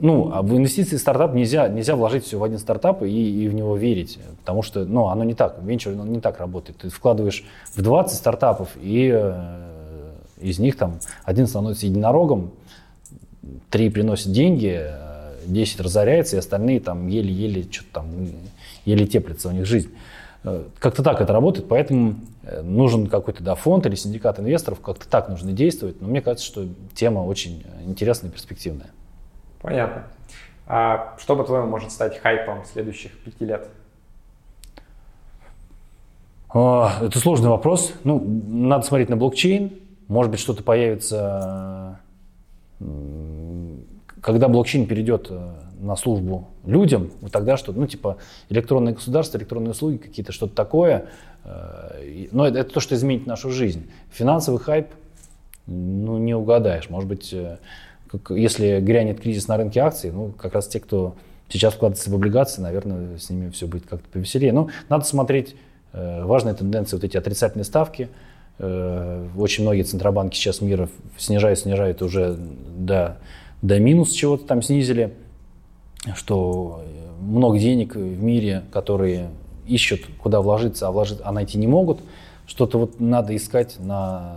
ну, 0.00 0.30
а 0.32 0.42
в 0.42 0.56
инвестиции 0.56 0.96
в 0.96 1.00
стартап 1.00 1.34
нельзя, 1.34 1.68
нельзя 1.68 1.94
вложить 1.94 2.24
все 2.24 2.38
в 2.38 2.44
один 2.44 2.58
стартап 2.58 3.02
и, 3.02 3.44
и 3.44 3.48
в 3.48 3.54
него 3.54 3.76
верить, 3.76 4.18
потому 4.40 4.62
что, 4.62 4.84
ну, 4.84 5.08
оно 5.08 5.24
не 5.24 5.34
так, 5.34 5.58
венчур 5.62 5.92
не 5.94 6.20
так 6.20 6.40
работает. 6.40 6.78
Ты 6.78 6.88
вкладываешь 6.88 7.44
в 7.74 7.82
20 7.82 8.16
стартапов 8.16 8.70
и 8.80 9.10
э, 9.12 9.69
из 10.40 10.58
них 10.58 10.76
там 10.76 10.98
один 11.24 11.46
становится 11.46 11.86
единорогом, 11.86 12.52
три 13.70 13.90
приносят 13.90 14.32
деньги, 14.32 14.84
10 15.46 15.80
разоряется, 15.80 16.36
и 16.36 16.38
остальные 16.38 16.80
там 16.80 17.06
еле-еле 17.08 17.64
что-то 17.70 17.88
там, 17.92 18.06
еле 18.84 19.06
теплится 19.06 19.48
у 19.48 19.52
них 19.52 19.66
жизнь. 19.66 19.92
Э, 20.44 20.64
как-то 20.78 21.02
так 21.02 21.20
это 21.20 21.32
работает, 21.32 21.68
поэтому 21.68 22.16
э, 22.42 22.62
нужен 22.62 23.06
какой-то 23.06 23.42
да, 23.42 23.54
фонд 23.54 23.86
или 23.86 23.94
синдикат 23.94 24.38
инвесторов, 24.38 24.80
как-то 24.80 25.08
так 25.08 25.28
нужно 25.28 25.52
действовать. 25.52 26.00
Но 26.00 26.08
мне 26.08 26.20
кажется, 26.20 26.46
что 26.46 26.66
тема 26.94 27.20
очень 27.20 27.64
интересная 27.86 28.30
и 28.30 28.32
перспективная. 28.32 28.90
Понятно. 29.60 30.04
А 30.66 31.16
что, 31.18 31.36
по-твоему, 31.36 31.68
может 31.68 31.90
стать 31.90 32.18
хайпом 32.18 32.64
следующих 32.64 33.12
пяти 33.18 33.44
лет? 33.44 33.68
А, 36.52 36.98
это 37.02 37.18
сложный 37.18 37.48
вопрос. 37.48 37.92
Ну, 38.04 38.20
надо 38.48 38.86
смотреть 38.86 39.08
на 39.08 39.16
блокчейн, 39.16 39.72
может 40.10 40.32
быть, 40.32 40.40
что-то 40.40 40.64
появится, 40.64 42.00
когда 44.20 44.48
блокчейн 44.48 44.86
перейдет 44.86 45.28
э, 45.30 45.52
на 45.78 45.94
службу 45.94 46.48
людям, 46.66 47.12
вот 47.20 47.30
тогда 47.30 47.56
что, 47.56 47.72
ну, 47.72 47.86
типа, 47.86 48.16
электронное 48.48 48.92
государство, 48.92 49.38
электронные 49.38 49.70
услуги, 49.70 49.98
какие-то, 49.98 50.32
что-то 50.32 50.56
такое. 50.56 51.06
Э, 51.44 52.26
но 52.32 52.44
это, 52.44 52.58
это 52.58 52.74
то, 52.74 52.80
что 52.80 52.96
изменит 52.96 53.26
нашу 53.26 53.52
жизнь. 53.52 53.88
Финансовый 54.10 54.58
хайп, 54.58 54.88
ну, 55.66 56.18
не 56.18 56.34
угадаешь. 56.34 56.90
Может 56.90 57.08
быть, 57.08 57.32
э, 57.32 57.58
если 58.30 58.80
грянет 58.80 59.20
кризис 59.20 59.46
на 59.46 59.58
рынке 59.58 59.78
акций, 59.78 60.10
ну, 60.10 60.32
как 60.32 60.54
раз 60.54 60.66
те, 60.66 60.80
кто 60.80 61.14
сейчас 61.48 61.74
вкладывается 61.74 62.10
в 62.10 62.14
облигации, 62.16 62.60
наверное, 62.60 63.16
с 63.16 63.30
ними 63.30 63.50
все 63.50 63.68
будет 63.68 63.86
как-то 63.86 64.08
повеселее. 64.08 64.52
Но 64.52 64.70
надо 64.88 65.04
смотреть 65.04 65.54
важные 65.92 66.54
тенденции, 66.54 66.96
вот 66.96 67.04
эти 67.04 67.16
отрицательные 67.16 67.64
ставки– 67.64 68.08
Э, 68.18 68.28
очень 68.60 69.62
многие 69.62 69.82
центробанки 69.82 70.36
сейчас 70.36 70.60
мира 70.60 70.88
снижают, 71.16 71.58
снижают 71.60 72.02
уже 72.02 72.36
до, 72.76 73.16
до 73.62 73.78
минус 73.78 74.12
чего-то 74.12 74.46
там 74.46 74.62
снизили, 74.62 75.14
что 76.14 76.82
много 77.20 77.58
денег 77.58 77.94
в 77.94 78.22
мире, 78.22 78.64
которые 78.72 79.30
ищут, 79.66 80.02
куда 80.22 80.40
вложиться, 80.40 80.88
а, 80.88 80.90
вложить, 80.90 81.18
а 81.22 81.32
найти 81.32 81.58
не 81.58 81.66
могут. 81.66 82.00
Что-то 82.46 82.78
вот 82.78 83.00
надо 83.00 83.34
искать 83.36 83.76
на, 83.78 84.36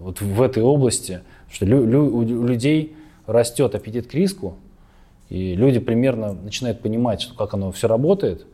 вот 0.00 0.20
в 0.20 0.42
этой 0.42 0.62
области, 0.62 1.20
что 1.50 1.64
лю, 1.64 1.84
лю, 1.86 2.16
у 2.16 2.22
людей 2.22 2.94
растет 3.26 3.74
аппетит 3.74 4.08
к 4.08 4.14
риску, 4.14 4.56
и 5.30 5.54
люди 5.54 5.80
примерно 5.80 6.32
начинают 6.32 6.80
понимать, 6.80 7.22
что, 7.22 7.34
как 7.34 7.54
оно 7.54 7.72
все 7.72 7.88
работает, 7.88 8.46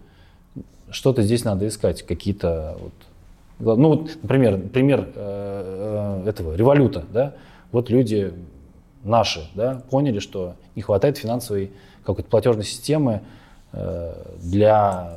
что-то 0.91 1.23
здесь 1.23 1.45
надо 1.45 1.67
искать, 1.67 2.03
какие-то 2.03 2.79
вот, 2.81 2.93
ну 3.63 3.89
вот, 3.89 4.19
например, 4.23 4.59
пример 4.73 5.09
э, 5.15 6.23
э, 6.25 6.29
этого 6.29 6.55
революта, 6.55 7.05
да, 7.13 7.35
вот 7.71 7.91
люди 7.91 8.35
наши, 9.05 9.49
да, 9.55 9.83
поняли, 9.91 10.19
что 10.19 10.55
не 10.75 10.83
хватает 10.83 11.19
финансовой 11.19 11.71
какой-то 12.05 12.29
платежной 12.29 12.65
системы 12.65 13.21
э, 13.73 14.15
для, 14.43 15.17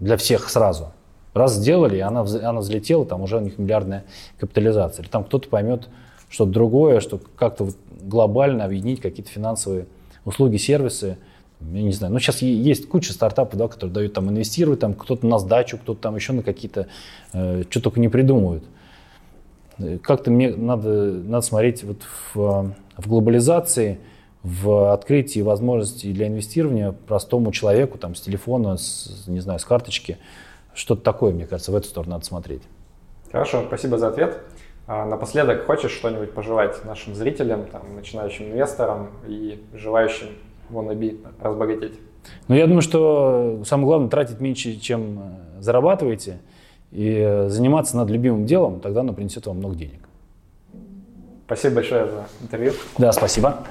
для 0.00 0.16
всех 0.16 0.48
сразу. 0.50 0.92
Раз 1.34 1.54
сделали, 1.54 1.98
она, 1.98 2.20
она 2.20 2.60
взлетела, 2.60 3.06
там 3.06 3.22
уже 3.22 3.38
у 3.38 3.40
них 3.40 3.58
миллиардная 3.58 4.04
капитализация. 4.38 5.02
Или 5.02 5.10
там 5.10 5.24
кто-то 5.24 5.48
поймет 5.48 5.88
что-то 6.28 6.50
другое, 6.50 7.00
что 7.00 7.18
как-то 7.36 7.64
вот 7.64 7.76
глобально 8.02 8.64
объединить 8.64 9.00
какие-то 9.00 9.30
финансовые 9.30 9.86
услуги, 10.26 10.58
сервисы. 10.58 11.16
Я 11.72 11.82
не 11.82 11.92
знаю, 11.92 12.12
ну 12.12 12.18
сейчас 12.18 12.42
есть 12.42 12.88
куча 12.88 13.12
стартапов, 13.12 13.58
да, 13.58 13.68
которые 13.68 13.92
дают 13.94 14.12
там 14.12 14.28
инвестировать, 14.28 14.80
там 14.80 14.94
кто-то 14.94 15.26
на 15.26 15.38
сдачу, 15.38 15.78
кто-то 15.78 16.00
там 16.00 16.16
еще 16.16 16.32
на 16.32 16.42
какие-то, 16.42 16.88
э, 17.32 17.64
что 17.70 17.80
только 17.80 18.00
не 18.00 18.08
придумывают. 18.08 18.64
Как-то 20.02 20.30
мне 20.30 20.54
надо, 20.54 21.12
надо 21.12 21.44
смотреть 21.44 21.82
вот 21.82 22.02
в, 22.34 22.74
в 22.96 23.08
глобализации, 23.08 23.98
в 24.42 24.92
открытии 24.92 25.40
возможностей 25.40 26.12
для 26.12 26.26
инвестирования 26.26 26.92
простому 26.92 27.52
человеку 27.52 27.96
там, 27.98 28.14
с 28.14 28.20
телефона, 28.20 28.76
с, 28.76 29.24
не 29.26 29.40
знаю, 29.40 29.58
с 29.58 29.64
карточки. 29.64 30.18
Что-то 30.74 31.02
такое, 31.02 31.32
мне 31.32 31.46
кажется, 31.46 31.70
в 31.70 31.76
эту 31.76 31.88
сторону 31.88 32.12
надо 32.12 32.24
смотреть. 32.24 32.62
Хорошо, 33.30 33.64
спасибо 33.66 33.98
за 33.98 34.08
ответ. 34.08 34.40
А 34.86 35.06
напоследок, 35.06 35.64
хочешь 35.64 35.92
что-нибудь 35.92 36.32
пожелать 36.32 36.84
нашим 36.84 37.14
зрителям, 37.14 37.66
там, 37.66 37.94
начинающим 37.94 38.46
инвесторам 38.46 39.10
и 39.26 39.62
желающим 39.74 40.28
wannabe 40.72 41.18
разбогатеть? 41.40 41.98
Ну, 42.48 42.54
я 42.54 42.66
думаю, 42.66 42.82
что 42.82 43.62
самое 43.64 43.86
главное 43.86 44.08
тратить 44.08 44.40
меньше, 44.40 44.76
чем 44.76 45.18
э, 45.18 45.60
зарабатываете, 45.60 46.38
и 46.92 47.46
заниматься 47.48 47.96
над 47.96 48.10
любимым 48.10 48.44
делом, 48.44 48.80
тогда 48.80 49.00
оно 49.00 49.14
принесет 49.14 49.46
вам 49.46 49.56
много 49.56 49.74
денег. 49.74 50.08
Спасибо 51.46 51.76
большое 51.76 52.06
за 52.06 52.26
интервью. 52.42 52.72
Да, 52.98 53.12
спасибо. 53.12 53.64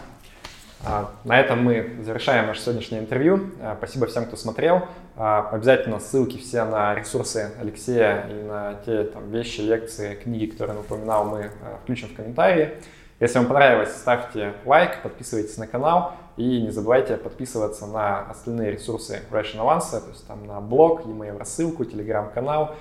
А, 0.84 1.12
на 1.24 1.40
этом 1.40 1.64
мы 1.64 1.98
завершаем 2.04 2.48
наше 2.48 2.62
сегодняшнее 2.62 3.02
интервью. 3.02 3.52
А, 3.62 3.76
спасибо 3.78 4.08
всем, 4.08 4.26
кто 4.26 4.36
смотрел. 4.36 4.88
А, 5.16 5.50
обязательно 5.52 6.00
ссылки 6.00 6.38
все 6.38 6.64
на 6.66 6.96
ресурсы 6.96 7.52
Алексея 7.60 8.28
и 8.30 8.44
на 8.44 8.76
те 8.86 9.04
там, 9.04 9.30
вещи, 9.30 9.62
лекции, 9.62 10.16
книги, 10.16 10.48
которые 10.48 10.78
он 10.78 10.84
упоминал, 10.84 11.26
мы 11.26 11.52
включим 11.84 12.10
в 12.10 12.16
комментарии. 12.16 12.72
Если 13.20 13.38
вам 13.38 13.48
понравилось, 13.48 13.96
ставьте 13.96 14.54
лайк, 14.66 15.04
подписывайтесь 15.04 15.58
на 15.58 15.68
канал 15.68 16.16
и 16.38 16.62
не 16.62 16.70
забывайте 16.70 17.18
подписываться 17.18 17.88
на 17.88 18.22
остальные 18.30 18.72
ресурсы 18.72 19.22
Russian 19.32 19.60
Avance, 19.60 20.00
то 20.00 20.10
есть 20.10 20.26
там 20.28 20.46
на 20.46 20.62
блог, 20.62 21.06
e-mail 21.06 21.38
рассылку, 21.38 21.86
телеграм-канал, 21.86 22.76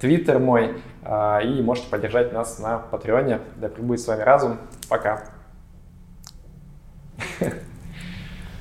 твиттер 0.00 0.38
мой, 0.38 0.76
и 1.04 1.62
можете 1.62 1.88
поддержать 1.88 2.32
нас 2.32 2.58
на 2.58 2.78
Патреоне. 2.78 3.40
Да 3.56 3.68
пребудет 3.68 4.00
с 4.00 4.06
вами 4.08 4.22
разум. 4.22 4.58
Пока. 4.88 5.24